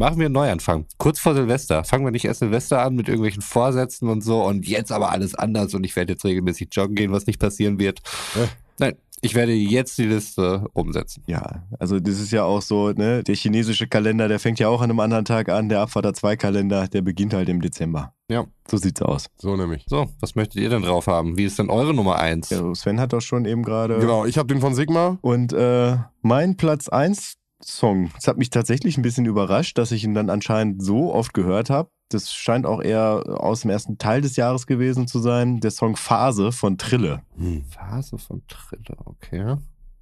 Machen 0.02 0.18
wir 0.18 0.26
einen 0.26 0.34
Neuanfang. 0.34 0.88
Kurz 0.98 1.20
vor 1.20 1.36
Silvester. 1.36 1.84
Fangen 1.84 2.04
wir 2.04 2.10
nicht 2.10 2.26
erst 2.26 2.40
Silvester 2.40 2.82
an 2.82 2.96
mit 2.96 3.08
irgendwelchen 3.08 3.44
Vorsätzen 3.44 4.10
und 4.10 4.22
so 4.24 4.44
und 4.44 4.68
jetzt 4.68 4.92
aber 4.92 5.12
alles 5.12 5.36
anders 5.36 5.76
und 5.76 5.84
ich 5.84 5.96
werde 5.96 6.14
jetzt 6.14 6.26
regelmäßig 6.26 6.70
joggen 6.72 6.96
gehen, 6.96 7.12
was 7.12 7.28
nicht 7.28 7.40
passieren 7.40 7.78
wird. 7.78 8.00
Äh. 8.36 8.48
Nein, 8.80 8.96
ich 9.22 9.36
werde 9.36 9.54
jetzt 9.54 10.00
die 10.00 10.06
Liste 10.06 10.66
umsetzen. 10.74 11.22
Ja, 11.28 11.68
also 11.78 12.00
das 12.00 12.20
ist 12.20 12.32
ja 12.32 12.44
auch 12.46 12.64
so, 12.64 12.90
ne, 12.90 13.22
der 13.22 13.36
chinesische 13.36 13.86
Kalender, 13.86 14.28
der 14.28 14.40
fängt 14.40 14.58
ja 14.58 14.70
auch 14.70 14.82
an 14.82 14.90
einem 14.90 15.00
anderen 15.02 15.24
Tag 15.24 15.50
an, 15.50 15.70
der 15.70 15.82
Abfahrt 15.82 16.16
2 16.16 16.36
Kalender, 16.36 16.88
der 16.88 17.04
beginnt 17.04 17.36
halt 17.36 17.48
im 17.48 17.62
Dezember. 17.62 18.16
Ja. 18.28 18.48
So 18.68 18.78
sieht's 18.78 19.04
aus. 19.04 19.28
So 19.38 19.56
nämlich. 19.56 19.84
So, 19.86 20.10
was 20.20 20.34
möchtet 20.34 20.64
ihr 20.64 20.70
denn 20.70 20.82
drauf 20.82 21.06
haben? 21.06 21.38
Wie 21.38 21.46
ist 21.46 21.60
denn 21.60 21.70
eure 21.70 21.94
Nummer 21.94 22.18
eins? 22.18 22.50
Ja, 22.50 22.74
Sven 22.74 23.00
hat 23.00 23.14
doch 23.14 23.22
schon 23.22 23.46
eben 23.46 23.62
gerade. 23.62 24.00
Genau, 24.00 24.26
ich 24.26 24.40
habe 24.40 24.48
den 24.48 24.62
von 24.62 24.74
Sigma. 24.74 25.20
Und 25.22 25.54
äh, 25.54 25.98
mein 26.24 26.58
Platz 26.58 26.90
1 26.90 27.38
Song, 27.63 28.12
das 28.15 28.28
hat 28.28 28.38
mich 28.38 28.50
tatsächlich 28.50 28.97
ein 28.97 29.02
bisschen 29.02 29.26
überrascht, 29.26 29.78
dass 29.78 29.91
ich 29.91 30.04
ihn 30.04 30.13
dann 30.13 30.30
anscheinend 30.30 30.84
so 30.84 31.13
oft 31.13 31.34
gehört 31.34 31.69
habe. 31.69 31.89
Das 32.10 32.34
scheint 32.34 32.65
auch 32.65 32.82
eher 32.82 33.24
aus 33.28 33.62
dem 33.62 33.71
ersten 33.71 33.97
Teil 33.97 34.21
des 34.21 34.36
Jahres 34.36 34.67
gewesen 34.67 35.08
zu 35.08 35.19
sein. 35.19 35.60
Der 35.60 35.71
Song 35.71 35.95
Phase 35.95 36.52
von 36.52 36.78
Trille. 36.78 37.21
Phase 37.69 38.17
von 38.17 38.41
Triller, 38.47 38.97
okay. 39.06 39.56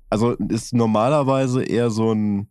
Also 0.09 0.31
ist 0.33 0.73
normalerweise 0.73 1.63
eher 1.63 1.91
so 1.91 2.11
ein 2.11 2.49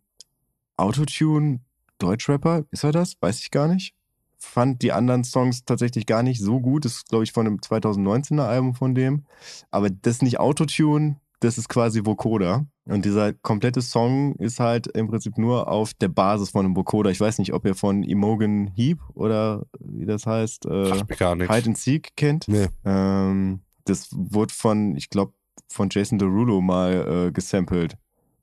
Autotune 0.77 1.59
Deutschrapper, 1.97 2.63
ist 2.71 2.85
er 2.85 2.93
das? 2.93 3.15
Weiß 3.19 3.41
ich 3.41 3.51
gar 3.51 3.67
nicht. 3.67 3.93
Fand 4.37 4.81
die 4.81 4.93
anderen 4.93 5.25
Songs 5.25 5.65
tatsächlich 5.65 6.05
gar 6.05 6.23
nicht 6.23 6.39
so 6.39 6.61
gut. 6.61 6.85
Das 6.85 6.93
ist, 6.93 7.09
glaube 7.09 7.25
ich, 7.25 7.33
von 7.33 7.45
einem 7.45 7.57
2019er 7.57 8.47
Album 8.47 8.73
von 8.73 8.95
dem. 8.95 9.25
Aber 9.69 9.89
das 9.89 10.15
ist 10.15 10.23
nicht 10.23 10.39
Autotune, 10.39 11.17
das 11.39 11.57
ist 11.57 11.69
quasi 11.69 12.05
Vocoder. 12.05 12.65
Und 12.85 13.05
dieser 13.05 13.33
komplette 13.33 13.81
Song 13.81 14.35
ist 14.35 14.59
halt 14.59 14.87
im 14.87 15.07
Prinzip 15.07 15.37
nur 15.37 15.67
auf 15.67 15.93
der 15.93 16.07
Basis 16.07 16.49
von 16.49 16.65
einem 16.65 16.75
Vocoder. 16.75 17.11
Ich 17.11 17.19
weiß 17.19 17.37
nicht, 17.39 17.53
ob 17.53 17.65
ihr 17.65 17.75
von 17.75 18.03
Imogen 18.03 18.67
Heap 18.75 18.99
oder 19.13 19.65
wie 19.79 20.05
das 20.05 20.25
heißt, 20.25 20.65
äh. 20.65 20.91
Hide 20.91 21.47
and 21.47 21.77
Seek 21.77 22.15
kennt. 22.15 22.47
Nee. 22.47 22.67
Ähm, 22.85 23.61
das 23.85 24.09
wurde 24.11 24.53
von, 24.53 24.95
ich 24.95 25.09
glaube, 25.09 25.33
von 25.67 25.89
Jason 25.91 26.17
Derulo 26.17 26.61
mal 26.61 27.27
äh, 27.27 27.31
gesampelt. 27.31 27.95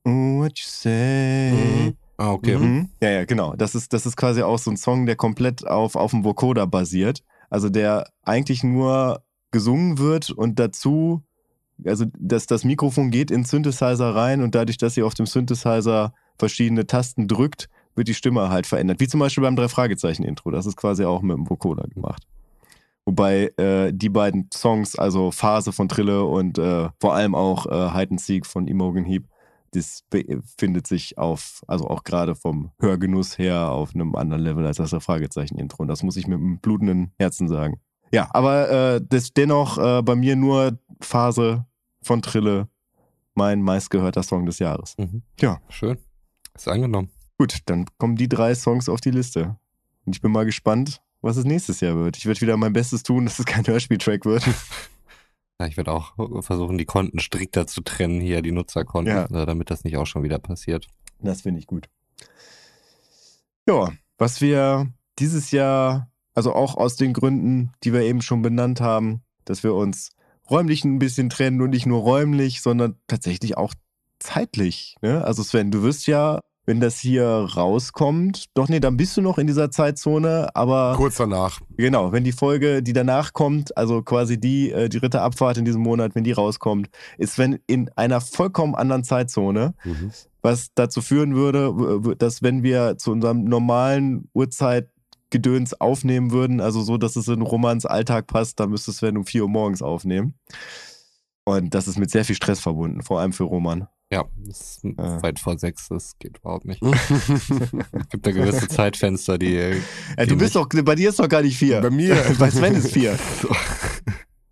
Oh, 0.05 0.41
what 0.41 0.59
you 0.59 0.65
say? 0.67 1.53
Mhm. 1.53 1.97
Ah, 2.19 2.33
okay. 2.33 2.57
Mhm. 2.57 2.89
Ja, 3.03 3.11
ja, 3.11 3.25
genau. 3.25 3.55
Das 3.57 3.75
ist, 3.75 3.93
das 3.93 4.07
ist 4.07 4.17
quasi 4.17 4.43
auch 4.43 4.59
so 4.59 4.71
ein 4.71 4.77
Song, 4.77 5.07
der 5.07 5.17
komplett 5.17 5.67
auf, 5.67 5.97
auf 5.97 6.13
dem 6.13 6.25
Vocoder 6.25 6.67
basiert. 6.67 7.23
Also 7.51 7.69
der 7.69 8.09
eigentlich 8.23 8.65
nur 8.65 9.23
gesungen 9.51 9.99
wird 9.99 10.31
und 10.31 10.59
dazu, 10.59 11.23
also 11.85 12.07
das, 12.19 12.47
das 12.47 12.65
Mikrofon 12.65 13.11
geht 13.11 13.31
in 13.31 13.45
Synthesizer 13.45 14.15
rein 14.15 14.43
und 14.43 14.55
dadurch, 14.55 14.79
dass 14.79 14.97
ihr 14.97 15.07
auf 15.07 15.15
dem 15.15 15.27
Synthesizer 15.27 16.15
verschiedene 16.39 16.87
Tasten 16.87 17.29
drückt, 17.29 17.69
wird 17.95 18.09
die 18.09 18.15
Stimme 18.15 18.51
halt 18.51 18.67
verändert. 18.67 19.01
Wie 19.01 19.09
zum 19.09 19.21
Beispiel 19.21 19.43
beim 19.43 19.57
Drei-Fragezeichen-Intro. 19.57 20.51
Das 20.51 20.67
ist 20.67 20.77
quasi 20.77 21.05
auch 21.05 21.23
mit 21.23 21.37
dem 21.37 21.49
Vocoder 21.49 21.89
gemacht. 21.89 22.23
Wobei 23.07 23.53
äh, 23.57 23.93
die 23.93 24.09
beiden 24.09 24.49
Songs, 24.53 24.97
also 24.97 25.31
Phase 25.31 25.73
von 25.73 25.89
Trille 25.89 26.25
und 26.25 26.59
äh, 26.59 26.89
vor 27.01 27.15
allem 27.15 27.35
auch 27.35 27.67
äh, 27.67 27.93
Hide 27.93 28.11
and 28.11 28.21
Seek 28.21 28.45
von 28.47 28.67
Imogen 28.67 29.05
Heap, 29.05 29.29
das 29.71 30.03
befindet 30.11 30.87
sich 30.87 31.17
auf, 31.19 31.63
also 31.67 31.87
auch 31.89 32.03
gerade 32.03 32.35
vom 32.35 32.73
Hörgenuss 32.81 33.39
her 33.39 33.71
auf 33.71 33.95
einem 33.95 34.15
anderen 34.17 34.43
Level 34.43 34.67
als 34.67 34.79
das 34.79 34.93
Fragezeichen-Intro. 34.93 35.83
Und 35.83 35.89
das 35.89 36.03
muss 36.03 36.17
ich 36.17 36.27
mit 36.27 36.39
einem 36.39 36.59
blutenden 36.59 37.13
Herzen 37.19 37.49
sagen. 37.49 37.81
Ja, 38.13 38.29
aber 38.33 38.71
äh, 38.97 39.01
das 39.07 39.33
dennoch 39.33 39.79
äh, 39.79 40.03
bei 40.03 40.15
mir 40.15 40.37
nur 40.37 40.79
Phase 41.01 41.67
von 42.03 42.23
Trille 42.23 42.69
mein 43.35 43.61
meistgehörter 43.63 44.23
Song 44.23 44.47
des 44.47 44.59
Jahres. 44.61 44.95
Mhm. 44.97 45.23
Ja. 45.41 45.61
Schön. 45.69 45.99
Ist 46.55 46.69
angenommen. 46.69 47.11
Gut, 47.39 47.59
dann 47.67 47.87
kommen 47.99 48.17
die 48.17 48.29
drei 48.29 48.55
Songs 48.55 48.89
auf 48.89 49.01
die 49.01 49.11
Liste. 49.11 49.57
Und 50.07 50.15
ich 50.17 50.23
bin 50.23 50.33
mal 50.33 50.47
gespannt, 50.47 51.03
was 51.21 51.37
es 51.37 51.45
nächstes 51.45 51.81
Jahr 51.81 51.97
wird. 51.97 52.17
Ich 52.17 52.25
werde 52.27 52.41
wieder 52.41 52.57
mein 52.57 52.73
Bestes 52.73 53.03
tun, 53.03 53.25
dass 53.27 53.39
es 53.39 53.45
kein 53.45 53.67
Hörspieltrack 53.67 54.25
wird. 54.25 54.45
Ja, 55.59 55.67
ich 55.67 55.79
werde 55.79 55.91
auch 55.91 56.13
versuchen, 56.45 56.77
die 56.77 56.85
Konten 56.85 57.19
strikter 57.19 57.67
zu 57.67 57.81
trennen, 57.81 58.21
hier 58.21 58.43
die 58.43 58.53
Nutzerkonten, 58.53 59.11
Ja. 59.15 59.25
äh, 59.25 59.47
damit 59.47 59.71
das 59.71 59.85
nicht 59.85 59.97
auch 59.97 60.05
schon 60.05 60.23
wieder 60.23 60.39
passiert. 60.39 60.87
Das 61.19 61.41
finde 61.41 61.61
ich 61.61 61.67
gut. 61.67 61.89
Ja, 63.67 63.91
was 64.19 64.43
wir 64.43 64.93
dieses 65.19 65.53
Jahr, 65.53 66.11
also 66.37 66.53
auch 66.55 66.77
aus 66.77 66.95
den 66.95 67.13
Gründen, 67.13 67.73
die 67.83 67.93
wir 67.93 68.03
eben 68.03 68.23
schon 68.23 68.43
benannt 68.43 68.81
haben, 68.81 69.23
dass 69.45 69.65
wir 69.65 69.75
uns 69.75 70.11
räumlich 70.49 70.85
ein 70.85 71.01
bisschen 71.01 71.29
trennen 71.31 71.61
und 71.61 71.71
nicht 71.71 71.87
nur 71.87 72.01
räumlich, 72.03 72.63
sondern 72.63 72.95
tatsächlich 73.09 73.57
auch 73.57 73.75
zeitlich. 74.21 74.97
Ne? 75.03 75.25
Also 75.25 75.43
Sven, 75.43 75.71
du 75.71 75.83
wirst 75.83 76.07
ja, 76.07 76.41
wenn 76.65 76.81
das 76.81 76.99
hier 76.99 77.25
rauskommt, 77.27 78.47
doch 78.55 78.69
nee, 78.69 78.81
dann 78.81 78.97
bist 78.97 79.17
du 79.17 79.23
noch 79.23 79.39
in 79.39 79.47
dieser 79.47 79.71
Zeitzone, 79.71 80.49
aber 80.55 80.95
Kurz 80.97 81.17
danach. 81.17 81.61
Genau, 81.77 82.13
wenn 82.13 82.25
die 82.25 82.33
Folge, 82.33 82.83
die 82.83 82.93
danach 82.93 83.33
kommt, 83.33 83.77
also 83.77 84.03
quasi 84.03 84.39
die, 84.39 84.73
äh, 84.73 84.89
die 84.89 84.99
dritte 84.99 85.21
Abfahrt 85.21 85.59
in 85.59 85.65
diesem 85.65 85.83
Monat, 85.83 86.15
wenn 86.15 86.25
die 86.25 86.33
rauskommt, 86.33 86.89
ist 87.19 87.39
wenn 87.39 87.59
in 87.67 87.91
einer 87.97 88.21
vollkommen 88.21 88.75
anderen 88.75 89.05
Zeitzone, 89.05 89.75
Mhm. 89.85 90.11
was 90.43 90.69
dazu 90.75 91.03
führen 91.03 91.35
würde, 91.37 92.17
dass 92.19 92.43
wenn 92.43 92.63
wir 92.63 92.99
zu 92.99 93.13
unserem 93.13 93.45
normalen 93.45 94.29
Uhrzeitgedöns 95.37 95.81
aufnehmen 95.81 96.31
würden, 96.31 96.61
also 96.61 96.83
so, 96.83 96.97
dass 96.97 97.17
es 97.17 97.29
in 97.29 97.43
Romans 97.43 97.87
Alltag 97.87 98.27
passt, 98.27 98.59
dann 98.61 98.71
müsste 98.71 98.93
Sven 98.93 99.17
um 99.17 99.25
4 99.27 99.43
Uhr 99.43 99.49
morgens 99.49 99.83
aufnehmen. 99.83 100.35
Und 101.45 101.75
das 101.75 101.87
ist 101.87 101.99
mit 101.99 102.11
sehr 102.11 102.25
viel 102.25 102.35
Stress 102.35 102.61
verbunden, 102.61 103.03
vor 103.03 103.21
allem 103.21 103.33
für 103.33 103.45
Roman. 103.45 103.87
Ja, 104.13 104.25
das 104.39 104.61
ist 104.61 104.85
Ja. 104.85 105.23
weit 105.23 105.39
vor 105.39 105.59
sechs, 105.59 105.89
das 105.89 106.19
geht 106.19 106.39
überhaupt 106.39 106.65
nicht. 106.65 106.81
Es 106.83 108.09
gibt 108.11 108.27
da 108.27 108.31
gewisse 108.33 108.69
Zeitfenster, 108.69 109.39
die. 109.39 109.57
äh, 109.57 109.77
Ja, 110.17 110.25
du 110.25 110.27
die 110.27 110.35
bist 110.37 110.57
doch, 110.57 110.69
bei 110.69 110.95
dir 110.95 111.11
ist 111.11 111.19
doch 111.19 111.29
gar 111.29 111.43
nicht 111.43 111.57
vier. 111.59 111.81
Bei 111.81 111.91
mir. 111.91 112.15
Bei 112.39 112.51
Sven 112.51 112.75
ist 112.75 112.93
vier. 112.93 113.17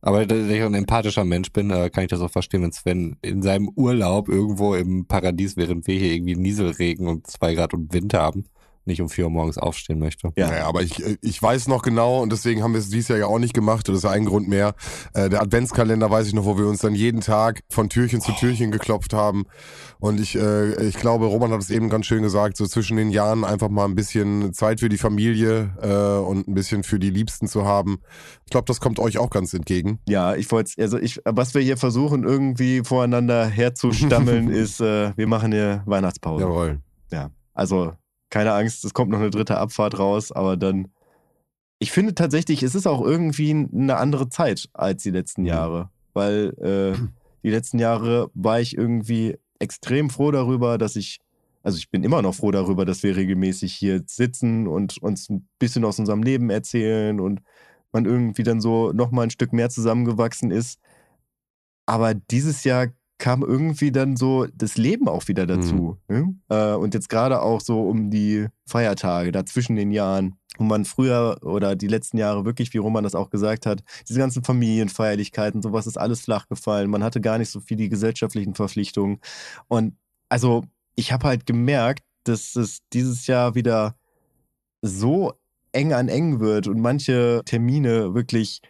Aber 0.00 0.26
da 0.26 0.34
ich 0.36 0.62
ein 0.62 0.74
empathischer 0.74 1.24
Mensch 1.24 1.50
bin, 1.52 1.70
äh, 1.70 1.88
kann 1.88 2.04
ich 2.04 2.10
das 2.10 2.20
auch 2.20 2.30
verstehen, 2.30 2.62
wenn 2.62 2.72
Sven 2.72 3.16
in 3.22 3.42
seinem 3.42 3.70
Urlaub 3.74 4.28
irgendwo 4.28 4.74
im 4.74 5.06
Paradies, 5.06 5.56
während 5.56 5.86
wir 5.86 5.98
hier 5.98 6.12
irgendwie 6.12 6.36
Nieselregen 6.36 7.06
und 7.08 7.26
zwei 7.26 7.54
Grad 7.54 7.72
und 7.74 7.92
Wind 7.92 8.12
haben, 8.12 8.44
nicht 8.86 9.00
um 9.00 9.08
vier 9.08 9.24
Uhr 9.24 9.30
morgens 9.30 9.58
aufstehen 9.58 9.98
möchte. 9.98 10.32
Ja. 10.36 10.48
Naja, 10.48 10.66
aber 10.66 10.82
ich, 10.82 11.02
ich 11.22 11.42
weiß 11.42 11.68
noch 11.68 11.82
genau 11.82 12.22
und 12.22 12.32
deswegen 12.32 12.62
haben 12.62 12.72
wir 12.72 12.80
es 12.80 12.90
dieses 12.90 13.08
Jahr 13.08 13.18
ja 13.18 13.26
auch 13.26 13.38
nicht 13.38 13.54
gemacht. 13.54 13.88
Und 13.88 13.94
das 13.94 14.04
ist 14.04 14.10
ein 14.10 14.24
Grund 14.24 14.48
mehr. 14.48 14.74
Äh, 15.14 15.28
der 15.30 15.42
Adventskalender 15.42 16.10
weiß 16.10 16.26
ich 16.26 16.34
noch, 16.34 16.44
wo 16.44 16.58
wir 16.58 16.66
uns 16.66 16.80
dann 16.80 16.94
jeden 16.94 17.20
Tag 17.20 17.62
von 17.70 17.88
Türchen 17.88 18.20
zu 18.20 18.32
Türchen 18.32 18.70
geklopft 18.70 19.12
haben. 19.12 19.44
Und 19.98 20.20
ich, 20.20 20.36
äh, 20.36 20.86
ich 20.86 20.96
glaube, 20.96 21.26
Roman 21.26 21.52
hat 21.52 21.60
es 21.60 21.70
eben 21.70 21.88
ganz 21.88 22.06
schön 22.06 22.22
gesagt, 22.22 22.56
so 22.56 22.66
zwischen 22.66 22.96
den 22.96 23.10
Jahren 23.10 23.44
einfach 23.44 23.68
mal 23.68 23.84
ein 23.84 23.94
bisschen 23.94 24.52
Zeit 24.52 24.80
für 24.80 24.88
die 24.88 24.98
Familie 24.98 25.74
äh, 25.80 26.22
und 26.22 26.48
ein 26.48 26.54
bisschen 26.54 26.82
für 26.82 26.98
die 26.98 27.10
Liebsten 27.10 27.48
zu 27.48 27.64
haben. 27.64 27.98
Ich 28.44 28.50
glaube, 28.50 28.66
das 28.66 28.80
kommt 28.80 28.98
euch 28.98 29.18
auch 29.18 29.30
ganz 29.30 29.54
entgegen. 29.54 29.98
Ja, 30.08 30.34
ich 30.34 30.50
wollte 30.50 30.64
also 30.82 30.98
ich, 30.98 31.20
was 31.24 31.54
wir 31.54 31.62
hier 31.62 31.76
versuchen, 31.76 32.24
irgendwie 32.24 32.82
voreinander 32.84 33.46
herzustammeln, 33.46 34.48
ist, 34.50 34.80
äh, 34.80 35.16
wir 35.16 35.26
machen 35.26 35.52
hier 35.52 35.82
Weihnachtspause. 35.86 36.44
Jawohl. 36.44 36.80
Also, 37.54 37.92
keine 38.34 38.52
Angst, 38.52 38.84
es 38.84 38.94
kommt 38.94 39.12
noch 39.12 39.20
eine 39.20 39.30
dritte 39.30 39.58
Abfahrt 39.58 39.96
raus, 39.96 40.32
aber 40.32 40.56
dann. 40.56 40.88
Ich 41.78 41.92
finde 41.92 42.16
tatsächlich, 42.16 42.64
es 42.64 42.74
ist 42.74 42.86
auch 42.88 43.00
irgendwie 43.00 43.50
eine 43.50 43.96
andere 43.96 44.28
Zeit 44.28 44.68
als 44.72 45.04
die 45.04 45.10
letzten 45.10 45.42
Mhm. 45.42 45.48
Jahre. 45.48 45.90
Weil 46.14 46.52
äh, 46.58 46.98
die 47.44 47.50
letzten 47.50 47.78
Jahre 47.78 48.30
war 48.34 48.60
ich 48.60 48.76
irgendwie 48.76 49.36
extrem 49.60 50.10
froh 50.10 50.32
darüber, 50.32 50.78
dass 50.78 50.96
ich, 50.96 51.20
also 51.62 51.78
ich 51.78 51.90
bin 51.90 52.02
immer 52.02 52.22
noch 52.22 52.34
froh 52.34 52.50
darüber, 52.50 52.84
dass 52.84 53.04
wir 53.04 53.14
regelmäßig 53.14 53.72
hier 53.72 54.02
sitzen 54.06 54.66
und 54.66 55.00
uns 55.00 55.30
ein 55.30 55.48
bisschen 55.60 55.84
aus 55.84 56.00
unserem 56.00 56.24
Leben 56.24 56.50
erzählen 56.50 57.20
und 57.20 57.40
man 57.92 58.04
irgendwie 58.04 58.42
dann 58.42 58.60
so 58.60 58.90
nochmal 58.92 59.26
ein 59.26 59.30
Stück 59.30 59.52
mehr 59.52 59.70
zusammengewachsen 59.70 60.50
ist. 60.50 60.80
Aber 61.86 62.14
dieses 62.14 62.64
Jahr 62.64 62.88
kam 63.24 63.40
irgendwie 63.40 63.90
dann 63.90 64.16
so 64.16 64.46
das 64.54 64.76
Leben 64.76 65.08
auch 65.08 65.28
wieder 65.28 65.46
dazu. 65.46 65.96
Ne? 66.08 66.34
Äh, 66.50 66.74
und 66.74 66.92
jetzt 66.92 67.08
gerade 67.08 67.40
auch 67.40 67.62
so 67.62 67.80
um 67.88 68.10
die 68.10 68.48
Feiertage, 68.66 69.32
da 69.32 69.46
zwischen 69.46 69.76
den 69.76 69.92
Jahren, 69.92 70.34
wo 70.58 70.64
man 70.64 70.84
früher 70.84 71.38
oder 71.42 71.74
die 71.74 71.86
letzten 71.86 72.18
Jahre 72.18 72.44
wirklich, 72.44 72.74
wie 72.74 72.78
Roman 72.78 73.02
das 73.02 73.14
auch 73.14 73.30
gesagt 73.30 73.64
hat, 73.64 73.82
diese 74.06 74.18
ganzen 74.18 74.44
Familienfeierlichkeiten, 74.44 75.62
sowas 75.62 75.86
ist 75.86 75.96
alles 75.96 76.20
flach 76.20 76.48
gefallen. 76.48 76.90
Man 76.90 77.02
hatte 77.02 77.22
gar 77.22 77.38
nicht 77.38 77.48
so 77.48 77.60
viel 77.60 77.78
die 77.78 77.88
gesellschaftlichen 77.88 78.54
Verpflichtungen. 78.54 79.20
Und 79.68 79.96
also 80.28 80.64
ich 80.94 81.10
habe 81.10 81.26
halt 81.26 81.46
gemerkt, 81.46 82.04
dass 82.24 82.56
es 82.56 82.80
dieses 82.92 83.26
Jahr 83.26 83.54
wieder 83.54 83.96
so 84.82 85.32
eng 85.72 85.94
an 85.94 86.10
eng 86.10 86.40
wird 86.40 86.68
und 86.68 86.78
manche 86.78 87.40
Termine 87.46 88.12
wirklich, 88.14 88.60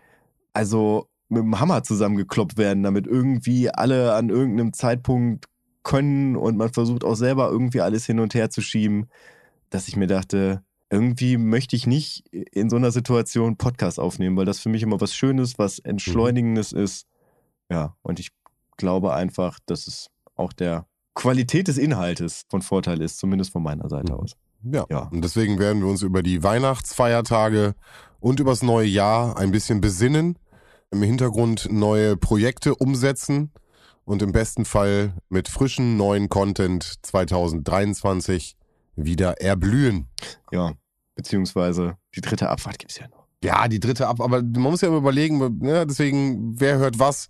also 0.52 1.08
mit 1.28 1.42
dem 1.42 1.58
Hammer 1.60 1.82
zusammengekloppt 1.82 2.56
werden, 2.58 2.82
damit 2.82 3.06
irgendwie 3.06 3.70
alle 3.70 4.14
an 4.14 4.28
irgendeinem 4.28 4.72
Zeitpunkt 4.72 5.46
können 5.82 6.36
und 6.36 6.56
man 6.56 6.72
versucht 6.72 7.04
auch 7.04 7.14
selber 7.14 7.50
irgendwie 7.50 7.80
alles 7.80 8.06
hin 8.06 8.20
und 8.20 8.34
her 8.34 8.50
zu 8.50 8.60
schieben, 8.62 9.06
dass 9.70 9.88
ich 9.88 9.96
mir 9.96 10.06
dachte, 10.06 10.62
irgendwie 10.90 11.36
möchte 11.36 11.76
ich 11.76 11.86
nicht 11.86 12.26
in 12.30 12.70
so 12.70 12.76
einer 12.76 12.90
Situation 12.92 13.56
Podcast 13.56 13.98
aufnehmen, 13.98 14.36
weil 14.36 14.44
das 14.44 14.60
für 14.60 14.68
mich 14.68 14.82
immer 14.82 15.00
was 15.00 15.14
Schönes, 15.14 15.58
was 15.58 15.78
Entschleunigendes 15.78 16.72
ist. 16.72 17.06
Ja, 17.70 17.96
und 18.02 18.20
ich 18.20 18.30
glaube 18.76 19.14
einfach, 19.14 19.58
dass 19.66 19.86
es 19.86 20.08
auch 20.36 20.52
der 20.52 20.86
Qualität 21.14 21.68
des 21.68 21.78
Inhaltes 21.78 22.44
von 22.50 22.62
Vorteil 22.62 23.00
ist, 23.00 23.18
zumindest 23.18 23.52
von 23.52 23.62
meiner 23.62 23.88
Seite 23.88 24.12
Mhm. 24.12 24.18
aus. 24.18 24.36
Ja. 24.62 24.86
Ja. 24.90 25.08
Und 25.12 25.22
deswegen 25.22 25.58
werden 25.58 25.82
wir 25.82 25.88
uns 25.88 26.02
über 26.02 26.22
die 26.22 26.42
Weihnachtsfeiertage 26.42 27.74
und 28.20 28.40
übers 28.40 28.62
neue 28.62 28.86
Jahr 28.86 29.36
ein 29.36 29.50
bisschen 29.50 29.80
besinnen, 29.80 30.38
im 30.94 31.02
Hintergrund 31.02 31.68
neue 31.70 32.16
Projekte 32.16 32.74
umsetzen 32.76 33.50
und 34.04 34.22
im 34.22 34.32
besten 34.32 34.64
Fall 34.64 35.12
mit 35.28 35.48
frischen 35.48 35.96
neuen 35.96 36.28
Content 36.28 36.94
2023 37.02 38.56
wieder 38.94 39.40
erblühen. 39.40 40.06
Ja, 40.52 40.72
beziehungsweise 41.16 41.96
die 42.14 42.20
dritte 42.20 42.48
Abfahrt 42.48 42.78
gibt 42.78 42.92
es 42.92 42.98
ja 42.98 43.08
noch. 43.08 43.26
Ja, 43.42 43.66
die 43.66 43.80
dritte 43.80 44.06
ab, 44.06 44.20
aber 44.20 44.42
man 44.42 44.62
muss 44.62 44.80
ja 44.80 44.88
immer 44.88 44.98
überlegen, 44.98 45.58
ne, 45.58 45.84
deswegen, 45.86 46.58
wer 46.60 46.78
hört 46.78 46.98
was? 46.98 47.28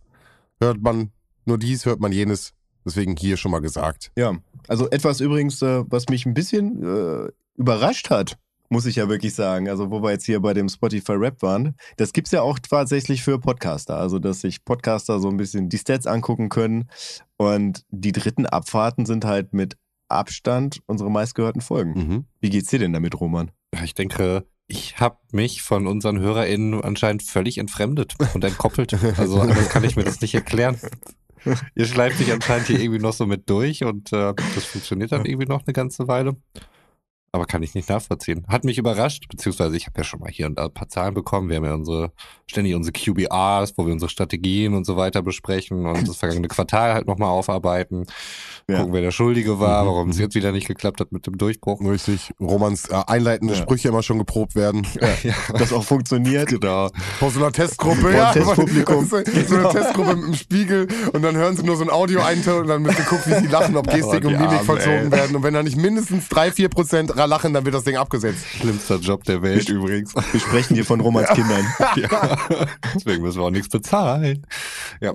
Hört 0.61 0.81
man 0.81 1.11
nur 1.47 1.59
dies, 1.59 1.87
hört 1.87 2.01
man 2.01 2.13
jenes. 2.13 2.53
Deswegen 2.85 3.17
hier 3.17 3.39
schon 3.39 3.51
mal 3.51 3.61
gesagt. 3.61 4.13
Ja, 4.17 4.37
also 4.69 4.91
etwas 4.91 5.21
übrigens, 5.21 5.63
äh, 5.63 5.85
was 5.89 6.09
mich 6.11 6.27
ein 6.27 6.35
bisschen 6.35 6.83
äh, 6.83 7.33
überrascht 7.57 8.11
hat, 8.11 8.37
muss 8.75 8.87
ich 8.87 8.97
ja 8.97 9.09
wirklich 9.09 9.35
sagen. 9.35 9.69
Also, 9.69 9.93
wo 9.93 10.03
wir 10.03 10.11
jetzt 10.11 10.27
hier 10.27 10.41
bei 10.41 10.53
dem 10.53 10.69
Spotify 10.69 11.13
Rap 11.13 11.43
waren, 11.43 11.77
das 11.97 12.13
gibt's 12.13 12.33
ja 12.33 12.43
auch 12.43 12.59
tatsächlich 12.59 13.23
für 13.23 13.39
Podcaster. 13.39 13.97
Also, 13.97 14.19
dass 14.19 14.41
sich 14.41 14.65
Podcaster 14.65 15.21
so 15.21 15.29
ein 15.29 15.37
bisschen 15.37 15.69
die 15.69 15.79
Stats 15.79 16.09
angucken 16.09 16.49
können. 16.49 16.89
Und 17.37 17.85
die 17.91 18.11
dritten 18.11 18.47
Abfahrten 18.47 19.07
sind 19.07 19.25
halt 19.25 19.55
mit 19.55 19.77
Abstand 20.09 20.81
unsere 20.87 21.09
meistgehörten 21.09 21.61
Folgen. 21.61 21.93
Mhm. 21.93 22.25
Wie 22.41 22.51
geht's 22.51 22.69
dir 22.69 22.81
denn 22.81 22.93
damit, 22.93 23.21
Roman? 23.21 23.53
Ich 23.85 23.95
denke, 23.95 24.45
ich 24.67 24.99
habe 24.99 25.19
mich 25.31 25.63
von 25.63 25.87
unseren 25.87 26.19
HörerInnen 26.19 26.83
anscheinend 26.83 27.23
völlig 27.23 27.59
entfremdet 27.59 28.15
und 28.35 28.43
entkoppelt. 28.43 28.93
Also 29.17 29.41
anders 29.41 29.69
kann 29.69 29.85
ich 29.85 29.95
mir 29.95 30.05
das 30.05 30.21
nicht 30.21 30.35
erklären. 30.35 30.79
Ihr 31.77 31.87
schleift 31.87 32.19
mich 32.19 32.33
anscheinend 32.33 32.67
hier 32.67 32.81
irgendwie 32.81 33.01
noch 33.01 33.13
so 33.13 33.27
mit 33.27 33.49
durch 33.49 33.85
und 33.85 34.13
äh, 34.13 34.35
das 34.55 34.65
funktioniert 34.65 35.13
dann 35.13 35.27
irgendwie 35.27 35.47
noch 35.47 35.63
eine 35.65 35.73
ganze 35.73 36.09
Weile. 36.09 36.37
Aber 37.35 37.47
kann 37.47 37.65
ich 37.65 37.75
nicht 37.75 37.89
nachvollziehen. 37.89 38.45
Hat 38.47 38.63
mich 38.63 38.79
überrascht, 38.79 39.25
beziehungsweise 39.29 39.77
ich 39.77 39.87
habe 39.87 39.99
ja 39.99 40.05
schon 40.05 40.21
mal 40.21 40.31
hier 40.31 40.47
und 40.47 40.57
da 40.57 40.67
ein 40.67 40.73
paar 40.73 40.89
Zahlen 40.89 41.15
bekommen. 41.15 41.49
Wir 41.49 41.57
haben 41.57 41.65
ja 41.65 41.75
unsere, 41.75 42.13
ständig 42.47 42.77
unsere 42.77 42.93
QBRs, 42.93 43.73
wo 43.77 43.87
wir 43.87 43.93
unsere 43.93 44.09
Strategien 44.09 44.73
und 44.75 44.87
so 44.87 44.97
weiter 44.97 45.21
besprechen 45.21 45.85
und 45.85 46.07
das 46.07 46.17
vergangene 46.17 46.47
Quartal 46.47 46.95
halt 46.95 47.09
nochmal 47.09 47.31
aufarbeiten. 47.31 48.05
Ja. 48.71 48.79
Gucken, 48.79 48.93
wer 48.93 49.01
der 49.01 49.11
Schuldige 49.11 49.59
war, 49.59 49.83
Mhm, 49.83 49.89
warum 49.89 50.09
es 50.11 50.19
jetzt 50.21 50.37
wieder 50.37 50.53
nicht 50.53 50.69
geklappt 50.69 51.01
hat 51.01 51.11
mit 51.11 51.27
dem 51.27 51.37
Durchbruch. 51.37 51.81
Richtig. 51.81 52.31
Romans 52.41 52.89
äh, 52.89 53.03
einleitende 53.09 53.55
Ja. 53.55 53.61
Sprüche 53.61 53.89
immer 53.89 54.05
schon 54.05 54.19
geprobt 54.19 54.55
werden. 54.55 54.87
Ja, 55.25 55.35
Das 55.59 55.73
auch 55.73 55.83
funktioniert. 55.85 56.49
genau. 56.49 56.89
Vor 57.19 57.31
so 57.33 57.41
einer 57.41 57.51
Testgruppe, 57.51 58.15
ja. 58.15 58.33
Testpublikum. 58.33 59.05
So 59.07 59.17
so 59.49 59.57
eine 59.57 59.69
Testgruppe 59.71 60.15
mit 60.17 60.27
dem 60.29 60.35
Spiegel 60.35 60.87
und 61.13 61.23
dann 61.23 61.35
hören 61.37 61.57
sie 61.57 61.65
nur 61.65 61.77
so 61.77 61.83
ein 61.83 61.91
Audio-Einteil 61.91 62.61
und 62.61 62.69
dann 62.69 62.85
wird 62.85 62.97
geguckt, 62.97 63.27
wie 63.27 63.35
sie 63.35 63.49
lachen, 63.49 63.77
ob 63.77 63.87
Gestik 63.91 64.25
Oh, 64.25 64.29
die 64.29 64.35
und 64.35 64.41
Mimik 64.41 64.61
vollzogen 64.65 65.11
werden. 65.11 65.35
Und 65.35 65.43
wenn 65.43 65.55
da 65.55 65.63
nicht 65.65 65.77
mindestens 65.77 66.29
drei, 66.29 66.53
vier 66.53 66.69
Prozent 66.69 67.17
lachen, 67.27 67.53
dann 67.55 67.65
wird 67.65 67.75
das 67.75 67.85
Ding 67.85 67.97
abgesetzt. 67.97 68.45
Schlimmster 68.47 68.97
Job 68.97 69.25
der 69.25 69.43
Welt 69.43 69.69
übrigens. 69.69 70.15
Wir 70.15 70.41
sprechen 70.41 70.75
hier 70.75 70.85
von 70.85 71.01
Romans 71.01 71.29
Kindern. 71.31 71.65
ja. 71.97 72.39
Deswegen 72.95 73.23
müssen 73.23 73.39
wir 73.41 73.45
auch 73.45 73.51
nichts 73.51 73.69
bezahlen. 73.69 74.47
Ja. 75.01 75.15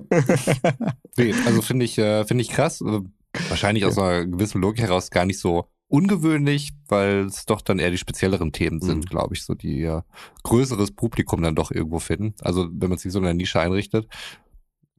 Nee, 1.17 1.33
also 1.45 1.61
finde 1.61 1.85
ich, 1.85 1.97
äh, 1.97 2.25
finde 2.25 2.41
ich 2.43 2.49
krass. 2.49 2.81
Äh, 2.81 3.01
Wahrscheinlich 3.49 3.85
aus 3.85 3.97
einer 3.99 4.25
gewissen 4.25 4.59
Logik 4.59 4.81
heraus 4.81 5.11
gar 5.11 5.23
nicht 5.25 5.39
so 5.39 5.65
ungewöhnlich, 5.87 6.71
weil 6.87 7.25
es 7.25 7.45
doch 7.45 7.61
dann 7.61 7.77
eher 7.79 7.91
die 7.91 7.97
spezielleren 7.97 8.51
Themen 8.51 8.79
sind, 8.81 9.05
Mhm. 9.05 9.09
glaube 9.09 9.35
ich, 9.35 9.43
so 9.43 9.53
die 9.53 9.83
äh, 9.83 10.01
größeres 10.43 10.91
Publikum 10.91 11.41
dann 11.43 11.55
doch 11.55 11.71
irgendwo 11.71 11.99
finden. 11.99 12.33
Also 12.41 12.67
wenn 12.71 12.89
man 12.89 12.97
sich 12.97 13.11
so 13.11 13.19
in 13.19 13.25
einer 13.25 13.33
Nische 13.35 13.59
einrichtet. 13.59 14.07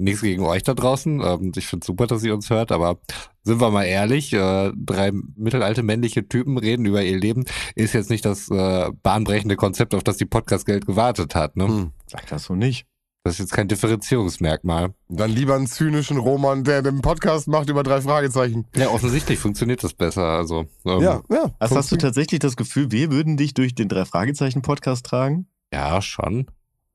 Nichts 0.00 0.22
gegen 0.22 0.42
euch 0.42 0.62
da 0.62 0.74
draußen. 0.74 1.20
Ähm, 1.20 1.52
ich 1.54 1.66
finde 1.66 1.84
super, 1.84 2.06
dass 2.06 2.24
ihr 2.24 2.34
uns 2.34 2.48
hört, 2.48 2.72
aber 2.72 2.98
sind 3.42 3.60
wir 3.60 3.70
mal 3.70 3.84
ehrlich, 3.84 4.32
äh, 4.32 4.72
drei 4.74 5.12
mittelalte 5.36 5.82
männliche 5.82 6.26
Typen 6.26 6.56
reden 6.56 6.86
über 6.86 7.02
ihr 7.02 7.18
Leben, 7.18 7.44
ist 7.74 7.92
jetzt 7.92 8.10
nicht 8.10 8.24
das 8.24 8.50
äh, 8.50 8.90
bahnbrechende 9.02 9.56
Konzept, 9.56 9.94
auf 9.94 10.02
das 10.02 10.16
die 10.16 10.24
Podcast-Geld 10.24 10.86
gewartet 10.86 11.34
hat. 11.34 11.56
Ne? 11.56 11.68
Hm. 11.68 11.90
Sag 12.06 12.26
das 12.28 12.44
so 12.44 12.54
nicht. 12.54 12.86
Das 13.22 13.34
ist 13.34 13.40
jetzt 13.40 13.52
kein 13.52 13.68
Differenzierungsmerkmal. 13.68 14.94
Dann 15.10 15.30
lieber 15.30 15.54
einen 15.54 15.66
zynischen 15.66 16.16
Roman, 16.16 16.64
der 16.64 16.80
den 16.80 17.02
Podcast 17.02 17.48
macht 17.48 17.68
über 17.68 17.82
drei 17.82 18.00
Fragezeichen. 18.00 18.66
Ja, 18.74 18.88
offensichtlich 18.88 19.38
funktioniert 19.38 19.84
das 19.84 19.92
besser. 19.92 20.24
Also 20.24 20.64
ähm, 20.86 21.02
Ja, 21.02 21.22
ja. 21.30 21.50
Also 21.58 21.76
hast 21.76 21.92
du 21.92 21.96
tatsächlich 21.96 22.40
das 22.40 22.56
Gefühl, 22.56 22.90
wir 22.90 23.10
würden 23.10 23.36
dich 23.36 23.52
durch 23.52 23.74
den 23.74 23.88
Drei-Fragezeichen-Podcast 23.88 25.04
tragen? 25.04 25.46
ja, 25.72 26.00
schon. 26.00 26.46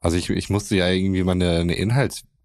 Also 0.02 0.18
ich, 0.18 0.30
ich 0.30 0.50
musste 0.50 0.76
ja 0.76 0.90
irgendwie 0.90 1.24
mal 1.24 1.32
eine, 1.32 1.60
eine 1.60 1.76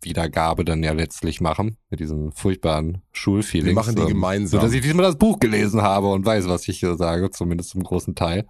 Inhaltswiedergabe 0.01 0.65
dann 0.65 0.83
ja 0.83 0.93
letztlich 0.93 1.41
machen 1.41 1.77
mit 1.91 2.01
diesen 2.01 2.33
furchtbaren 2.33 3.03
Schulfeelings. 3.13 3.69
Wir 3.69 3.75
machen 3.75 3.97
die 3.97 4.03
ähm, 4.03 4.09
gemeinsam. 4.09 4.61
So 4.61 4.67
dass 4.67 4.75
ich 4.75 4.83
diesmal 4.83 5.05
das 5.05 5.17
Buch 5.17 5.39
gelesen 5.39 5.83
habe 5.83 6.11
und 6.11 6.25
weiß, 6.25 6.49
was 6.49 6.67
ich 6.69 6.81
hier 6.81 6.97
sage, 6.97 7.31
zumindest 7.31 7.71
zum 7.71 7.83
großen 7.83 8.15
Teil. 8.15 8.47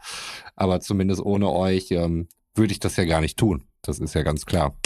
Aber 0.56 0.80
zumindest 0.80 1.22
ohne 1.22 1.50
euch 1.50 1.90
ähm, 1.90 2.28
würde 2.54 2.72
ich 2.72 2.80
das 2.80 2.96
ja 2.96 3.04
gar 3.04 3.20
nicht 3.20 3.38
tun. 3.38 3.64
Das 3.82 3.98
ist 3.98 4.14
ja 4.14 4.22
ganz 4.22 4.46
klar. 4.46 4.76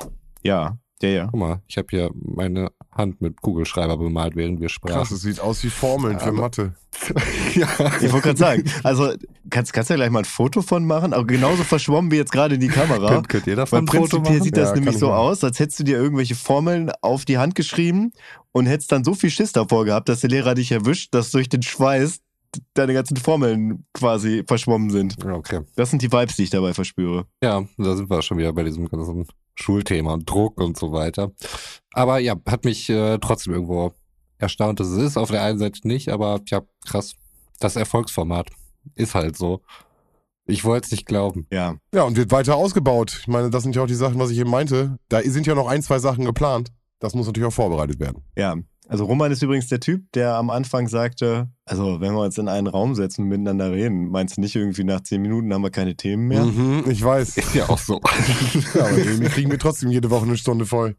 Ja, 0.42 0.78
ja, 1.02 1.08
ja. 1.08 1.26
Guck 1.26 1.40
mal, 1.40 1.62
ich 1.66 1.76
habe 1.76 1.88
hier 1.90 2.10
meine 2.14 2.70
Hand 2.94 3.20
mit 3.20 3.40
Kugelschreiber 3.42 3.96
bemalt, 3.96 4.36
während 4.36 4.60
wir 4.60 4.68
Krass, 4.68 4.74
sprachen. 4.74 5.14
es 5.14 5.22
sieht 5.22 5.40
aus 5.40 5.62
wie 5.64 5.70
Formeln 5.70 6.20
für 6.20 6.32
Mathe. 6.32 6.74
ja. 7.54 7.66
Ich 8.00 8.12
wollte 8.12 8.20
gerade 8.28 8.38
sagen, 8.38 8.64
also 8.84 9.12
kannst, 9.50 9.72
kannst 9.72 9.90
du 9.90 9.94
ja 9.94 9.96
gleich 9.96 10.10
mal 10.10 10.20
ein 10.20 10.24
Foto 10.24 10.62
von 10.62 10.86
machen, 10.86 11.12
aber 11.12 11.24
genauso 11.26 11.64
verschwommen 11.64 12.10
wie 12.12 12.16
jetzt 12.16 12.30
gerade 12.30 12.54
in 12.54 12.60
die 12.60 12.68
Kamera. 12.68 13.08
Könnt, 13.08 13.28
könnt 13.28 13.46
ihr 13.48 13.56
davon 13.56 13.78
Weil 13.78 13.82
ein 13.82 13.86
Foto 13.88 14.18
prinzipiell 14.22 14.32
machen? 14.38 14.44
sieht 14.44 14.56
das 14.56 14.68
Ja, 14.70 14.74
nämlich 14.76 14.98
so 14.98 15.08
machen. 15.08 15.18
aus, 15.18 15.42
als 15.44 15.58
hättest 15.58 15.80
du 15.80 15.84
dir 15.84 15.96
irgendwelche 15.98 16.36
Formeln 16.36 16.92
auf 17.02 17.24
die 17.24 17.38
Hand 17.38 17.56
geschrieben 17.56 18.12
und 18.52 18.66
hättest 18.66 18.92
dann 18.92 19.02
so 19.02 19.14
viel 19.14 19.30
Schiss 19.30 19.50
davor 19.52 19.84
gehabt, 19.84 20.08
dass 20.08 20.20
der 20.20 20.30
Lehrer 20.30 20.54
dich 20.54 20.70
erwischt, 20.70 21.12
dass 21.14 21.32
durch 21.32 21.48
den 21.48 21.62
Schweiß 21.62 22.20
deine 22.74 22.94
ganzen 22.94 23.16
Formeln 23.16 23.84
quasi 23.92 24.44
verschwommen 24.46 24.90
sind. 24.90 25.16
Ja, 25.24 25.32
okay. 25.34 25.62
Das 25.74 25.90
sind 25.90 26.02
die 26.02 26.12
Vibes, 26.12 26.36
die 26.36 26.44
ich 26.44 26.50
dabei 26.50 26.72
verspüre. 26.72 27.26
Ja, 27.42 27.64
da 27.76 27.96
sind 27.96 28.08
wir 28.08 28.22
schon 28.22 28.38
wieder 28.38 28.52
bei 28.52 28.62
diesem 28.62 28.88
ganzen 28.88 29.26
Schulthema 29.54 30.12
und 30.14 30.28
Druck 30.28 30.60
und 30.60 30.76
so 30.76 30.92
weiter. 30.92 31.32
Aber 31.92 32.18
ja, 32.18 32.34
hat 32.46 32.64
mich 32.64 32.88
äh, 32.90 33.18
trotzdem 33.18 33.54
irgendwo 33.54 33.92
erstaunt, 34.38 34.80
dass 34.80 34.88
es 34.88 35.02
ist. 35.02 35.16
Auf 35.16 35.30
der 35.30 35.42
einen 35.42 35.58
Seite 35.58 35.86
nicht, 35.86 36.08
aber 36.08 36.40
ja, 36.46 36.62
krass. 36.86 37.14
Das 37.60 37.76
Erfolgsformat 37.76 38.50
ist 38.94 39.14
halt 39.14 39.36
so. 39.36 39.60
Ich 40.46 40.64
wollte 40.64 40.86
es 40.86 40.90
nicht 40.90 41.06
glauben. 41.06 41.46
Ja. 41.50 41.76
Ja, 41.94 42.02
und 42.02 42.16
wird 42.16 42.30
weiter 42.30 42.56
ausgebaut. 42.56 43.16
Ich 43.20 43.28
meine, 43.28 43.50
das 43.50 43.62
sind 43.62 43.76
ja 43.76 43.82
auch 43.82 43.86
die 43.86 43.94
Sachen, 43.94 44.18
was 44.18 44.30
ich 44.30 44.38
eben 44.38 44.50
meinte. 44.50 44.98
Da 45.08 45.22
sind 45.22 45.46
ja 45.46 45.54
noch 45.54 45.68
ein, 45.68 45.82
zwei 45.82 45.98
Sachen 45.98 46.24
geplant. 46.24 46.70
Das 46.98 47.14
muss 47.14 47.26
natürlich 47.26 47.48
auch 47.48 47.52
vorbereitet 47.52 47.98
werden. 47.98 48.24
Ja. 48.36 48.56
Also 48.86 49.06
Roman 49.06 49.32
ist 49.32 49.42
übrigens 49.42 49.68
der 49.68 49.80
Typ, 49.80 50.12
der 50.12 50.34
am 50.34 50.50
Anfang 50.50 50.88
sagte, 50.88 51.48
also 51.64 52.00
wenn 52.00 52.12
wir 52.12 52.20
uns 52.20 52.36
in 52.36 52.48
einen 52.48 52.66
Raum 52.66 52.94
setzen 52.94 53.22
und 53.22 53.28
miteinander 53.28 53.72
reden, 53.72 54.10
meinst 54.10 54.36
du 54.36 54.42
nicht 54.42 54.54
irgendwie 54.54 54.84
nach 54.84 55.00
zehn 55.00 55.22
Minuten 55.22 55.52
haben 55.54 55.62
wir 55.62 55.70
keine 55.70 55.96
Themen 55.96 56.28
mehr? 56.28 56.44
Mhm, 56.44 56.84
ich 56.90 57.02
weiß. 57.02 57.38
Ist 57.38 57.54
ja 57.54 57.68
auch 57.68 57.78
so. 57.78 58.00
Ja, 58.74 58.86
aber 58.86 58.98
irgendwie 58.98 59.28
kriegen 59.28 59.50
wir 59.50 59.58
trotzdem 59.58 59.90
jede 59.90 60.10
Woche 60.10 60.26
eine 60.26 60.36
Stunde 60.36 60.66
voll. 60.66 60.94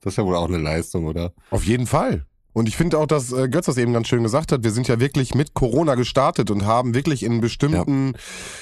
Das 0.00 0.12
ist 0.12 0.16
ja 0.18 0.24
wohl 0.24 0.36
auch 0.36 0.48
eine 0.48 0.58
Leistung, 0.58 1.06
oder? 1.06 1.32
Auf 1.50 1.64
jeden 1.64 1.86
Fall. 1.86 2.26
Und 2.54 2.68
ich 2.68 2.76
finde 2.76 2.98
auch, 2.98 3.06
dass 3.06 3.32
äh, 3.32 3.48
Götz 3.48 3.66
das 3.66 3.76
eben 3.76 3.92
ganz 3.92 4.08
schön 4.08 4.22
gesagt 4.22 4.52
hat, 4.52 4.62
wir 4.62 4.70
sind 4.70 4.86
ja 4.88 5.00
wirklich 5.00 5.34
mit 5.34 5.54
Corona 5.54 5.96
gestartet 5.96 6.50
und 6.50 6.64
haben 6.64 6.94
wirklich 6.94 7.24
in 7.24 7.40
bestimmten 7.40 8.14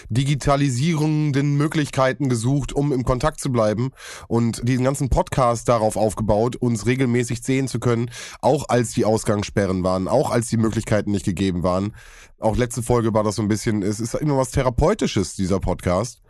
digitalisierenden 0.09 1.57
Möglichkeiten 1.57 2.31
gesucht, 2.31 2.73
um 2.73 2.93
im 2.93 3.05
Kontakt 3.05 3.39
zu 3.39 3.53
bleiben 3.53 3.91
und 4.29 4.67
diesen 4.67 4.85
ganzen 4.85 5.11
Podcast 5.11 5.69
darauf 5.69 5.97
aufgebaut, 5.97 6.57
uns 6.57 6.87
regelmäßig 6.87 7.43
sehen 7.43 7.69
zu 7.69 7.81
können, 7.81 8.11
auch 8.41 8.71
als 8.71 8.93
die 8.93 9.05
Ausgangssperren 9.05 9.85
waren, 9.85 10.09
auch 10.09 10.31
als 10.31 10.49
die 10.49 10.57
Möglichkeiten 10.57 11.11
nicht 11.11 11.27
gegeben 11.27 11.63
waren. 11.63 11.95
Auch 12.39 12.57
letzte 12.57 12.83
Folge 12.83 13.13
war 13.13 13.23
das 13.23 13.37
so 13.37 13.43
ein 13.43 13.49
bisschen, 13.49 13.83
es 13.83 14.01
ist 14.01 14.15
immer 14.15 14.39
was 14.39 14.51
Therapeutisches, 14.51 15.37
dieser 15.37 15.61
Podcast. 15.61 16.22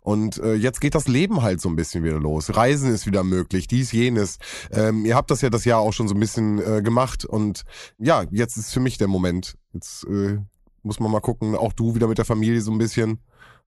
Und 0.00 0.38
äh, 0.38 0.54
jetzt 0.54 0.80
geht 0.80 0.94
das 0.94 1.08
Leben 1.08 1.42
halt 1.42 1.60
so 1.60 1.68
ein 1.68 1.76
bisschen 1.76 2.04
wieder 2.04 2.18
los. 2.18 2.54
Reisen 2.56 2.92
ist 2.92 3.06
wieder 3.06 3.24
möglich, 3.24 3.66
dies, 3.66 3.92
jenes. 3.92 4.38
Ähm, 4.70 5.04
ihr 5.04 5.16
habt 5.16 5.30
das 5.30 5.40
ja 5.40 5.50
das 5.50 5.64
Jahr 5.64 5.80
auch 5.80 5.92
schon 5.92 6.08
so 6.08 6.14
ein 6.14 6.20
bisschen 6.20 6.58
äh, 6.60 6.82
gemacht. 6.82 7.24
Und 7.24 7.62
ja, 7.98 8.24
jetzt 8.30 8.56
ist 8.56 8.72
für 8.72 8.80
mich 8.80 8.98
der 8.98 9.08
Moment. 9.08 9.56
Jetzt 9.72 10.04
äh, 10.04 10.38
muss 10.82 11.00
man 11.00 11.10
mal 11.10 11.20
gucken, 11.20 11.54
auch 11.56 11.72
du 11.72 11.94
wieder 11.94 12.08
mit 12.08 12.18
der 12.18 12.24
Familie 12.24 12.60
so 12.60 12.72
ein 12.72 12.78
bisschen, 12.78 13.18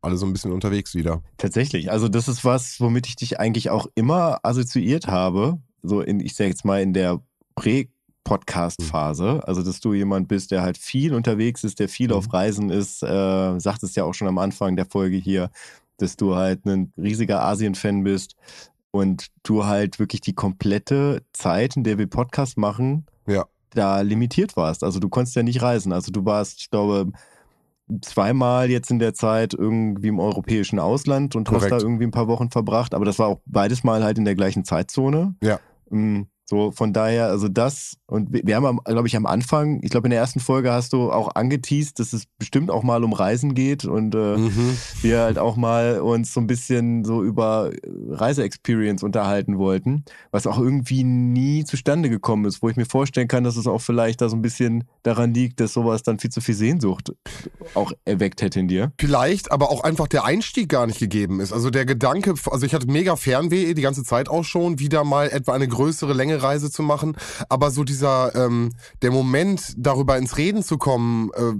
alle 0.01 0.17
so 0.17 0.25
ein 0.25 0.33
bisschen 0.33 0.51
unterwegs 0.51 0.95
wieder. 0.95 1.21
Tatsächlich. 1.37 1.91
Also 1.91 2.07
das 2.07 2.27
ist 2.27 2.43
was, 2.43 2.79
womit 2.79 3.07
ich 3.07 3.15
dich 3.15 3.39
eigentlich 3.39 3.69
auch 3.69 3.87
immer 3.95 4.39
assoziiert 4.43 5.07
habe. 5.07 5.59
So 5.83 6.01
in, 6.01 6.19
ich 6.19 6.35
sage 6.35 6.49
jetzt 6.49 6.65
mal, 6.65 6.81
in 6.81 6.93
der 6.93 7.21
Prä-Podcast-Phase. 7.55 9.41
Also, 9.47 9.63
dass 9.63 9.79
du 9.79 9.93
jemand 9.93 10.27
bist, 10.27 10.51
der 10.51 10.61
halt 10.61 10.77
viel 10.77 11.13
unterwegs 11.13 11.63
ist, 11.63 11.79
der 11.79 11.89
viel 11.89 12.09
Mhm. 12.09 12.13
auf 12.13 12.33
Reisen 12.33 12.69
ist. 12.69 13.03
Äh, 13.03 13.59
sagtest 13.59 13.95
ja 13.95 14.03
auch 14.03 14.13
schon 14.13 14.27
am 14.27 14.37
Anfang 14.37 14.75
der 14.75 14.85
Folge 14.85 15.17
hier, 15.17 15.49
dass 16.01 16.15
du 16.17 16.35
halt 16.35 16.65
ein 16.65 16.91
riesiger 16.97 17.41
Asien-Fan 17.43 18.03
bist 18.03 18.35
und 18.91 19.27
du 19.43 19.65
halt 19.65 19.99
wirklich 19.99 20.21
die 20.21 20.33
komplette 20.33 21.23
Zeit, 21.33 21.75
in 21.77 21.83
der 21.83 21.97
wir 21.97 22.07
Podcast 22.07 22.57
machen, 22.57 23.05
Ja. 23.27 23.45
da 23.69 24.01
limitiert 24.01 24.57
warst. 24.57 24.83
Also 24.83 24.99
du 24.99 25.07
konntest 25.09 25.35
ja 25.35 25.43
nicht 25.43 25.61
reisen. 25.61 25.93
Also 25.93 26.11
du 26.11 26.25
warst, 26.25 26.59
ich 26.59 26.69
glaube, 26.69 27.11
zweimal 28.01 28.69
jetzt 28.69 28.89
in 28.91 28.99
der 28.99 29.13
Zeit 29.13 29.53
irgendwie 29.53 30.07
im 30.07 30.19
europäischen 30.19 30.79
Ausland 30.79 31.35
und 31.35 31.49
hast 31.49 31.55
Korrekt. 31.59 31.71
da 31.73 31.77
irgendwie 31.79 32.05
ein 32.05 32.11
paar 32.11 32.27
Wochen 32.27 32.49
verbracht, 32.49 32.93
aber 32.93 33.05
das 33.05 33.19
war 33.19 33.27
auch 33.27 33.39
beides 33.45 33.83
mal 33.83 34.03
halt 34.03 34.17
in 34.17 34.25
der 34.25 34.35
gleichen 34.35 34.63
Zeitzone. 34.63 35.35
Ja. 35.41 35.59
Mm, 35.89 36.21
So, 36.51 36.71
von 36.71 36.91
daher, 36.91 37.27
also 37.27 37.47
das, 37.47 37.95
und 38.07 38.27
wir 38.33 38.57
haben, 38.57 38.79
glaube 38.83 39.07
ich, 39.07 39.15
am 39.15 39.25
Anfang, 39.25 39.79
ich 39.83 39.89
glaube, 39.89 40.07
in 40.07 40.11
der 40.11 40.19
ersten 40.19 40.41
Folge 40.41 40.73
hast 40.73 40.91
du 40.91 41.09
auch 41.09 41.33
angeteased, 41.33 41.97
dass 41.97 42.11
es 42.11 42.25
bestimmt 42.37 42.69
auch 42.69 42.83
mal 42.83 43.05
um 43.05 43.13
Reisen 43.13 43.55
geht 43.55 43.85
und 43.85 44.13
äh, 44.15 44.35
Mhm. 44.35 44.75
wir 45.01 45.21
halt 45.21 45.37
auch 45.39 45.55
mal 45.55 46.01
uns 46.01 46.33
so 46.33 46.41
ein 46.41 46.47
bisschen 46.47 47.05
so 47.05 47.23
über 47.23 47.71
Reise-Experience 48.09 49.01
unterhalten 49.03 49.57
wollten, 49.59 50.03
was 50.31 50.45
auch 50.45 50.59
irgendwie 50.59 51.05
nie 51.05 51.63
zustande 51.63 52.09
gekommen 52.09 52.43
ist, 52.43 52.61
wo 52.61 52.67
ich 52.67 52.75
mir 52.75 52.85
vorstellen 52.85 53.29
kann, 53.29 53.45
dass 53.45 53.55
es 53.55 53.65
auch 53.65 53.79
vielleicht 53.79 54.19
da 54.19 54.27
so 54.27 54.35
ein 54.35 54.41
bisschen 54.41 54.83
daran 55.03 55.33
liegt, 55.33 55.61
dass 55.61 55.71
sowas 55.71 56.03
dann 56.03 56.19
viel 56.19 56.31
zu 56.31 56.41
viel 56.41 56.55
Sehnsucht 56.55 57.13
auch 57.75 57.93
erweckt 58.03 58.41
hätte 58.41 58.59
in 58.59 58.67
dir. 58.67 58.91
Vielleicht, 58.99 59.53
aber 59.53 59.71
auch 59.71 59.85
einfach 59.85 60.09
der 60.09 60.25
Einstieg 60.25 60.67
gar 60.67 60.85
nicht 60.85 60.99
gegeben 60.99 61.39
ist. 61.39 61.53
Also 61.53 61.69
der 61.69 61.85
Gedanke, 61.85 62.33
also 62.51 62.65
ich 62.65 62.73
hatte 62.73 62.87
mega 62.87 63.15
Fernweh 63.15 63.73
die 63.73 63.81
ganze 63.81 64.03
Zeit 64.03 64.27
auch 64.27 64.43
schon, 64.43 64.79
wieder 64.79 65.05
mal 65.05 65.29
etwa 65.29 65.53
eine 65.53 65.69
größere 65.69 66.11
Länge 66.11 66.40
Reise 66.43 66.71
zu 66.71 66.83
machen. 66.83 67.15
Aber 67.49 67.71
so 67.71 67.83
dieser, 67.83 68.35
ähm, 68.35 68.71
der 69.01 69.11
Moment, 69.11 69.73
darüber 69.77 70.17
ins 70.17 70.37
Reden 70.37 70.63
zu 70.63 70.77
kommen, 70.77 71.29
äh, 71.35 71.53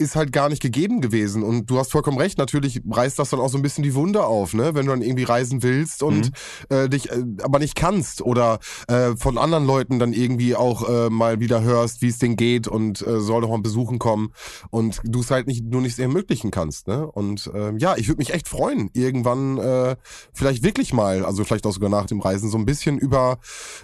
ist 0.00 0.16
halt 0.16 0.32
gar 0.32 0.48
nicht 0.48 0.62
gegeben 0.62 1.00
gewesen. 1.00 1.42
Und 1.42 1.70
du 1.70 1.78
hast 1.78 1.92
vollkommen 1.92 2.18
recht, 2.18 2.38
natürlich 2.38 2.80
reißt 2.90 3.18
das 3.18 3.30
dann 3.30 3.40
auch 3.40 3.48
so 3.48 3.58
ein 3.58 3.62
bisschen 3.62 3.84
die 3.84 3.94
Wunde 3.94 4.24
auf, 4.24 4.54
ne? 4.54 4.74
Wenn 4.74 4.86
du 4.86 4.92
dann 4.92 5.02
irgendwie 5.02 5.24
reisen 5.24 5.62
willst 5.62 6.02
und 6.02 6.32
mhm. 6.70 6.76
äh, 6.76 6.88
dich 6.88 7.10
äh, 7.10 7.22
aber 7.42 7.58
nicht 7.58 7.74
kannst 7.74 8.22
oder 8.22 8.58
äh, 8.88 9.14
von 9.16 9.36
anderen 9.36 9.66
Leuten 9.66 9.98
dann 9.98 10.12
irgendwie 10.12 10.56
auch 10.56 10.88
äh, 10.88 11.10
mal 11.10 11.40
wieder 11.40 11.62
hörst, 11.62 12.00
wie 12.02 12.08
es 12.08 12.18
denen 12.18 12.36
geht 12.36 12.66
und 12.66 13.06
äh, 13.06 13.20
soll 13.20 13.42
doch 13.42 13.50
mal 13.50 13.60
besuchen 13.60 13.98
kommen 13.98 14.32
und 14.70 15.00
du 15.04 15.20
es 15.20 15.30
halt 15.30 15.46
nicht 15.46 15.64
nur 15.64 15.82
nicht 15.82 15.98
ermöglichen 15.98 16.50
kannst, 16.50 16.88
ne? 16.88 17.06
Und 17.06 17.50
äh, 17.54 17.76
ja, 17.76 17.96
ich 17.96 18.08
würde 18.08 18.18
mich 18.18 18.32
echt 18.32 18.48
freuen, 18.48 18.90
irgendwann 18.94 19.58
äh, 19.58 19.96
vielleicht 20.32 20.62
wirklich 20.62 20.94
mal, 20.94 21.24
also 21.26 21.44
vielleicht 21.44 21.66
auch 21.66 21.72
sogar 21.72 21.90
nach 21.90 22.06
dem 22.06 22.20
Reisen, 22.20 22.50
so 22.50 22.56
ein 22.56 22.64
bisschen 22.64 22.98
über 22.98 23.38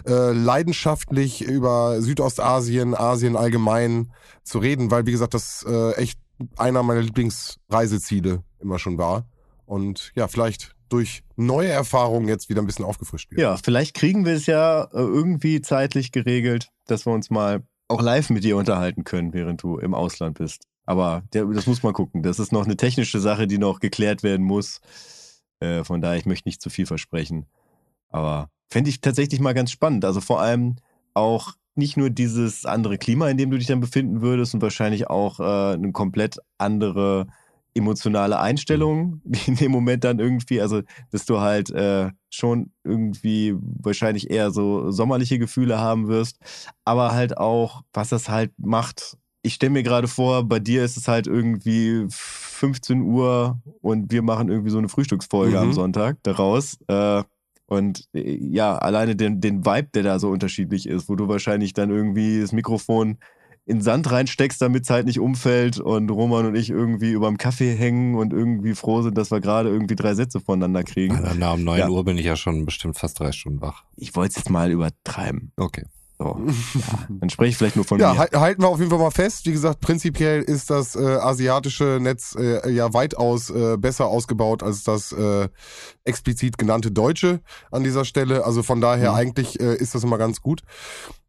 äh, 0.06 0.32
leidenschaftlich 0.32 1.42
über 1.42 2.00
Südostasien, 2.00 2.94
Asien 2.94 3.36
allgemein 3.36 4.10
zu 4.46 4.58
reden, 4.58 4.90
weil 4.90 5.06
wie 5.06 5.12
gesagt, 5.12 5.34
das 5.34 5.64
äh, 5.68 5.92
echt 5.96 6.18
einer 6.56 6.82
meiner 6.82 7.02
Lieblingsreiseziele 7.02 8.42
immer 8.60 8.78
schon 8.78 8.98
war. 8.98 9.26
Und 9.64 10.12
ja, 10.14 10.28
vielleicht 10.28 10.72
durch 10.88 11.24
neue 11.34 11.68
Erfahrungen 11.68 12.28
jetzt 12.28 12.48
wieder 12.48 12.62
ein 12.62 12.66
bisschen 12.66 12.84
aufgefrischt 12.84 13.30
wird. 13.30 13.40
Ja, 13.40 13.56
vielleicht 13.56 13.94
kriegen 13.94 14.24
wir 14.24 14.34
es 14.34 14.46
ja 14.46 14.84
äh, 14.84 14.98
irgendwie 14.98 15.60
zeitlich 15.60 16.12
geregelt, 16.12 16.70
dass 16.86 17.06
wir 17.06 17.12
uns 17.12 17.30
mal 17.30 17.64
auch 17.88 18.00
live 18.00 18.30
mit 18.30 18.44
dir 18.44 18.56
unterhalten 18.56 19.04
können, 19.04 19.32
während 19.32 19.62
du 19.62 19.78
im 19.78 19.94
Ausland 19.94 20.38
bist. 20.38 20.62
Aber 20.84 21.24
der, 21.32 21.44
das 21.46 21.66
muss 21.66 21.82
man 21.82 21.92
gucken. 21.92 22.22
Das 22.22 22.38
ist 22.38 22.52
noch 22.52 22.64
eine 22.64 22.76
technische 22.76 23.18
Sache, 23.18 23.48
die 23.48 23.58
noch 23.58 23.80
geklärt 23.80 24.22
werden 24.22 24.46
muss. 24.46 24.80
Äh, 25.58 25.82
von 25.82 26.00
daher, 26.00 26.18
ich 26.18 26.26
möchte 26.26 26.48
nicht 26.48 26.62
zu 26.62 26.70
viel 26.70 26.86
versprechen. 26.86 27.46
Aber 28.08 28.50
fände 28.68 28.90
ich 28.90 29.00
tatsächlich 29.00 29.40
mal 29.40 29.54
ganz 29.54 29.72
spannend. 29.72 30.04
Also 30.04 30.20
vor 30.20 30.40
allem 30.40 30.76
auch 31.14 31.54
nicht 31.76 31.96
nur 31.96 32.10
dieses 32.10 32.64
andere 32.64 32.98
Klima, 32.98 33.28
in 33.28 33.36
dem 33.36 33.50
du 33.50 33.58
dich 33.58 33.66
dann 33.66 33.80
befinden 33.80 34.20
würdest 34.22 34.54
und 34.54 34.62
wahrscheinlich 34.62 35.08
auch 35.08 35.40
äh, 35.40 35.74
eine 35.74 35.92
komplett 35.92 36.38
andere 36.58 37.26
emotionale 37.76 38.40
Einstellung 38.40 39.20
in 39.46 39.56
dem 39.56 39.70
Moment 39.70 40.04
dann 40.04 40.18
irgendwie, 40.18 40.60
also 40.60 40.82
dass 41.10 41.26
du 41.26 41.40
halt 41.40 41.70
äh, 41.70 42.10
schon 42.30 42.72
irgendwie 42.84 43.54
wahrscheinlich 43.60 44.30
eher 44.30 44.50
so 44.50 44.90
sommerliche 44.90 45.38
Gefühle 45.38 45.78
haben 45.78 46.08
wirst, 46.08 46.38
aber 46.84 47.12
halt 47.12 47.36
auch, 47.36 47.82
was 47.92 48.08
das 48.08 48.28
halt 48.28 48.52
macht. 48.56 49.18
Ich 49.42 49.54
stelle 49.54 49.70
mir 49.70 49.82
gerade 49.82 50.08
vor, 50.08 50.44
bei 50.44 50.58
dir 50.58 50.84
ist 50.84 50.96
es 50.96 51.06
halt 51.06 51.26
irgendwie 51.26 52.06
15 52.10 53.02
Uhr 53.02 53.60
und 53.80 54.10
wir 54.10 54.22
machen 54.22 54.48
irgendwie 54.48 54.70
so 54.70 54.78
eine 54.78 54.88
Frühstücksfolge 54.88 55.56
mhm. 55.56 55.62
am 55.62 55.72
Sonntag 55.72 56.16
daraus. 56.22 56.78
Äh, 56.88 57.22
und 57.66 58.08
äh, 58.14 58.38
ja, 58.40 58.76
alleine 58.78 59.16
den, 59.16 59.40
den 59.40 59.64
Vibe, 59.64 59.88
der 59.94 60.02
da 60.02 60.18
so 60.18 60.30
unterschiedlich 60.30 60.88
ist, 60.88 61.08
wo 61.08 61.16
du 61.16 61.28
wahrscheinlich 61.28 61.72
dann 61.72 61.90
irgendwie 61.90 62.40
das 62.40 62.52
Mikrofon 62.52 63.18
in 63.66 63.80
Sand 63.80 64.10
reinsteckst, 64.12 64.62
damit 64.62 64.84
es 64.84 64.90
halt 64.90 65.06
nicht 65.06 65.18
umfällt 65.18 65.80
und 65.80 66.08
Roman 66.08 66.46
und 66.46 66.54
ich 66.54 66.70
irgendwie 66.70 67.10
überm 67.10 67.36
Kaffee 67.36 67.74
hängen 67.74 68.14
und 68.14 68.32
irgendwie 68.32 68.74
froh 68.74 69.02
sind, 69.02 69.18
dass 69.18 69.32
wir 69.32 69.40
gerade 69.40 69.68
irgendwie 69.70 69.96
drei 69.96 70.14
Sätze 70.14 70.38
voneinander 70.38 70.84
kriegen. 70.84 71.20
Na, 71.36 71.52
um 71.52 71.64
9 71.64 71.78
ja. 71.80 71.88
Uhr 71.88 72.04
bin 72.04 72.16
ich 72.16 72.24
ja 72.24 72.36
schon 72.36 72.64
bestimmt 72.64 72.96
fast 72.96 73.18
drei 73.18 73.32
Stunden 73.32 73.60
wach. 73.60 73.82
Ich 73.96 74.14
wollte 74.14 74.30
es 74.30 74.36
jetzt 74.36 74.50
mal 74.50 74.70
übertreiben. 74.70 75.50
Okay. 75.56 75.84
So, 76.18 76.40
ja, 76.74 77.06
dann 77.20 77.28
spreche 77.28 77.50
ich 77.50 77.56
vielleicht 77.58 77.76
nur 77.76 77.84
von 77.84 78.00
ja, 78.00 78.14
mir. 78.14 78.28
Ja, 78.32 78.40
halten 78.40 78.62
wir 78.62 78.68
auf 78.68 78.78
jeden 78.78 78.90
Fall 78.90 78.98
mal 78.98 79.10
fest. 79.10 79.44
Wie 79.46 79.52
gesagt, 79.52 79.80
prinzipiell 79.80 80.42
ist 80.42 80.70
das 80.70 80.96
äh, 80.96 81.00
asiatische 81.00 81.98
Netz 82.00 82.34
äh, 82.38 82.70
ja 82.70 82.94
weitaus 82.94 83.50
äh, 83.50 83.76
besser 83.76 84.06
ausgebaut 84.06 84.62
als 84.62 84.82
das 84.82 85.12
äh, 85.12 85.48
explizit 86.04 86.56
genannte 86.56 86.90
deutsche 86.90 87.40
an 87.70 87.84
dieser 87.84 88.04
Stelle. 88.04 88.44
Also 88.46 88.62
von 88.62 88.80
daher 88.80 89.10
mhm. 89.10 89.16
eigentlich 89.16 89.60
äh, 89.60 89.76
ist 89.76 89.94
das 89.94 90.04
immer 90.04 90.18
ganz 90.18 90.40
gut. 90.40 90.62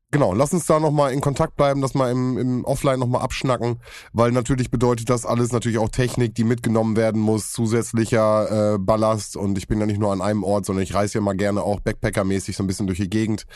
Genau, 0.10 0.34
lass 0.34 0.53
uns 0.53 0.66
da 0.66 0.80
nochmal 0.80 1.12
in 1.12 1.20
Kontakt 1.20 1.58
bleiben, 1.58 1.82
das 1.82 1.93
mal 1.93 2.10
im, 2.10 2.38
im 2.38 2.64
Offline 2.64 2.97
nochmal 2.97 3.22
abschnacken, 3.22 3.82
weil 4.14 4.32
natürlich 4.32 4.72
bedeutet 4.72 5.10
das 5.10 5.26
alles 5.26 5.51
natürlich 5.51 5.80
auch 5.80 5.89
Technik, 5.89 6.34
die 6.34 6.45
mitgenommen 6.45 6.95
werden 6.95 7.20
muss, 7.20 7.51
zusätzlicher 7.51 8.76
äh, 8.76 8.78
Ballast 8.78 9.36
und 9.36 9.58
ich 9.58 9.68
bin 9.68 9.82
ja 9.82 9.86
nicht 9.86 9.99
nur 9.99 10.14
an 10.14 10.22
einem 10.22 10.45
Ort, 10.45 10.66
sondern 10.66 10.84
ich 10.84 10.93
reise 10.93 11.16
ja 11.18 11.22
mal 11.22 11.36
gerne 11.36 11.62
auch 11.62 11.82
Backpacker-mäßig 11.82 12.55
so 12.55 12.64
ein 12.64 12.68
bisschen 12.68 12.88
durch 12.88 12.99
die 12.99 13.10
Gegend. 13.10 13.47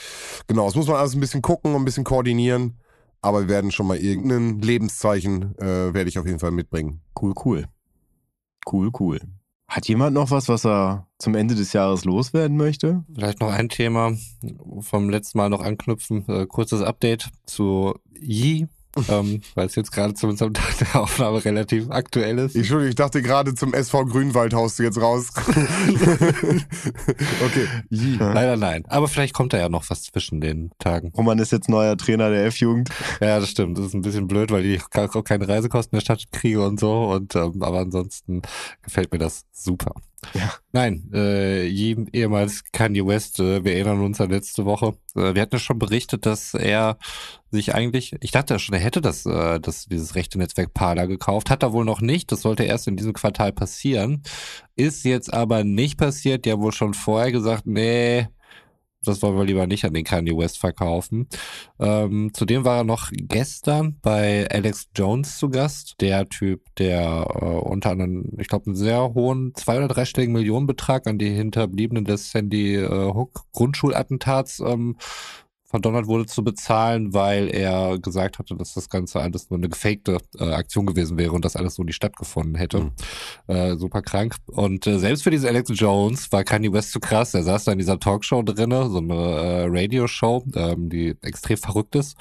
Genau, 0.48 0.66
das 0.66 0.76
muss 0.76 0.88
man 0.88 0.98
alles 0.98 1.14
ein 1.14 1.22
bisschen 1.22 1.42
gucken 1.42 1.74
und 1.74 1.84
ein 1.84 1.86
bisschen 1.86 2.04
koordinieren, 2.04 2.78
aber 3.22 3.44
wir 3.44 3.48
werden 3.48 3.72
schon 3.72 3.88
mal 3.88 3.98
irgendein 3.98 4.60
Lebenszeichen, 4.60 5.58
äh, 5.58 5.94
werde 5.94 6.10
ich 6.10 6.20
auf 6.20 6.26
jeden 6.26 6.40
Fall 6.40 6.52
mitbringen. 6.52 7.00
Cool, 7.20 7.34
cool. 7.46 7.68
Cool, 8.70 8.92
cool. 9.00 9.22
Hat 9.72 9.88
jemand 9.88 10.14
noch 10.14 10.32
was, 10.32 10.50
was 10.50 10.66
er 10.66 11.08
zum 11.18 11.34
Ende 11.34 11.56
des 11.56 11.72
Jahres 11.72 12.04
loswerden 12.04 12.58
möchte? 12.58 13.06
Vielleicht 13.16 13.40
noch 13.40 13.54
ein 13.54 13.70
Thema 13.70 14.12
vom 14.82 15.10
letzten 15.10 15.38
Mal 15.38 15.48
noch 15.50 15.62
anknüpfen. 15.62 16.28
Äh, 16.28 16.46
kurzes 16.46 16.82
Update 16.82 17.30
zu 17.46 17.96
Yi 18.20 18.68
ähm, 19.10 19.42
weil 19.56 19.68
es 19.68 19.76
jetzt 19.76 19.92
gerade 19.92 20.14
zu 20.14 20.28
unserem 20.28 20.54
Tag 20.62 20.78
der 20.80 21.02
Aufnahme 21.02 21.44
relativ 21.44 21.90
aktuell 21.90 22.38
ist. 22.40 22.56
Entschuldigung, 22.56 22.90
ich 22.90 22.96
dachte 22.96 23.22
gerade 23.22 23.54
zum 23.56 23.74
SV 23.74 24.06
Grünwald 24.06 24.54
haust 24.54 24.80
du 24.80 24.84
jetzt 24.84 25.00
raus. 25.00 25.30
okay. 27.46 27.68
Leider 27.90 28.58
nein. 28.58 28.84
Aber 28.88 29.08
vielleicht 29.08 29.34
kommt 29.34 29.54
da 29.54 29.60
ja 29.60 29.70
noch 29.70 29.90
was 29.90 30.04
zwischen 30.04 30.42
den 30.42 30.72
Tagen. 30.80 31.12
Roman 31.16 31.40
ist 31.40 31.52
jetzt 31.52 31.70
neuer 31.70 31.98
Trainer 31.98 32.30
der 32.30 32.46
F-Jugend. 32.46 32.90
Ja, 33.22 33.40
das 33.40 33.50
stimmt. 33.50 33.78
Das 33.78 33.86
ist 33.86 33.94
ein 33.94 34.02
bisschen 34.02 34.28
blöd, 34.28 34.52
weil 34.52 34.66
ich 34.66 34.82
auch 34.94 35.24
keine 35.24 35.48
Reisekosten 35.48 35.96
der 35.98 36.02
Stadt 36.02 36.26
kriege 36.32 36.66
und 36.66 36.80
so. 36.80 37.06
Und 37.06 37.36
ähm, 37.36 37.62
aber 37.62 37.80
ansonsten 37.80 38.42
gefällt 38.82 39.12
mir 39.12 39.20
das 39.20 39.46
super. 39.52 39.94
Ja. 40.34 40.54
Nein, 40.72 41.10
äh, 41.14 41.68
ehemals 41.68 42.64
Kanye 42.72 43.06
West, 43.06 43.40
äh, 43.40 43.64
wir 43.64 43.74
erinnern 43.74 44.02
uns 44.02 44.22
an 44.22 44.30
letzte 44.30 44.66
Woche. 44.66 44.96
Äh, 45.16 45.34
wir 45.34 45.42
hatten 45.42 45.56
ja 45.56 45.60
schon 45.60 45.80
berichtet, 45.80 46.26
dass 46.26 46.54
er 46.54 46.98
sich 47.50 47.74
eigentlich, 47.74 48.16
ich 48.22 48.32
dachte 48.32 48.54
ja 48.54 48.60
schon, 48.60 48.76
er 48.76 48.82
hätte 48.82 49.02
das, 49.02 49.26
äh, 49.26 49.60
das 49.60 49.86
dieses 49.86 50.16
rechte 50.16 50.38
Netzwerk 50.38 50.74
Parler 50.74 51.08
gekauft, 51.08 51.50
hat 51.50 51.64
er 51.64 51.74
wohl 51.74 51.86
noch 51.86 52.02
nicht. 52.02 52.32
Das 52.32 52.42
sollte 52.42 52.64
erst 52.64 52.88
in 52.88 52.98
diesem 52.98 53.14
Quartal 53.14 53.52
passieren. 53.52 54.24
Ist 54.76 55.04
jetzt 55.04 55.34
aber 55.34 55.64
nicht 55.64 55.98
passiert. 55.98 56.48
Haben 56.48 56.62
wohl 56.62 56.72
schon 56.72 56.94
vorher 56.94 57.32
gesagt, 57.32 57.66
nee, 57.66 58.28
das 59.04 59.22
wollen 59.22 59.38
wir 59.38 59.46
lieber 59.46 59.68
nicht 59.68 59.84
an 59.86 59.94
den 59.94 60.04
Kanye 60.04 60.38
West 60.38 60.60
verkaufen. 60.60 61.28
Ähm, 61.80 62.32
zudem 62.34 62.66
war 62.66 62.78
er 62.78 62.84
noch 62.84 63.10
gestern 63.12 63.98
bei 64.02 64.48
Alex 64.50 64.90
Jones 64.96 65.38
zu 65.38 65.50
Gast. 65.50 65.96
Der 66.02 66.30
Typ, 66.30 66.62
der 66.78 67.26
äh, 67.42 67.46
unter 67.46 67.92
anderem, 67.92 68.32
ich 68.38 68.48
glaube, 68.48 68.68
einen 68.68 68.76
sehr 68.76 69.14
hohen 69.14 69.54
zwei- 69.56 69.78
oder 69.78 69.88
dreistelligen 69.88 70.34
Millionenbetrag 70.34 71.08
an 71.08 71.18
die 71.18 71.30
Hinterbliebenen 71.30 72.06
des 72.06 72.32
Sandy 72.32 72.76
äh, 72.76 73.14
Hook 73.14 73.46
Grundschulattentats 73.54 74.60
ähm, 74.60 74.98
verdonnert 75.72 76.06
wurde 76.08 76.26
zu 76.26 76.44
bezahlen, 76.44 77.14
weil 77.14 77.48
er 77.48 77.98
gesagt 77.98 78.40
hatte, 78.40 78.56
dass 78.56 78.74
das 78.74 78.90
Ganze 78.90 79.22
alles 79.22 79.50
nur 79.50 79.58
eine 79.58 79.70
gefakte 79.70 80.18
äh, 80.38 80.52
Aktion 80.52 80.86
gewesen 80.86 81.18
wäre 81.18 81.32
und 81.32 81.46
das 81.46 81.56
alles 81.56 81.76
so 81.76 81.84
nie 81.84 81.94
stattgefunden 81.94 82.56
hätte. 82.56 82.82
Mhm. 82.82 82.92
Äh, 83.48 83.78
super 83.78 84.02
krank. 84.02 84.36
Und 84.48 84.86
äh, 84.86 85.00
selbst 85.00 85.24
für 85.24 85.32
diese 85.32 85.48
Alex 85.48 85.72
Jones 85.74 86.30
war 86.32 86.44
Kanye 86.44 86.74
West 86.74 86.92
zu 86.92 87.00
krass. 87.00 87.34
Er 87.34 87.44
saß 87.44 87.64
da 87.64 87.72
in 87.72 87.80
dieser 87.80 88.00
Talkshow 88.00 88.44
drinne, 88.44 88.90
so 88.90 88.98
eine 88.98 89.14
äh, 89.14 89.66
Radioshow, 89.70 90.44
ähm, 90.56 90.90
die 90.90 91.16
extrem 91.22 91.58
verrückt 91.58 91.96
ist 91.96 92.18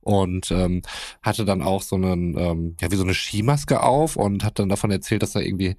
und 0.00 0.50
ähm, 0.50 0.82
hatte 1.22 1.44
dann 1.44 1.62
auch 1.62 1.82
so 1.82 1.94
einen, 1.94 2.36
ähm, 2.36 2.76
ja, 2.80 2.90
wie 2.90 2.96
so 2.96 3.04
eine 3.04 3.14
Skimaske 3.14 3.82
auf 3.82 4.16
und 4.16 4.42
hat 4.42 4.58
dann 4.58 4.68
davon 4.68 4.90
erzählt, 4.90 5.22
dass 5.22 5.36
er 5.36 5.42
irgendwie 5.42 5.76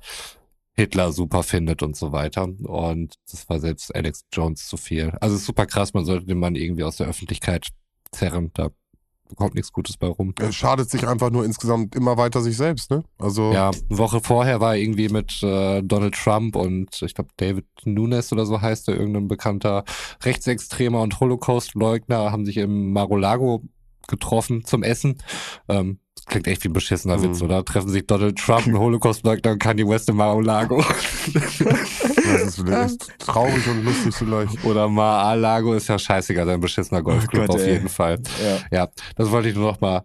Hitler 0.80 1.12
super 1.12 1.44
findet 1.44 1.84
und 1.84 1.98
so 1.98 2.14
weiter. 2.14 2.44
Und 2.44 3.16
das 3.30 3.50
war 3.50 3.60
selbst 3.60 3.94
Alex 3.94 4.24
Jones 4.32 4.68
zu 4.68 4.78
viel. 4.78 5.12
Also 5.20 5.36
super 5.36 5.66
krass, 5.66 5.94
man 5.94 6.06
sollte 6.06 6.26
den 6.26 6.40
Mann 6.40 6.56
irgendwie 6.56 6.84
aus 6.84 6.96
der 6.96 7.08
Öffentlichkeit 7.08 7.68
zerren. 8.12 8.52
Da 8.54 8.70
kommt 9.36 9.56
nichts 9.56 9.74
Gutes 9.74 9.98
bei 9.98 10.08
rum. 10.08 10.34
Er 10.40 10.54
schadet 10.54 10.90
sich 10.90 11.06
einfach 11.06 11.32
nur 11.32 11.44
insgesamt 11.44 11.96
immer 11.96 12.16
weiter 12.16 12.42
sich 12.42 12.56
selbst, 12.56 12.92
ne? 12.92 13.04
Also 13.20 13.52
ja, 13.52 13.70
eine 13.70 13.98
Woche 13.98 14.22
vorher 14.22 14.62
war 14.62 14.76
er 14.76 14.82
irgendwie 14.82 15.10
mit 15.10 15.44
äh, 15.44 15.82
Donald 15.84 16.16
Trump 16.16 16.56
und 16.56 17.02
ich 17.02 17.14
glaube 17.14 17.30
David 17.36 17.66
Nunes 17.84 18.32
oder 18.32 18.46
so 18.46 18.62
heißt 18.62 18.88
er, 18.88 18.96
irgendein 18.96 19.28
bekannter 19.28 19.84
Rechtsextremer 20.24 21.02
und 21.02 21.20
Holocaust-Leugner, 21.20 22.32
haben 22.32 22.46
sich 22.46 22.58
im 22.58 22.94
Mar-a-Lago 22.94 23.64
getroffen 24.10 24.66
zum 24.66 24.84
Essen. 24.84 25.18
Ähm, 25.68 26.00
klingt 26.30 26.48
echt 26.48 26.64
wie 26.64 26.70
ein 26.70 26.74
beschissener 26.74 27.18
mhm. 27.18 27.24
Witz, 27.24 27.42
oder? 27.42 27.66
Treffen 27.66 27.90
sich 27.90 28.08
Donald 28.08 28.38
Trump, 28.38 28.68
ein 28.68 28.78
Holocaust-Leugner 28.78 29.52
und 29.52 29.60
Kanye 29.60 29.88
West 29.88 30.10
im 30.10 30.18
Mar-a-Lago. 30.18 30.84
das 31.34 32.58
ist 32.58 32.68
echt 32.68 33.20
traurig 33.20 33.68
und 33.68 33.84
lustig 33.84 34.16
vielleicht. 34.16 34.64
Oder 34.64 34.88
Mar-a-Lago 34.88 35.74
ist 35.74 35.88
ja 35.88 36.00
scheißiger, 36.00 36.46
sein 36.46 36.60
beschissener 36.60 37.02
Golfclub 37.02 37.44
oh 37.44 37.48
Gott, 37.48 37.56
auf 37.56 37.62
ey. 37.62 37.74
jeden 37.74 37.90
Fall. 37.90 38.20
Ja. 38.72 38.78
ja, 38.78 38.90
das 39.16 39.32
wollte 39.32 39.50
ich 39.50 39.56
nur 39.56 39.72
noch 39.72 39.82
mal 39.82 40.04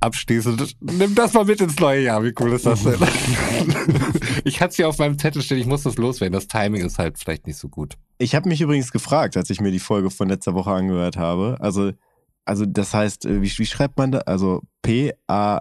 abschließen. 0.00 0.56
Nimm 0.80 1.14
das 1.14 1.32
mal 1.32 1.44
mit 1.44 1.60
ins 1.60 1.78
neue 1.78 2.02
Jahr. 2.02 2.22
Wie 2.22 2.34
cool 2.40 2.52
ist 2.52 2.66
das 2.66 2.84
denn? 2.84 2.94
ich 4.44 4.60
hatte 4.60 4.70
es 4.70 4.76
hier 4.76 4.88
auf 4.88 4.98
meinem 4.98 5.18
Zettel 5.18 5.42
stehen, 5.42 5.58
ich 5.58 5.66
muss 5.66 5.82
das 5.82 5.96
loswerden. 5.96 6.32
Das 6.32 6.46
Timing 6.46 6.84
ist 6.84 6.98
halt 6.98 7.18
vielleicht 7.18 7.46
nicht 7.46 7.58
so 7.58 7.68
gut. 7.68 7.94
Ich 8.18 8.34
habe 8.34 8.48
mich 8.48 8.60
übrigens 8.60 8.92
gefragt, 8.92 9.36
als 9.36 9.50
ich 9.50 9.60
mir 9.60 9.72
die 9.72 9.78
Folge 9.80 10.10
von 10.10 10.28
letzter 10.28 10.54
Woche 10.54 10.70
angehört 10.70 11.16
habe. 11.16 11.56
Also 11.60 11.92
also 12.44 12.66
das 12.66 12.94
heißt, 12.94 13.26
äh, 13.26 13.42
wie, 13.42 13.50
wie 13.58 13.66
schreibt 13.66 13.98
man 13.98 14.12
da? 14.12 14.18
Also 14.20 14.62
P-A-R-L-O-R 14.82 15.60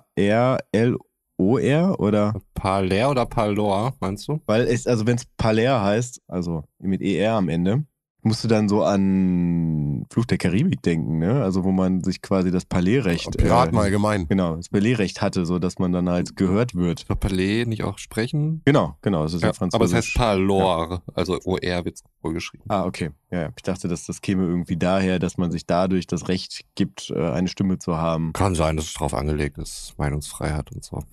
oder? 1.99 2.33
Parler 2.53 3.09
oder 3.11 3.25
Parlor, 3.25 3.93
meinst 3.99 4.27
du? 4.27 4.39
Weil 4.45 4.67
es, 4.67 4.87
also 4.87 5.05
wenn 5.07 5.15
es 5.15 5.25
Parler 5.37 5.81
heißt, 5.83 6.21
also 6.27 6.63
mit 6.79 7.01
ER 7.01 7.33
am 7.33 7.49
Ende, 7.49 7.85
musst 8.23 8.43
du 8.43 8.47
dann 8.47 8.69
so 8.69 8.83
an 8.83 10.05
Fluch 10.11 10.25
der 10.25 10.37
Karibik 10.37 10.81
denken, 10.81 11.19
ne? 11.19 11.43
Also 11.43 11.63
wo 11.63 11.71
man 11.71 12.03
sich 12.03 12.21
quasi 12.21 12.51
das 12.51 12.65
Palais-Recht. 12.65 13.37
Piraten 13.37 13.77
äh, 13.77 13.81
allgemein. 13.81 14.27
Genau, 14.27 14.55
das 14.55 14.69
Palais-Recht 14.69 15.21
hatte, 15.21 15.45
so 15.45 15.59
dass 15.59 15.79
man 15.79 15.91
dann 15.91 16.09
halt 16.09 16.35
gehört 16.35 16.75
wird. 16.75 17.05
Soll 17.07 17.15
Palais 17.17 17.65
nicht 17.65 17.83
auch 17.83 17.97
sprechen? 17.97 18.61
Genau, 18.65 18.97
genau, 19.01 19.23
das 19.23 19.33
ist 19.33 19.41
ja, 19.41 19.49
Ja, 19.49 19.53
französisch. 19.53 19.75
aber 19.75 19.85
es 19.85 19.93
heißt 19.93 20.15
Parlor, 20.15 21.01
also 21.13 21.39
OR 21.45 21.85
wird 21.85 21.99
wohl 22.21 22.33
geschrieben. 22.33 22.63
Ah, 22.69 22.85
okay. 22.85 23.11
Ja, 23.31 23.41
ja. 23.43 23.49
ich 23.55 23.63
dachte, 23.63 23.87
dass 23.87 24.05
das 24.05 24.21
käme 24.21 24.43
irgendwie 24.45 24.77
daher, 24.77 25.19
dass 25.19 25.37
man 25.37 25.51
sich 25.51 25.65
dadurch 25.65 26.07
das 26.07 26.27
Recht 26.27 26.65
gibt, 26.75 27.09
äh, 27.15 27.29
eine 27.31 27.47
Stimme 27.47 27.77
zu 27.79 27.97
haben. 27.97 28.33
Kann 28.33 28.55
sein, 28.55 28.77
dass 28.77 28.85
es 28.85 28.93
drauf 28.93 29.13
angelegt 29.13 29.57
ist, 29.57 29.93
Meinungsfreiheit 29.97 30.71
und 30.71 30.83
so. 30.83 31.03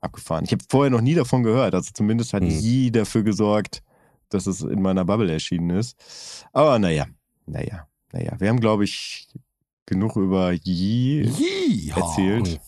Abgefahren. 0.00 0.44
Ich 0.44 0.52
habe 0.52 0.62
vorher 0.68 0.90
noch 0.90 1.00
nie 1.00 1.14
davon 1.14 1.42
gehört. 1.42 1.74
Also 1.74 1.90
zumindest 1.94 2.34
hat 2.34 2.42
Hm. 2.42 2.50
Yi 2.50 2.90
dafür 2.92 3.22
gesorgt, 3.22 3.82
dass 4.34 4.46
es 4.46 4.60
in 4.60 4.82
meiner 4.82 5.04
Bubble 5.04 5.32
erschienen 5.32 5.70
ist. 5.70 5.96
Aber 6.52 6.78
naja, 6.78 7.06
naja, 7.46 7.86
naja. 8.12 8.32
Wir 8.38 8.48
haben, 8.48 8.60
glaube 8.60 8.84
ich, 8.84 9.28
genug 9.86 10.16
über 10.16 10.52
Yi 10.52 11.92
erzählt. 11.94 12.60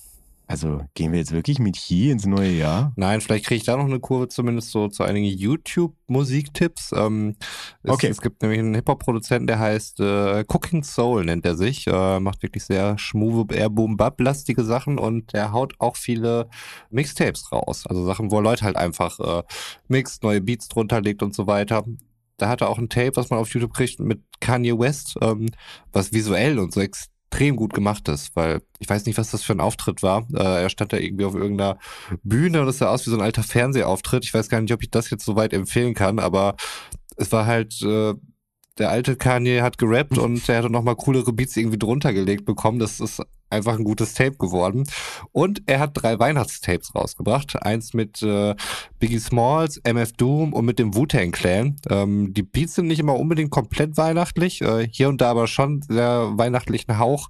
Also 0.49 0.83
gehen 0.95 1.11
wir 1.11 1.19
jetzt 1.19 1.33
wirklich 1.33 1.59
mit 1.59 1.77
Yi 1.77 2.11
ins 2.13 2.25
neue 2.25 2.53
Jahr? 2.53 2.93
Nein, 2.95 3.21
vielleicht 3.21 3.47
kriege 3.47 3.57
ich 3.57 3.65
da 3.65 3.77
noch 3.77 3.87
eine 3.87 3.99
Kurve 3.99 4.29
zumindest 4.29 4.71
so 4.71 4.87
zu 4.87 5.03
einigen 5.03 5.27
YouTube-Musiktipps. 5.27 6.93
Ähm, 6.93 7.35
es, 7.83 7.91
Okay. 7.91 8.07
es 8.09 8.21
gibt 8.21 8.43
nämlich 8.43 8.61
einen 8.61 8.75
Hip-Hop-Produzenten, 8.75 9.49
der 9.49 9.59
heißt 9.59 9.99
äh, 10.01 10.45
Cooking 10.47 10.85
Soul, 10.85 11.25
nennt 11.25 11.45
er 11.45 11.57
sich. 11.57 11.87
Äh, 11.89 12.21
macht 12.21 12.43
wirklich 12.43 12.65
sehr 12.65 12.97
schmuve, 12.97 13.53
eher 13.53 13.69
boom-bap-lastige 13.71 14.63
Sachen 14.63 14.99
und 14.99 15.33
der 15.33 15.53
haut 15.53 15.75
auch 15.79 15.97
viele 15.97 16.49
Mixtapes 16.91 17.51
raus. 17.51 17.85
Also 17.87 18.05
Sachen, 18.07 18.31
wo 18.31 18.41
Leute 18.41 18.65
halt 18.65 18.77
einfach 18.77 19.19
äh, 19.19 19.43
mixt, 19.89 20.23
neue 20.23 20.41
Beats 20.41 20.69
drunter 20.69 21.01
legt 21.01 21.23
und 21.23 21.35
so 21.35 21.47
weiter. 21.49 21.85
Da 22.37 22.49
hat 22.49 22.61
er 22.61 22.69
auch 22.69 22.79
ein 22.79 22.89
Tape, 22.89 23.13
was 23.17 23.31
man 23.31 23.39
auf 23.39 23.53
YouTube 23.53 23.73
kriegt 23.73 23.99
mit 23.99 24.21
Kanye 24.41 24.79
West, 24.79 25.17
ähm, 25.23 25.47
was 25.93 26.13
visuell 26.13 26.59
und 26.59 26.73
so 26.73 26.81
extrem 27.31 27.57
gut 27.57 27.75
gemacht 27.75 28.09
ist, 28.09 28.35
weil 28.35 28.63
ich 28.79 28.89
weiß 28.89 29.05
nicht, 29.07 29.19
was 29.19 29.31
das 29.31 29.43
für 29.43 29.53
ein 29.53 29.61
Auftritt 29.61 30.03
war. 30.03 30.27
Äh, 30.33 30.63
er 30.63 30.69
stand 30.71 30.93
da 30.93 30.97
irgendwie 30.97 31.25
auf 31.25 31.35
irgendeiner 31.35 31.79
Bühne 32.23 32.63
und 32.63 32.69
es 32.69 32.79
sah 32.79 32.89
aus 32.89 33.07
wie 33.07 33.11
so 33.11 33.17
ein 33.17 33.23
alter 33.23 33.43
Fernsehauftritt. 33.43 34.25
Ich 34.25 34.33
weiß 34.33 34.49
gar 34.49 34.61
nicht, 34.61 34.73
ob 34.73 34.83
ich 34.83 34.91
das 34.91 35.11
jetzt 35.11 35.25
so 35.25 35.37
weit 35.37 35.53
empfehlen 35.53 35.95
kann, 35.95 36.19
aber 36.19 36.57
es 37.17 37.33
war 37.33 37.47
halt, 37.47 37.81
äh, 37.83 38.15
der 38.79 38.91
alte 38.91 39.17
Kanye 39.17 39.63
hat 39.63 39.79
gerappt 39.79 40.19
und 40.19 40.49
er 40.49 40.59
hatte 40.59 40.71
nochmal 40.71 40.97
coolere 40.97 41.33
Beats 41.33 41.57
irgendwie 41.57 41.79
drunter 41.79 42.13
gelegt 42.13 42.45
bekommen. 42.45 42.79
Das 42.79 43.01
ist 43.01 43.23
einfach 43.51 43.79
ein 43.79 43.85
gutes 43.85 44.15
Tape 44.15 44.37
geworden. 44.37 44.85
Und 45.33 45.63
er 45.67 45.81
hat 45.81 45.91
drei 45.95 46.19
Weihnachtstapes 46.19 46.95
rausgebracht. 46.95 47.63
Eins 47.63 47.95
mit 47.95 48.23
äh, 48.23 48.55
Biggie 48.99 49.19
Smalls, 49.19 49.81
MF 49.85 50.13
Doom 50.13 50.53
und 50.53 50.65
mit 50.65 50.79
dem 50.79 50.95
Wu-Tang 50.95 51.31
Clan. 51.31 51.77
Ähm, 51.91 52.33
die 52.35 52.43
Beats 52.43 52.75
sind 52.75 52.89
nicht 52.89 53.01
immer 53.01 53.19
unbedingt 53.19 53.51
komplett 53.51 53.97
weihnachtlich, 53.97 54.63
äh, 54.63 54.89
hier 54.91 55.09
und 55.09 55.21
da 55.21 55.31
aber 55.31 55.47
schon 55.47 55.83
sehr 55.83 56.33
weihnachtlichen 56.35 56.99
Hauch. 56.99 57.29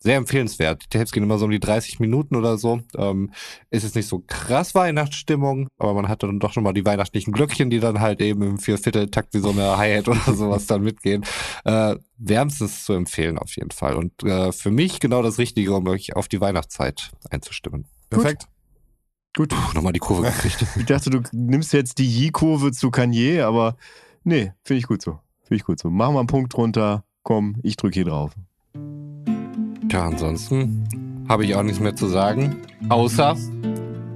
Sehr 0.00 0.16
empfehlenswert. 0.16 0.84
Die 0.84 0.88
Tapes 0.96 1.10
gehen 1.10 1.24
immer 1.24 1.38
so 1.38 1.46
um 1.46 1.50
die 1.50 1.58
30 1.58 1.98
Minuten 1.98 2.36
oder 2.36 2.56
so. 2.56 2.80
Ähm, 2.96 3.32
ist 3.70 3.82
jetzt 3.82 3.96
nicht 3.96 4.06
so 4.06 4.22
krass 4.24 4.76
Weihnachtsstimmung, 4.76 5.68
aber 5.76 5.92
man 5.92 6.08
hat 6.08 6.22
dann 6.22 6.38
doch 6.38 6.52
schon 6.52 6.62
mal 6.62 6.72
die 6.72 6.84
weihnachtlichen 6.84 7.32
Glöckchen, 7.32 7.68
die 7.68 7.80
dann 7.80 8.00
halt 8.00 8.20
eben 8.20 8.42
im 8.42 8.58
Viervierteltakt 8.58 9.34
wie 9.34 9.40
so 9.40 9.50
eine 9.50 9.76
Hi-Hat 9.76 10.06
oder 10.06 10.20
sowas 10.34 10.66
dann 10.66 10.82
mitgehen. 10.82 11.24
Äh, 11.64 11.96
wärmstens 12.16 12.84
zu 12.84 12.92
empfehlen 12.92 13.38
auf 13.38 13.56
jeden 13.56 13.72
Fall. 13.72 13.94
Und 13.94 14.22
äh, 14.22 14.52
für 14.52 14.70
mich 14.70 15.00
genau 15.00 15.22
das 15.22 15.38
Richtige, 15.38 15.74
um 15.74 15.86
euch 15.88 16.14
auf 16.14 16.28
die 16.28 16.40
Weihnachtszeit 16.40 17.10
einzustimmen. 17.30 17.86
Perfekt. 18.08 18.46
Gut. 19.36 19.50
Puh, 19.50 19.74
nochmal 19.74 19.92
die 19.92 19.98
Kurve 19.98 20.22
gekriegt. 20.22 20.64
Ich 20.76 20.86
dachte, 20.86 21.10
du 21.10 21.22
nimmst 21.32 21.72
jetzt 21.72 21.98
die 21.98 22.08
Yi-Kurve 22.08 22.70
zu 22.70 22.90
Kanye, 22.90 23.42
aber 23.42 23.76
nee, 24.22 24.52
finde 24.62 24.78
ich 24.78 24.86
gut 24.86 25.02
so. 25.02 25.18
Finde 25.42 25.56
ich 25.56 25.64
gut 25.64 25.80
so. 25.80 25.90
Machen 25.90 26.14
wir 26.14 26.20
einen 26.20 26.28
Punkt 26.28 26.54
drunter. 26.54 27.04
Komm, 27.24 27.56
ich 27.62 27.76
drücke 27.76 27.94
hier 27.94 28.04
drauf. 28.04 28.32
Tja, 29.98 30.06
ansonsten 30.06 31.26
habe 31.28 31.44
ich 31.44 31.56
auch 31.56 31.64
nichts 31.64 31.80
mehr 31.80 31.96
zu 31.96 32.06
sagen. 32.06 32.54
Außer, 32.88 33.34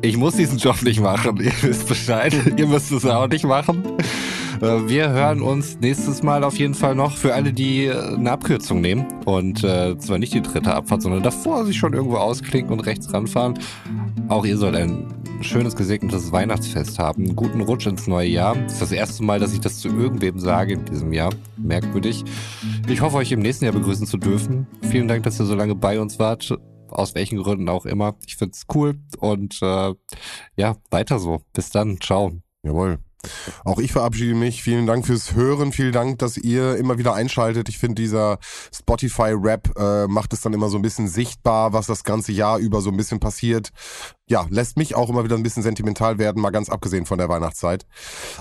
ich 0.00 0.16
muss 0.16 0.36
diesen 0.36 0.58
Job 0.58 0.80
nicht 0.82 1.00
machen. 1.00 1.36
Ihr 1.42 1.52
wisst 1.60 1.88
Bescheid. 1.88 2.32
Ihr 2.56 2.68
müsst 2.68 2.92
es 2.92 3.04
auch 3.04 3.26
nicht 3.26 3.44
machen. 3.44 3.82
Äh, 4.62 4.88
Wir 4.88 5.10
hören 5.10 5.42
uns 5.42 5.80
nächstes 5.80 6.22
Mal 6.22 6.44
auf 6.44 6.56
jeden 6.56 6.74
Fall 6.74 6.94
noch 6.94 7.16
für 7.16 7.34
alle, 7.34 7.52
die 7.52 7.86
äh, 7.86 8.14
eine 8.14 8.30
Abkürzung 8.30 8.80
nehmen. 8.80 9.06
Und 9.24 9.64
äh, 9.64 9.98
zwar 9.98 10.18
nicht 10.18 10.32
die 10.34 10.40
dritte 10.40 10.72
Abfahrt, 10.72 11.02
sondern 11.02 11.24
davor 11.24 11.66
sich 11.66 11.76
schon 11.76 11.92
irgendwo 11.92 12.16
ausklinken 12.16 12.72
und 12.72 12.80
rechts 12.80 13.12
ranfahren. 13.12 13.58
Auch 14.28 14.46
ihr 14.46 14.56
sollt 14.56 14.76
ein 14.76 15.12
schönes, 15.40 15.74
gesegnetes 15.74 16.30
Weihnachtsfest 16.30 17.00
haben. 17.00 17.34
Guten 17.34 17.60
Rutsch 17.60 17.88
ins 17.88 18.06
neue 18.06 18.28
Jahr. 18.28 18.54
Das 18.54 18.74
ist 18.74 18.82
das 18.82 18.92
erste 18.92 19.24
Mal, 19.24 19.40
dass 19.40 19.52
ich 19.52 19.60
das 19.60 19.80
zu 19.80 19.88
irgendwem 19.88 20.38
sage 20.38 20.74
in 20.74 20.84
diesem 20.84 21.12
Jahr. 21.12 21.34
Merkwürdig. 21.56 22.24
Ich 22.88 23.00
hoffe, 23.00 23.16
euch 23.16 23.32
im 23.32 23.40
nächsten 23.40 23.64
Jahr 23.64 23.74
begrüßen 23.74 24.06
zu 24.06 24.16
dürfen. 24.16 24.68
Vielen 24.82 25.08
Dank, 25.08 25.24
dass 25.24 25.40
ihr 25.40 25.46
so 25.46 25.56
lange 25.56 25.74
bei 25.74 26.00
uns 26.00 26.20
wart. 26.20 26.56
Aus 26.88 27.16
welchen 27.16 27.38
Gründen 27.42 27.68
auch 27.68 27.84
immer. 27.84 28.14
Ich 28.26 28.36
find's 28.36 28.66
cool. 28.72 29.00
Und 29.18 29.58
äh, 29.60 29.94
ja, 30.54 30.76
weiter 30.90 31.18
so. 31.18 31.40
Bis 31.52 31.70
dann. 31.70 32.00
Ciao. 32.00 32.30
Jawohl. 32.62 33.00
Auch 33.64 33.78
ich 33.78 33.92
verabschiede 33.92 34.34
mich. 34.34 34.62
Vielen 34.62 34.86
Dank 34.86 35.06
fürs 35.06 35.34
Hören. 35.34 35.72
Vielen 35.72 35.92
Dank, 35.92 36.18
dass 36.18 36.36
ihr 36.36 36.76
immer 36.76 36.98
wieder 36.98 37.14
einschaltet. 37.14 37.68
Ich 37.68 37.78
finde, 37.78 38.02
dieser 38.02 38.38
Spotify-Rap 38.74 39.78
äh, 39.78 40.06
macht 40.08 40.32
es 40.32 40.40
dann 40.40 40.52
immer 40.52 40.68
so 40.68 40.78
ein 40.78 40.82
bisschen 40.82 41.08
sichtbar, 41.08 41.72
was 41.72 41.86
das 41.86 42.04
ganze 42.04 42.32
Jahr 42.32 42.58
über 42.58 42.80
so 42.80 42.90
ein 42.90 42.96
bisschen 42.96 43.20
passiert. 43.20 43.70
Ja, 44.26 44.46
lässt 44.48 44.78
mich 44.78 44.94
auch 44.94 45.10
immer 45.10 45.24
wieder 45.24 45.36
ein 45.36 45.42
bisschen 45.42 45.62
sentimental 45.62 46.18
werden, 46.18 46.40
mal 46.40 46.50
ganz 46.50 46.70
abgesehen 46.70 47.04
von 47.06 47.18
der 47.18 47.28
Weihnachtszeit. 47.28 47.84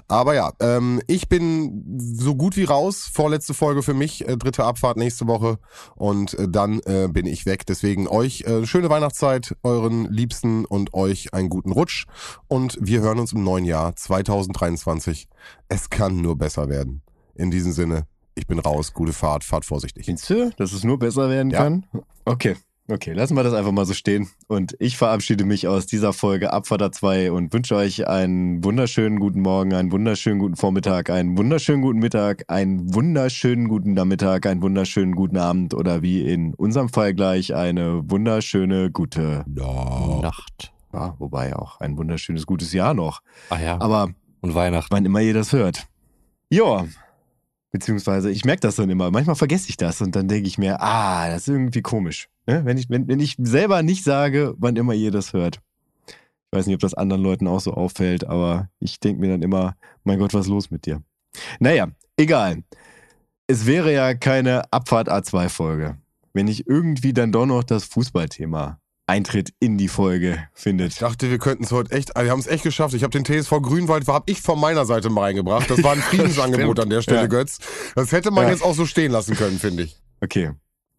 Aber 0.07 0.34
ja, 0.36 0.53
ähm, 0.61 1.01
ich 1.07 1.27
bin 1.27 1.99
so 1.99 2.36
gut 2.36 2.55
wie 2.55 2.63
raus. 2.63 3.09
Vorletzte 3.11 3.53
Folge 3.53 3.84
für 3.84 3.93
mich, 3.93 4.27
äh, 4.27 4.38
dritte 4.38 4.63
Abfahrt 4.63 4.97
nächste 4.97 5.27
Woche. 5.27 5.57
Und 5.95 6.34
äh, 6.36 6.47
dann 6.47 6.79
äh, 6.86 7.07
bin 7.11 7.25
ich 7.25 7.45
weg. 7.45 7.65
Deswegen 7.65 8.07
euch 8.07 8.41
äh, 8.41 8.65
schöne 8.65 8.89
Weihnachtszeit, 8.89 9.55
euren 9.63 10.05
Liebsten 10.05 10.65
und 10.65 10.93
euch 10.93 11.34
einen 11.34 11.49
guten 11.49 11.71
Rutsch. 11.71 12.05
Und 12.47 12.77
wir 12.79 13.01
hören 13.01 13.19
uns 13.19 13.34
im 13.34 13.43
neuen 13.43 13.65
Jahr 13.65 13.95
2023. 13.95 14.70
Es 15.67 15.89
kann 15.89 16.22
nur 16.22 16.38
besser 16.38 16.69
werden. 16.69 17.01
In 17.36 17.51
diesem 17.51 17.72
Sinne, 17.72 18.05
ich 18.36 18.47
bin 18.47 18.59
raus. 18.59 18.93
Gute 18.93 19.13
Fahrt, 19.13 19.43
fahrt 19.43 19.65
vorsichtig. 19.65 20.05
Findest 20.05 20.30
du, 20.30 20.51
dass 20.57 20.74
es 20.74 20.84
nur 20.84 20.99
besser 20.99 21.30
werden 21.30 21.51
Ja. 21.51 21.59
kann? 21.63 21.86
Okay. 22.26 22.55
Okay, 22.88 23.13
lassen 23.13 23.36
wir 23.38 23.43
das 23.43 23.53
einfach 23.53 23.72
mal 23.72 23.86
so 23.86 23.93
stehen. 23.93 24.28
Und 24.47 24.76
ich 24.80 24.97
verabschiede 24.97 25.45
mich 25.45 25.65
aus 25.65 25.86
dieser 25.86 26.11
Folge 26.11 26.51
Abfahrt 26.51 26.93
2 26.93 27.32
und 27.32 27.53
wünsche 27.53 27.76
euch 27.76 28.05
einen 28.07 28.61
wunderschönen 28.65 29.17
guten 29.19 29.39
Morgen, 29.41 29.74
einen 29.74 29.93
wunderschönen 29.93 30.39
guten 30.39 30.57
Vormittag, 30.57 31.09
einen 31.09 31.38
wunderschönen 31.38 31.82
guten 31.84 31.99
Mittag, 31.99 32.43
einen 32.49 32.93
wunderschönen 32.93 33.69
guten 33.69 33.93
Nachmittag, 33.93 34.45
einen 34.45 34.61
wunderschönen 34.61 35.15
guten 35.15 35.38
Abend 35.38 35.74
oder 35.74 36.01
wie 36.01 36.22
in 36.22 36.53
unserem 36.55 36.89
Fall 36.89 37.13
gleich 37.13 37.55
eine 37.55 38.01
wunderschöne 38.09 38.91
gute. 38.91 39.45
Nacht. 39.47 40.74
ja, 40.91 41.15
wobei 41.19 41.55
auch 41.55 41.80
ein 41.80 41.97
wunderschönes 41.97 42.45
gutes 42.45 42.74
Jahr 42.74 42.93
noch. 42.93 43.22
Ah 43.49 43.59
ja. 43.61 43.80
Aber 43.80 44.09
Und 44.41 44.55
Weihnachten. 44.55 44.93
wann 44.93 45.05
immer 45.05 45.21
ihr 45.21 45.33
das 45.33 45.53
hört. 45.53 45.87
Ja. 46.49 46.85
Beziehungsweise, 47.71 48.29
ich 48.29 48.43
merke 48.43 48.61
das 48.61 48.75
dann 48.75 48.89
immer. 48.89 49.11
Manchmal 49.11 49.35
vergesse 49.35 49.69
ich 49.69 49.77
das 49.77 50.01
und 50.01 50.15
dann 50.15 50.27
denke 50.27 50.47
ich 50.47 50.57
mir, 50.57 50.81
ah, 50.81 51.29
das 51.29 51.43
ist 51.43 51.47
irgendwie 51.47 51.81
komisch. 51.81 52.27
Ne? 52.45 52.65
Wenn, 52.65 52.77
ich, 52.77 52.89
wenn, 52.89 53.07
wenn 53.07 53.19
ich 53.19 53.35
selber 53.39 53.81
nicht 53.81 54.03
sage, 54.03 54.55
wann 54.57 54.75
immer 54.75 54.93
ihr 54.93 55.11
das 55.11 55.31
hört. 55.31 55.61
Ich 56.07 56.57
weiß 56.57 56.65
nicht, 56.65 56.75
ob 56.75 56.81
das 56.81 56.93
anderen 56.93 57.21
Leuten 57.21 57.47
auch 57.47 57.61
so 57.61 57.73
auffällt, 57.73 58.25
aber 58.25 58.69
ich 58.79 58.99
denke 58.99 59.21
mir 59.21 59.29
dann 59.29 59.41
immer, 59.41 59.75
mein 60.03 60.19
Gott, 60.19 60.33
was 60.33 60.47
ist 60.47 60.51
los 60.51 60.69
mit 60.69 60.85
dir? 60.85 61.01
Naja, 61.59 61.87
egal. 62.17 62.63
Es 63.47 63.65
wäre 63.65 63.93
ja 63.93 64.13
keine 64.15 64.63
Abfahrt 64.73 65.09
A2-Folge, 65.09 65.97
wenn 66.33 66.49
ich 66.49 66.67
irgendwie 66.67 67.13
dann 67.13 67.31
doch 67.31 67.45
noch 67.45 67.63
das 67.63 67.85
Fußballthema 67.85 68.80
Eintritt 69.12 69.53
in 69.59 69.78
die 69.78 69.89
Folge 69.89 70.39
findet. 70.53 70.93
Ich 70.93 70.99
dachte, 70.99 71.30
wir 71.30 71.38
könnten 71.38 71.66
es 71.66 71.72
heute 71.72 71.91
echt, 71.91 72.16
also 72.16 72.26
wir 72.26 72.32
haben 72.32 72.39
es 72.39 72.47
echt 72.47 72.64
geschafft. 72.64 72.93
Ich 72.93 73.03
habe 73.03 73.12
den 73.20 73.26
TSV 73.26 73.51
Grünwald, 73.62 74.07
habe 74.07 74.32
ich 74.32 74.41
von 74.41 74.59
meiner 74.59 74.86
Seite 74.86 75.09
mal 75.09 75.24
reingebracht. 75.24 75.70
Das 75.70 75.84
war 75.84 75.91
ein 75.93 75.99
Friedensangebot 76.01 76.80
an 76.80 76.89
der 76.89 77.01
Stelle, 77.01 77.22
Ja. 77.22 77.28
Götz. 77.28 77.59
Das 77.95 78.12
hätte 78.14 78.32
man 78.32 78.45
Ja. 78.45 78.51
jetzt 78.51 78.64
auch 78.64 78.74
so 78.74 78.86
stehen 78.86 79.12
lassen 79.12 79.36
können, 79.36 79.59
finde 79.59 79.84
ich. 79.84 80.01
Okay. 80.22 80.51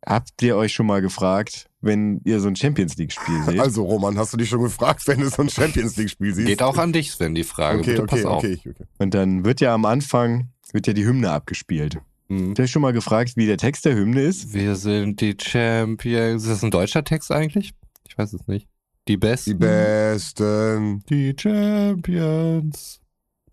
Habt 0.05 0.43
ihr 0.43 0.57
euch 0.57 0.73
schon 0.73 0.87
mal 0.87 1.01
gefragt, 1.01 1.69
wenn 1.81 2.21
ihr 2.25 2.41
so 2.41 2.49
ein 2.49 2.57
Champions 2.57 2.97
League-Spiel 2.97 3.43
seht? 3.47 3.61
Also, 3.61 3.85
Roman, 3.85 4.19
hast 4.19 4.33
du 4.33 4.37
dich 4.37 4.49
schon 4.49 4.63
gefragt, 4.63 5.07
wenn 5.07 5.21
du 5.21 5.29
so 5.31 5.43
ein 5.43 5.49
Champions 5.49 5.97
League-Spiel 5.97 6.35
siehst? 6.35 6.49
Geht 6.49 6.63
auch 6.63 6.77
an 6.77 6.93
dich, 6.93 7.13
Sven, 7.13 7.35
die 7.35 7.45
Frage. 7.45 7.79
Okay, 7.79 7.91
Bitte 7.93 8.03
okay, 8.03 8.17
pass 8.17 8.25
auf. 8.27 8.39
okay, 8.45 8.59
okay. 8.69 8.85
Und 8.99 9.15
dann 9.15 9.45
wird 9.45 9.61
ja 9.61 9.73
am 9.73 9.85
Anfang 9.85 10.49
wird 10.73 10.87
ja 10.87 10.93
die 10.93 11.05
Hymne 11.07 11.31
abgespielt. 11.31 11.99
Mhm. 12.29 12.49
Habt 12.51 12.59
ihr 12.59 12.65
euch 12.65 12.71
schon 12.73 12.83
mal 12.83 12.93
gefragt, 12.93 13.33
wie 13.37 13.47
der 13.47 13.59
Text 13.59 13.85
der 13.85 13.95
Hymne 13.95 14.23
ist? 14.23 14.53
Wir 14.53 14.75
sind 14.77 15.21
die 15.21 15.37
Champions. 15.41 16.43
Ist 16.45 16.51
das 16.51 16.63
ein 16.65 16.71
deutscher 16.71 17.05
Text 17.05 17.31
eigentlich? 17.31 17.73
Ich 18.09 18.17
weiß 18.17 18.33
es 18.33 18.47
nicht. 18.49 18.69
Die 19.09 19.17
Besten. 19.17 19.51
Die 19.51 19.55
Besten. 19.55 21.05
Die 21.09 21.35
Champions. 21.39 23.01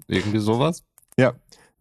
Irgendwie 0.08 0.40
sowas? 0.40 0.84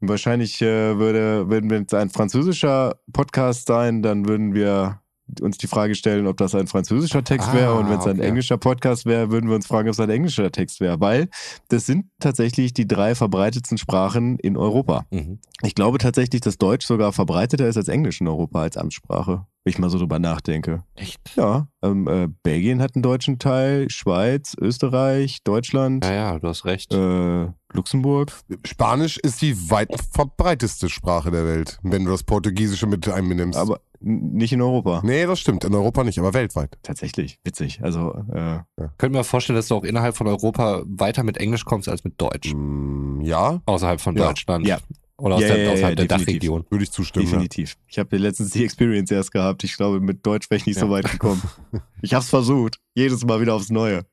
Wahrscheinlich 0.00 0.62
äh, 0.62 0.96
würde, 0.96 1.50
wenn 1.50 1.84
es 1.84 1.92
ein 1.92 2.10
französischer 2.10 3.00
Podcast 3.12 3.66
sein, 3.66 4.00
dann 4.00 4.28
würden 4.28 4.54
wir 4.54 5.00
uns 5.40 5.58
die 5.58 5.66
Frage 5.66 5.94
stellen, 5.94 6.26
ob 6.26 6.36
das 6.36 6.54
ein 6.54 6.66
französischer 6.66 7.24
Text 7.24 7.52
wäre. 7.52 7.74
Und 7.74 7.88
wenn 7.90 7.98
es 7.98 8.06
ein 8.06 8.18
okay. 8.18 8.28
englischer 8.28 8.58
Podcast 8.58 9.06
wäre, 9.06 9.30
würden 9.30 9.48
wir 9.48 9.56
uns 9.56 9.66
fragen, 9.66 9.88
ob 9.88 9.92
es 9.92 10.00
ein 10.00 10.10
englischer 10.10 10.50
Text 10.50 10.80
wäre. 10.80 11.00
Weil 11.00 11.28
das 11.68 11.86
sind 11.86 12.06
tatsächlich 12.20 12.72
die 12.72 12.86
drei 12.88 13.14
verbreitetsten 13.14 13.78
Sprachen 13.78 14.38
in 14.38 14.56
Europa. 14.56 15.06
Mhm. 15.10 15.38
Ich 15.62 15.74
glaube 15.74 15.98
tatsächlich, 15.98 16.40
dass 16.40 16.58
Deutsch 16.58 16.86
sogar 16.86 17.12
verbreiteter 17.12 17.66
ist 17.68 17.76
als 17.76 17.88
Englisch 17.88 18.20
in 18.20 18.28
Europa 18.28 18.62
als 18.62 18.76
Amtssprache, 18.76 19.46
wenn 19.64 19.70
ich 19.70 19.78
mal 19.78 19.90
so 19.90 19.98
drüber 19.98 20.18
nachdenke. 20.18 20.84
Echt? 20.94 21.20
Ja, 21.36 21.68
ähm, 21.82 22.06
äh, 22.08 22.28
Belgien 22.42 22.80
hat 22.80 22.94
einen 22.94 23.02
deutschen 23.02 23.38
Teil, 23.38 23.90
Schweiz, 23.90 24.54
Österreich, 24.60 25.38
Deutschland, 25.44 26.04
Ja, 26.04 26.12
ja, 26.12 26.38
du 26.38 26.48
hast 26.48 26.64
recht. 26.64 26.92
äh, 26.94 27.48
Luxemburg. 27.72 28.32
Spanisch 28.64 29.18
ist 29.18 29.42
die 29.42 29.54
weit 29.70 29.90
verbreiteste 30.12 30.88
Sprache 30.88 31.30
der 31.30 31.44
Welt, 31.44 31.78
wenn 31.82 32.04
du 32.04 32.10
das 32.10 32.22
Portugiesische 32.22 32.86
mit 32.86 33.06
einnimmst. 33.08 33.58
Aber 33.58 33.80
nicht 34.00 34.52
in 34.52 34.60
Europa. 34.62 35.00
nee, 35.04 35.26
das 35.26 35.40
stimmt. 35.40 35.64
In 35.64 35.74
Europa 35.74 36.04
nicht, 36.04 36.18
aber 36.18 36.34
weltweit. 36.34 36.78
Tatsächlich, 36.82 37.38
witzig. 37.44 37.80
Also, 37.82 38.12
äh, 38.32 38.60
Könnte 38.98 39.18
mir 39.18 39.24
vorstellen, 39.24 39.56
dass 39.56 39.68
du 39.68 39.74
auch 39.74 39.84
innerhalb 39.84 40.16
von 40.16 40.26
Europa 40.26 40.82
weiter 40.86 41.22
mit 41.24 41.36
Englisch 41.38 41.64
kommst 41.64 41.88
als 41.88 42.04
mit 42.04 42.20
Deutsch. 42.20 42.52
Mm, 42.54 43.20
ja, 43.22 43.60
Außerhalb 43.66 44.00
von 44.00 44.16
Ja. 44.16 44.26
Deutschland. 44.28 44.66
Ja. 44.66 44.78
Oder 45.20 45.34
aus 45.34 45.42
Ja, 45.42 45.48
der, 45.48 45.56
ja, 45.58 45.64
ja, 45.64 45.72
außerhalb 45.72 45.96
der 45.96 46.06
definitiv. 46.06 46.26
Dachregion. 46.34 46.64
würde 46.70 46.84
ich 46.84 46.92
zustimmen. 46.92 47.26
Ja. 47.26 47.32
definitiv. 47.32 47.76
Ich 47.88 47.98
habe 47.98 48.16
letztens 48.18 48.50
die 48.50 48.64
Experience 48.64 49.10
erst 49.10 49.32
gehabt. 49.32 49.64
Ich 49.64 49.76
glaube, 49.76 49.98
mit 50.00 50.24
Deutsch 50.24 50.48
wäre 50.48 50.58
ich 50.58 50.66
nicht 50.66 50.78
so 50.78 50.86
Ja. 50.86 50.92
weit 50.92 51.10
gekommen. 51.10 51.42
ich 52.02 52.14
habe 52.14 52.22
es 52.22 52.30
versucht. 52.30 52.78
Jedes 52.94 53.24
Mal 53.24 53.40
wieder 53.40 53.54
aufs 53.54 53.70
Neue. 53.70 54.04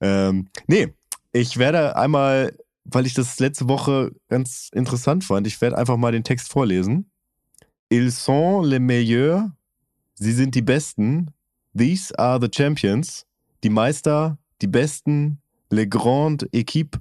Ähm, 0.00 0.48
nee, 0.66 0.88
ich 1.32 1.58
werde 1.58 1.96
einmal, 1.96 2.56
weil 2.84 3.06
ich 3.06 3.14
das 3.14 3.38
letzte 3.38 3.68
Woche 3.68 4.12
ganz 4.28 4.68
interessant 4.72 5.24
fand, 5.24 5.46
ich 5.46 5.60
werde 5.60 5.78
einfach 5.78 5.96
mal 5.96 6.12
den 6.12 6.24
Text 6.24 6.50
vorlesen. 6.50 7.10
Ils 7.92 8.10
sont 8.10 8.62
les 8.62 8.78
meilleurs. 8.80 9.50
Sie 10.14 10.32
sind 10.32 10.54
die 10.54 10.62
Besten. 10.62 11.30
These 11.76 12.12
are 12.18 12.38
the 12.40 12.48
champions. 12.50 13.26
Die 13.62 13.70
Meister, 13.70 14.38
die 14.62 14.66
Besten. 14.66 15.38
Les 15.70 15.86
grandes 15.88 16.48
équipes. 16.52 16.98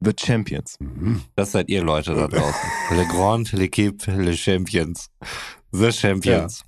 The 0.00 0.12
champions. 0.18 0.76
Mhm. 0.78 1.22
Das 1.36 1.52
seid 1.52 1.68
ihr 1.70 1.82
Leute 1.82 2.14
da 2.14 2.28
draußen. 2.28 2.70
Le 2.96 3.06
Grand, 3.06 3.52
l'équipe, 3.54 4.06
les 4.10 4.36
Champions. 4.38 5.10
The 5.72 5.90
Champions. 5.92 6.62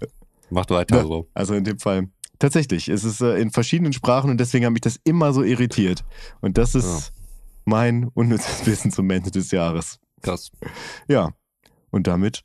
Macht 0.50 0.70
weiter 0.70 0.96
Ja. 0.96 1.02
so. 1.02 1.28
Also 1.34 1.54
in 1.54 1.64
dem 1.64 1.78
Fall. 1.78 2.08
Tatsächlich, 2.38 2.88
es 2.88 3.04
ist 3.04 3.20
äh, 3.20 3.38
in 3.40 3.50
verschiedenen 3.50 3.92
Sprachen 3.92 4.30
und 4.30 4.38
deswegen 4.38 4.64
hat 4.64 4.72
mich 4.72 4.80
das 4.80 4.98
immer 5.04 5.32
so 5.32 5.42
irritiert. 5.42 6.04
Und 6.40 6.56
das 6.56 6.74
ist 6.74 6.86
Ja. 6.86 7.22
mein 7.66 8.08
unnützes 8.14 8.64
Wissen 8.66 8.90
zum 8.90 9.10
Ende 9.10 9.30
des 9.30 9.50
Jahres. 9.50 9.98
Krass. 10.22 10.50
Ja. 11.08 11.30
Und 11.90 12.06
damit, 12.06 12.44